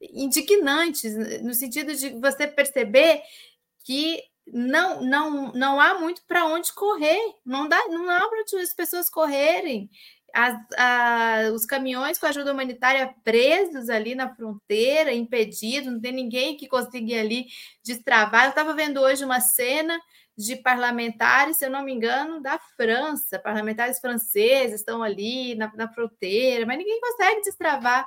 indignantes, 0.00 1.14
no 1.42 1.54
sentido 1.54 1.94
de 1.94 2.10
você 2.10 2.46
perceber 2.46 3.22
que 3.84 4.22
não, 4.46 5.00
não, 5.02 5.52
não 5.52 5.80
há 5.80 5.98
muito 5.98 6.22
para 6.26 6.44
onde 6.46 6.72
correr, 6.72 7.18
não 7.44 7.68
dá, 7.68 7.78
não 7.88 8.08
há 8.10 8.28
para 8.28 8.62
as 8.62 8.74
pessoas 8.74 9.08
correrem. 9.08 9.90
As, 10.34 10.58
a, 10.76 11.50
os 11.54 11.64
caminhões 11.64 12.18
com 12.18 12.26
ajuda 12.26 12.52
humanitária 12.52 13.14
presos 13.22 13.88
ali 13.88 14.14
na 14.16 14.34
fronteira, 14.34 15.14
impedidos, 15.14 15.92
não 15.92 16.00
tem 16.00 16.12
ninguém 16.12 16.56
que 16.56 16.66
consiga 16.66 17.20
ali 17.20 17.46
destravar. 17.84 18.44
Eu 18.44 18.50
estava 18.50 18.74
vendo 18.74 19.00
hoje 19.00 19.24
uma 19.24 19.40
cena 19.40 19.98
de 20.36 20.56
parlamentares, 20.56 21.58
se 21.58 21.66
eu 21.66 21.70
não 21.70 21.84
me 21.84 21.92
engano, 21.92 22.40
da 22.40 22.58
França, 22.76 23.38
parlamentares 23.38 24.00
franceses 24.00 24.80
estão 24.80 25.02
ali 25.02 25.54
na, 25.54 25.72
na 25.74 25.88
fronteira, 25.92 26.66
mas 26.66 26.78
ninguém 26.78 27.00
consegue 27.00 27.42
destravar 27.42 28.06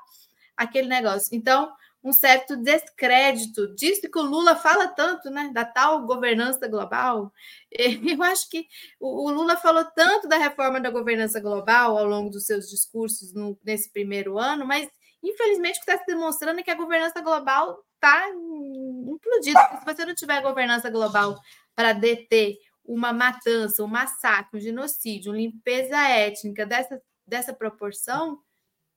aquele 0.56 0.88
negócio. 0.88 1.30
Então, 1.32 1.72
um 2.04 2.14
certo 2.14 2.56
descrédito 2.56 3.74
disso 3.76 4.10
que 4.10 4.20
o 4.20 4.24
Lula 4.24 4.56
fala 4.56 4.88
tanto, 4.88 5.30
né, 5.30 5.52
da 5.54 5.66
tal 5.66 6.06
governança 6.06 6.68
global. 6.68 7.32
Eu 7.72 8.24
acho 8.24 8.50
que 8.50 8.66
o 9.00 9.30
Lula 9.30 9.58
falou 9.58 9.86
tanto 9.86 10.28
da 10.28 10.38
reforma 10.38 10.80
da 10.80 10.90
governança 10.90 11.40
global 11.40 11.98
ao 11.98 12.06
longo 12.06 12.30
dos 12.30 12.46
seus 12.46 12.70
discursos 12.70 13.34
no, 13.34 13.60
nesse 13.64 13.92
primeiro 13.92 14.38
ano, 14.38 14.66
mas 14.66 14.90
infelizmente 15.24 15.80
o 15.80 15.84
que 15.84 15.92
está 15.92 15.98
se 16.04 16.06
demonstrando 16.08 16.60
é 16.60 16.64
que 16.64 16.72
a 16.72 16.76
governança 16.76 17.22
global 17.22 17.84
está 18.08 18.30
implodida. 18.30 19.80
Se 19.80 19.86
você 19.86 20.06
não 20.06 20.16
tiver 20.16 20.42
governança 20.42 20.90
global 20.90 21.40
para 21.76 21.94
deter 21.94 22.58
uma 22.86 23.12
matança, 23.12 23.84
um 23.84 23.88
massacre, 23.88 24.58
um 24.58 24.62
genocídio, 24.62 25.32
uma 25.32 25.38
limpeza 25.38 25.98
étnica 25.98 26.66
dessa, 26.66 27.02
dessa 27.26 27.54
proporção, 27.54 28.40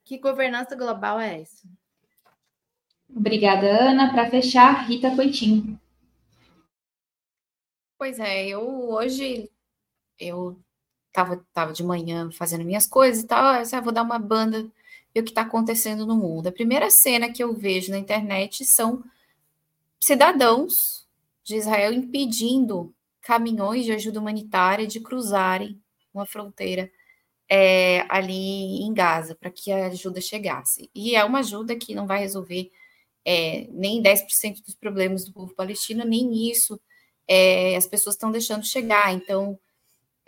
que 0.04 0.18
governança 0.18 0.76
global 0.76 1.18
é 1.18 1.42
essa? 1.42 1.66
Obrigada, 3.08 3.66
Ana. 3.66 4.12
Para 4.12 4.30
fechar, 4.30 4.86
Rita 4.86 5.14
Coitinho. 5.14 5.78
Pois 7.98 8.18
é, 8.18 8.48
eu 8.48 8.88
hoje 8.90 9.50
eu 10.18 10.58
tava, 11.12 11.44
tava 11.52 11.72
de 11.72 11.82
manhã 11.82 12.30
fazendo 12.30 12.64
minhas 12.64 12.86
coisas 12.86 13.22
e 13.22 13.26
tal, 13.26 13.54
eu 13.54 13.62
ah, 13.72 13.80
vou 13.80 13.92
dar 13.92 14.02
uma 14.02 14.18
banda 14.18 14.70
ver 15.14 15.20
o 15.20 15.24
que 15.24 15.30
está 15.30 15.42
acontecendo 15.42 16.06
no 16.06 16.16
mundo. 16.16 16.46
A 16.46 16.52
primeira 16.52 16.90
cena 16.90 17.32
que 17.32 17.42
eu 17.42 17.54
vejo 17.54 17.90
na 17.90 17.98
internet 17.98 18.64
são 18.64 19.02
cidadãos 19.98 21.06
de 21.42 21.56
Israel 21.56 21.92
impedindo 21.92 22.94
caminhões 23.20 23.84
de 23.84 23.92
ajuda 23.92 24.20
humanitária 24.20 24.86
de 24.86 25.00
cruzarem 25.00 25.80
uma 26.12 26.26
fronteira 26.26 26.90
é, 27.48 28.06
ali 28.08 28.82
em 28.82 28.94
Gaza 28.94 29.34
para 29.34 29.50
que 29.50 29.72
a 29.72 29.86
ajuda 29.86 30.20
chegasse. 30.20 30.90
E 30.94 31.16
é 31.16 31.24
uma 31.24 31.40
ajuda 31.40 31.76
que 31.76 31.94
não 31.94 32.06
vai 32.06 32.20
resolver 32.20 32.70
é, 33.24 33.66
nem 33.70 34.02
10% 34.02 34.62
dos 34.64 34.74
problemas 34.74 35.24
do 35.24 35.32
povo 35.32 35.54
palestino, 35.54 36.04
nem 36.04 36.48
isso 36.50 36.80
é, 37.26 37.76
as 37.76 37.86
pessoas 37.86 38.14
estão 38.14 38.30
deixando 38.30 38.64
chegar. 38.64 39.12
Então, 39.12 39.58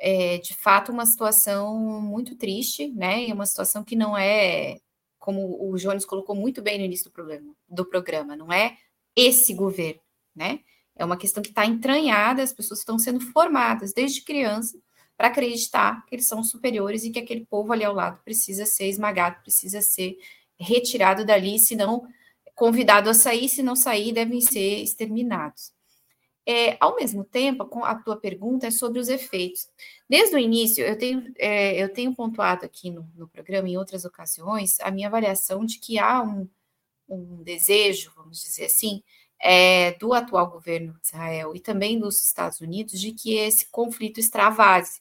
é, 0.05 0.39
de 0.39 0.53
fato, 0.53 0.91
uma 0.91 1.07
situação 1.07 1.79
muito 2.01 2.35
triste, 2.35 2.89
né? 2.89 3.25
E 3.29 3.33
uma 3.33 3.47
situação 3.47 3.85
que 3.85 3.95
não 3.95 4.19
é, 4.19 4.79
como 5.17 5.71
o 5.71 5.77
Jones 5.77 6.05
colocou 6.05 6.35
muito 6.35 6.61
bem 6.61 6.77
no 6.77 6.85
início 6.85 7.05
do, 7.05 7.13
problema, 7.13 7.55
do 7.69 7.85
programa, 7.85 8.35
não 8.35 8.53
é 8.53 8.77
esse 9.15 9.55
governo, 9.55 10.01
né? 10.35 10.59
É 10.97 11.05
uma 11.05 11.17
questão 11.17 11.41
que 11.41 11.51
está 11.51 11.65
entranhada, 11.65 12.43
as 12.43 12.53
pessoas 12.53 12.81
estão 12.81 12.99
sendo 12.99 13.21
formadas 13.21 13.93
desde 13.93 14.23
criança 14.23 14.77
para 15.17 15.29
acreditar 15.29 16.05
que 16.07 16.17
eles 16.17 16.27
são 16.27 16.43
superiores 16.43 17.05
e 17.05 17.11
que 17.11 17.21
aquele 17.21 17.47
povo 17.47 17.73
ali 17.73 17.85
ao 17.85 17.95
lado 17.95 18.21
precisa 18.25 18.67
ser 18.67 18.89
esmagado, 18.89 19.41
precisa 19.41 19.81
ser 19.81 20.17
retirado 20.59 21.25
dali, 21.25 21.61
se 21.61 21.77
não 21.77 22.05
convidado 22.57 23.09
a 23.09 23.15
sair, 23.15 23.49
se 23.49 23.63
não 23.63 23.77
sair, 23.77 24.13
devem 24.13 24.41
ser 24.41 24.83
exterminados. 24.83 25.73
É, 26.45 26.77
ao 26.81 26.97
mesmo 26.97 27.25
tempo, 27.25 27.69
a 27.85 27.95
tua 27.95 28.17
pergunta 28.17 28.67
é 28.67 28.71
sobre 28.71 28.99
os 28.99 29.09
efeitos. 29.09 29.69
Desde 30.09 30.35
o 30.35 30.39
início, 30.39 30.85
eu 30.85 30.99
tenho, 30.99 31.33
é, 31.39 31.81
eu 31.81 31.93
tenho 31.93 32.15
pontuado 32.15 32.65
aqui 32.65 32.91
no, 32.91 33.09
no, 33.15 33.29
programa, 33.29 33.69
em 33.69 33.77
outras 33.77 34.05
ocasiões, 34.05 34.81
a 34.81 34.91
minha 34.91 35.07
avaliação 35.07 35.65
de 35.65 35.79
que 35.79 35.99
há 36.01 36.21
um, 36.21 36.49
um 37.09 37.43
desejo, 37.45 38.13
vamos 38.17 38.43
dizer 38.43 38.65
assim, 38.65 39.03
é, 39.41 39.93
do 39.93 40.13
atual 40.13 40.51
governo 40.51 40.95
de 41.01 41.07
Israel 41.09 41.55
e 41.55 41.61
também 41.61 41.99
dos 41.99 42.25
Estados 42.25 42.61
Unidos 42.61 43.01
de 43.01 43.13
que 43.13 43.35
esse 43.37 43.67
conflito 43.71 44.19
extravase 44.19 45.01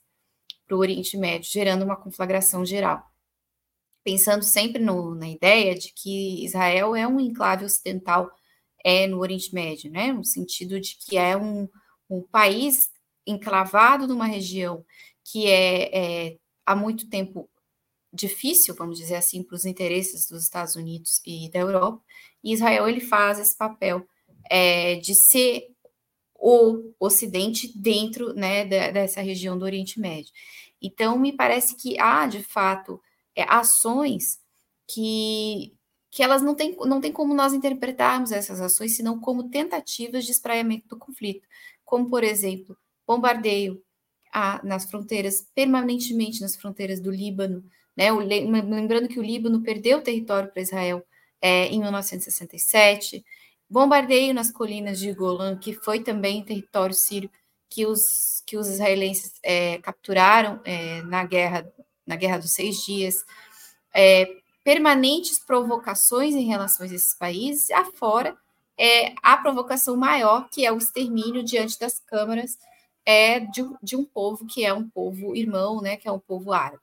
para 0.66 0.76
o 0.76 0.80
Oriente 0.80 1.16
Médio, 1.16 1.50
gerando 1.50 1.84
uma 1.84 1.96
conflagração 1.96 2.64
geral. 2.64 3.04
Pensando 4.04 4.42
sempre 4.42 4.82
no, 4.82 5.14
na 5.14 5.28
ideia 5.28 5.74
de 5.76 5.92
que 5.92 6.44
Israel 6.44 6.94
é 6.96 7.06
um 7.06 7.20
enclave 7.20 7.64
ocidental 7.64 8.30
é, 8.84 9.06
no 9.06 9.18
Oriente 9.18 9.54
Médio, 9.54 9.90
né? 9.90 10.12
no 10.12 10.24
sentido 10.24 10.80
de 10.80 10.96
que 10.96 11.16
é 11.16 11.36
um, 11.36 11.68
um 12.08 12.22
país 12.22 12.90
enclavado 13.26 14.06
numa 14.06 14.26
região 14.26 14.84
que 15.24 15.46
é, 15.46 16.30
é 16.30 16.36
há 16.66 16.74
muito 16.74 17.08
tempo 17.08 17.48
difícil, 18.12 18.74
vamos 18.74 18.98
dizer 18.98 19.16
assim, 19.16 19.42
para 19.42 19.56
os 19.56 19.64
interesses 19.64 20.28
dos 20.28 20.44
Estados 20.44 20.76
Unidos 20.76 21.22
e 21.26 21.50
da 21.50 21.60
Europa, 21.60 22.02
e 22.44 22.52
Israel 22.52 22.88
ele 22.88 23.00
faz 23.00 23.38
esse 23.38 23.56
papel 23.56 24.06
é, 24.50 24.96
de 24.96 25.14
ser 25.30 25.68
o 26.34 26.92
Ocidente 26.98 27.72
dentro 27.78 28.34
né, 28.34 28.64
dessa 28.64 29.20
região 29.20 29.56
do 29.56 29.64
Oriente 29.64 30.00
Médio. 30.00 30.32
Então, 30.80 31.16
me 31.16 31.32
parece 31.32 31.76
que 31.76 31.98
há, 32.00 32.26
de 32.26 32.42
fato, 32.42 33.00
é, 33.36 33.44
ações 33.44 34.40
que, 34.88 35.72
que 36.12 36.22
elas 36.22 36.42
não 36.42 36.54
têm, 36.54 36.76
não 36.84 37.00
tem 37.00 37.10
como 37.10 37.32
nós 37.32 37.54
interpretarmos 37.54 38.32
essas 38.32 38.60
ações, 38.60 38.94
senão 38.94 39.18
como 39.18 39.48
tentativas 39.48 40.26
de 40.26 40.32
espraiamento 40.32 40.86
do 40.86 40.98
conflito, 40.98 41.48
como, 41.86 42.10
por 42.10 42.22
exemplo, 42.22 42.76
bombardeio 43.06 43.82
a, 44.30 44.60
nas 44.62 44.84
fronteiras, 44.90 45.48
permanentemente 45.54 46.42
nas 46.42 46.54
fronteiras 46.54 47.00
do 47.00 47.10
Líbano, 47.10 47.64
né? 47.96 48.12
O, 48.12 48.18
lembrando 48.18 49.08
que 49.08 49.18
o 49.18 49.22
Líbano 49.22 49.62
perdeu 49.62 50.02
território 50.02 50.52
para 50.52 50.60
Israel 50.60 51.02
é, 51.40 51.68
em 51.68 51.80
1967, 51.80 53.24
bombardeio 53.68 54.34
nas 54.34 54.52
colinas 54.52 54.98
de 54.98 55.14
Golã, 55.14 55.56
que 55.56 55.72
foi 55.72 56.00
também 56.00 56.44
território 56.44 56.94
sírio 56.94 57.30
que 57.70 57.86
os, 57.86 58.42
que 58.46 58.58
os 58.58 58.68
israelenses 58.68 59.32
é, 59.42 59.78
capturaram 59.78 60.60
é, 60.62 61.00
na 61.04 61.24
guerra 61.24 61.66
na 62.06 62.16
guerra 62.16 62.38
dos 62.38 62.50
seis 62.52 62.76
dias, 62.84 63.14
é, 63.94 64.41
permanentes 64.64 65.38
provocações 65.38 66.34
em 66.34 66.46
relação 66.46 66.84
a 66.84 66.86
esses 66.86 67.16
países, 67.18 67.70
afora 67.70 68.36
é, 68.78 69.14
a 69.22 69.36
provocação 69.36 69.96
maior, 69.96 70.48
que 70.50 70.64
é 70.64 70.72
o 70.72 70.78
extermínio 70.78 71.42
diante 71.42 71.78
das 71.78 71.98
câmaras 71.98 72.56
é, 73.04 73.40
de, 73.40 73.68
de 73.82 73.96
um 73.96 74.04
povo 74.04 74.46
que 74.46 74.64
é 74.64 74.72
um 74.72 74.88
povo 74.88 75.34
irmão, 75.36 75.80
né, 75.80 75.96
que 75.96 76.08
é 76.08 76.12
um 76.12 76.20
povo 76.20 76.52
árabe 76.52 76.82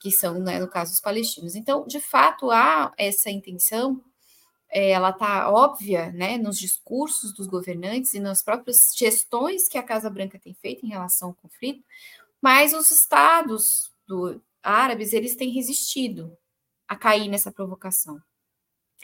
que 0.00 0.10
são, 0.10 0.38
né, 0.38 0.60
no 0.60 0.68
caso, 0.68 0.92
os 0.92 1.00
palestinos. 1.00 1.54
Então, 1.54 1.86
de 1.86 2.00
fato, 2.00 2.50
há 2.50 2.92
essa 2.96 3.30
intenção, 3.30 4.00
é, 4.70 4.90
ela 4.90 5.10
está 5.10 5.50
óbvia, 5.50 6.12
né, 6.12 6.38
nos 6.38 6.58
discursos 6.58 7.32
dos 7.34 7.46
governantes 7.46 8.14
e 8.14 8.20
nas 8.20 8.42
próprias 8.42 8.78
gestões 8.96 9.68
que 9.68 9.78
a 9.78 9.82
Casa 9.82 10.08
Branca 10.08 10.38
tem 10.38 10.54
feito 10.54 10.86
em 10.86 10.90
relação 10.90 11.28
ao 11.28 11.34
conflito, 11.34 11.84
mas 12.40 12.72
os 12.72 12.90
estados 12.90 13.90
do, 14.06 14.40
árabes, 14.62 15.12
eles 15.12 15.34
têm 15.34 15.50
resistido 15.50 16.36
a 16.88 16.96
cair 16.96 17.28
nessa 17.28 17.52
provocação. 17.52 18.18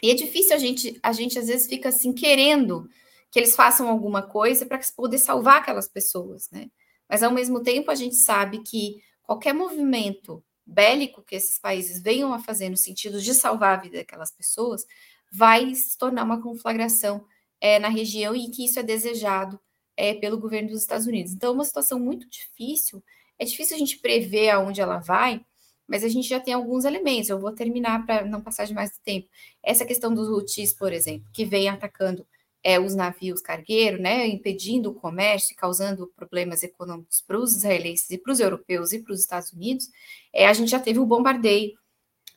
E 0.01 0.11
é 0.11 0.13
difícil 0.13 0.55
a 0.55 0.59
gente, 0.59 0.99
a 1.01 1.13
gente 1.13 1.39
às 1.39 1.47
vezes 1.47 1.67
fica 1.67 1.89
assim 1.89 2.11
querendo 2.11 2.89
que 3.31 3.39
eles 3.39 3.55
façam 3.55 3.87
alguma 3.87 4.21
coisa 4.21 4.65
para 4.65 4.79
poder 4.95 5.17
salvar 5.17 5.57
aquelas 5.57 5.87
pessoas, 5.87 6.49
né? 6.51 6.69
Mas 7.07 7.23
ao 7.23 7.31
mesmo 7.31 7.61
tempo 7.61 7.91
a 7.91 7.95
gente 7.95 8.15
sabe 8.15 8.61
que 8.63 9.01
qualquer 9.21 9.53
movimento 9.53 10.43
bélico 10.65 11.21
que 11.21 11.35
esses 11.35 11.59
países 11.59 12.01
venham 12.01 12.33
a 12.33 12.39
fazer 12.39 12.69
no 12.69 12.77
sentido 12.77 13.21
de 13.21 13.33
salvar 13.33 13.77
a 13.77 13.81
vida 13.81 13.97
daquelas 13.97 14.31
pessoas, 14.31 14.85
vai 15.31 15.75
se 15.75 15.97
tornar 15.97 16.23
uma 16.23 16.41
conflagração 16.41 17.25
é, 17.61 17.77
na 17.77 17.89
região 17.89 18.35
e 18.35 18.49
que 18.49 18.65
isso 18.65 18.79
é 18.79 18.83
desejado 18.83 19.59
é, 19.95 20.13
pelo 20.13 20.39
governo 20.39 20.69
dos 20.69 20.81
Estados 20.81 21.05
Unidos. 21.05 21.33
Então, 21.33 21.51
é 21.51 21.53
uma 21.53 21.63
situação 21.63 21.99
muito 21.99 22.27
difícil. 22.29 23.03
É 23.37 23.45
difícil 23.45 23.75
a 23.75 23.79
gente 23.79 23.99
prever 23.99 24.49
aonde 24.49 24.81
ela 24.81 24.97
vai, 24.97 25.45
mas 25.87 26.03
a 26.03 26.07
gente 26.07 26.27
já 26.27 26.39
tem 26.39 26.53
alguns 26.53 26.85
elementos. 26.85 27.29
Eu 27.29 27.39
vou 27.39 27.51
terminar 27.51 28.05
para 28.05 28.25
não 28.25 28.41
passar 28.41 28.65
de 28.65 28.73
mais 28.73 28.91
do 28.91 28.99
tempo. 29.03 29.27
Essa 29.63 29.85
questão 29.85 30.13
dos 30.13 30.27
Houthis, 30.27 30.73
por 30.73 30.91
exemplo, 30.91 31.27
que 31.31 31.45
vem 31.45 31.69
atacando 31.69 32.25
é, 32.63 32.79
os 32.79 32.95
navios 32.95 33.41
cargueiros, 33.41 34.01
né, 34.01 34.25
impedindo 34.27 34.89
o 34.89 34.95
comércio 34.95 35.55
causando 35.55 36.11
problemas 36.15 36.63
econômicos 36.63 37.21
para 37.21 37.37
os 37.37 37.55
israelenses 37.55 38.09
e 38.09 38.17
para 38.17 38.33
os 38.33 38.39
europeus 38.39 38.91
e 38.91 38.99
para 38.99 39.13
os 39.13 39.19
Estados 39.19 39.53
Unidos, 39.53 39.87
é, 40.33 40.47
a 40.47 40.53
gente 40.53 40.71
já 40.71 40.79
teve 40.79 40.97
o 40.97 41.05
bombardeio 41.05 41.77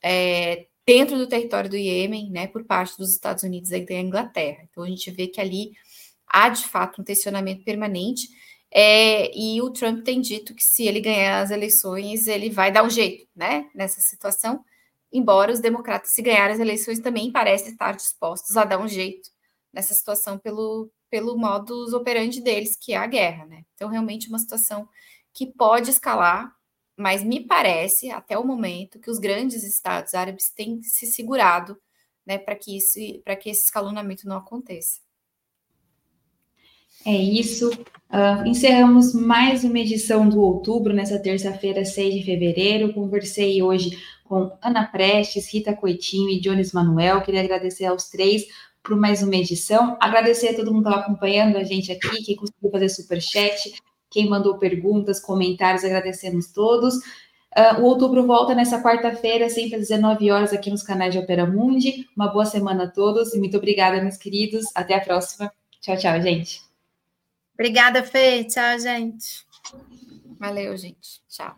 é, 0.03 0.67
dentro 0.87 1.17
do 1.17 1.27
território 1.27 1.71
do 1.71 1.77
Iêmen, 1.77 2.31
né, 2.31 2.47
por 2.47 2.65
parte 2.65 2.99
dos 2.99 3.11
Estados 3.11 3.43
Unidos 3.43 3.73
e 3.73 3.81
da 3.81 3.95
Inglaterra. 3.95 4.67
Então 4.71 4.85
a 4.85 4.89
gente 4.89 5.11
vê 5.11 5.27
que 5.29 5.41
ali 5.41 5.73
há 6.27 6.51
de 6.51 6.67
fato 6.67 7.01
um 7.01 7.05
tensionamento 7.05 7.65
permanente. 7.65 8.29
É, 8.71 9.31
e 9.37 9.61
o 9.63 9.71
Trump 9.71 10.05
tem 10.05 10.21
dito 10.21 10.55
que 10.55 10.63
se 10.63 10.87
ele 10.87 11.01
ganhar 11.01 11.41
as 11.41 11.51
eleições, 11.51 12.27
ele 12.27 12.51
vai 12.51 12.71
dar 12.71 12.85
um 12.85 12.91
jeito, 12.91 13.27
né, 13.35 13.69
nessa 13.75 14.01
situação. 14.01 14.65
Embora 15.13 15.53
os 15.53 15.61
democratas, 15.61 16.11
se 16.13 16.23
ganhar 16.23 16.51
as 16.51 16.59
eleições, 16.61 16.99
também 17.01 17.33
parecem 17.33 17.73
estar 17.73 17.93
dispostos 17.97 18.57
a 18.57 18.65
dar 18.65 18.79
um 18.79 18.89
jeito 18.89 19.31
nessa 19.73 19.95
situação 19.95 20.39
pelo, 20.39 20.91
pelo 21.11 21.37
modus 21.37 21.93
operandi 21.95 22.41
deles, 22.43 22.77
que 22.77 22.93
é 22.93 22.97
a 22.97 23.07
guerra, 23.07 23.47
né? 23.47 23.65
Então, 23.75 23.89
realmente, 23.89 24.29
uma 24.29 24.39
situação 24.39 24.89
que 25.33 25.47
pode 25.47 25.91
escalar, 25.91 26.55
mas 26.97 27.23
me 27.23 27.47
parece, 27.47 28.11
até 28.11 28.37
o 28.37 28.45
momento, 28.45 28.99
que 29.01 29.11
os 29.11 29.19
grandes 29.19 29.63
estados 29.63 30.15
árabes 30.15 30.51
têm 30.51 30.83
se 30.83 31.07
segurado 31.07 31.81
né, 32.27 32.37
para 32.39 32.55
que, 32.57 32.77
isso, 32.77 32.99
que 33.41 33.49
esse 33.49 33.63
escalonamento 33.63 34.29
não 34.29 34.37
aconteça. 34.37 35.01
É 37.09 37.17
isso. 37.17 37.71
Uh, 37.71 38.47
encerramos 38.47 39.15
mais 39.15 39.65
uma 39.65 39.79
edição 39.79 40.29
do 40.29 40.43
outubro, 40.43 40.93
nessa 40.93 41.19
terça-feira, 41.19 41.83
6 41.83 42.17
de 42.17 42.23
fevereiro. 42.23 42.93
Conversei 42.93 43.63
hoje 43.63 43.99
com 44.25 44.53
Ana 44.61 44.87
Prestes, 44.87 45.51
Rita 45.51 45.73
Coitinho 45.73 46.29
e 46.29 46.39
Jones 46.39 46.71
Manuel. 46.71 47.23
Queria 47.23 47.41
agradecer 47.41 47.87
aos 47.87 48.11
três 48.11 48.45
por 48.83 48.95
mais 48.95 49.23
uma 49.23 49.35
edição. 49.37 49.97
Agradecer 49.99 50.49
a 50.49 50.57
todo 50.57 50.71
mundo 50.71 50.83
que 50.83 50.91
estava 50.91 51.07
acompanhando 51.07 51.57
a 51.57 51.65
gente 51.65 51.91
aqui, 51.91 52.23
quem 52.23 52.37
conseguiu 52.37 52.71
fazer 52.71 52.91
super 52.91 53.23
chat, 53.23 53.73
quem 54.11 54.29
mandou 54.29 54.59
perguntas, 54.59 55.19
comentários, 55.19 55.85
agradecemos 55.85 56.53
todos. 56.53 56.95
Uh, 56.97 57.81
o 57.81 57.85
outubro 57.85 58.27
volta 58.27 58.55
nessa 58.55 58.83
quarta-feira, 58.83 59.49
sempre 59.49 59.77
às 59.77 59.89
19 59.89 60.31
horas, 60.31 60.53
aqui 60.53 60.69
nos 60.69 60.83
canais 60.83 61.15
de 61.15 61.21
Opera 61.21 61.47
Mundi. 61.47 62.07
Uma 62.15 62.29
boa 62.29 62.45
semana 62.45 62.85
a 62.85 62.91
todos 62.91 63.33
e 63.33 63.39
muito 63.39 63.57
obrigada, 63.57 63.99
meus 64.03 64.19
queridos. 64.19 64.67
Até 64.75 64.95
a 64.95 65.01
próxima. 65.01 65.51
Tchau, 65.81 65.97
tchau, 65.97 66.21
gente. 66.21 66.68
Obrigada, 67.59 68.05
Fê. 68.05 68.45
Tchau, 68.45 68.79
gente. 68.79 69.45
Valeu, 70.39 70.77
gente. 70.77 71.21
Tchau. 71.29 71.57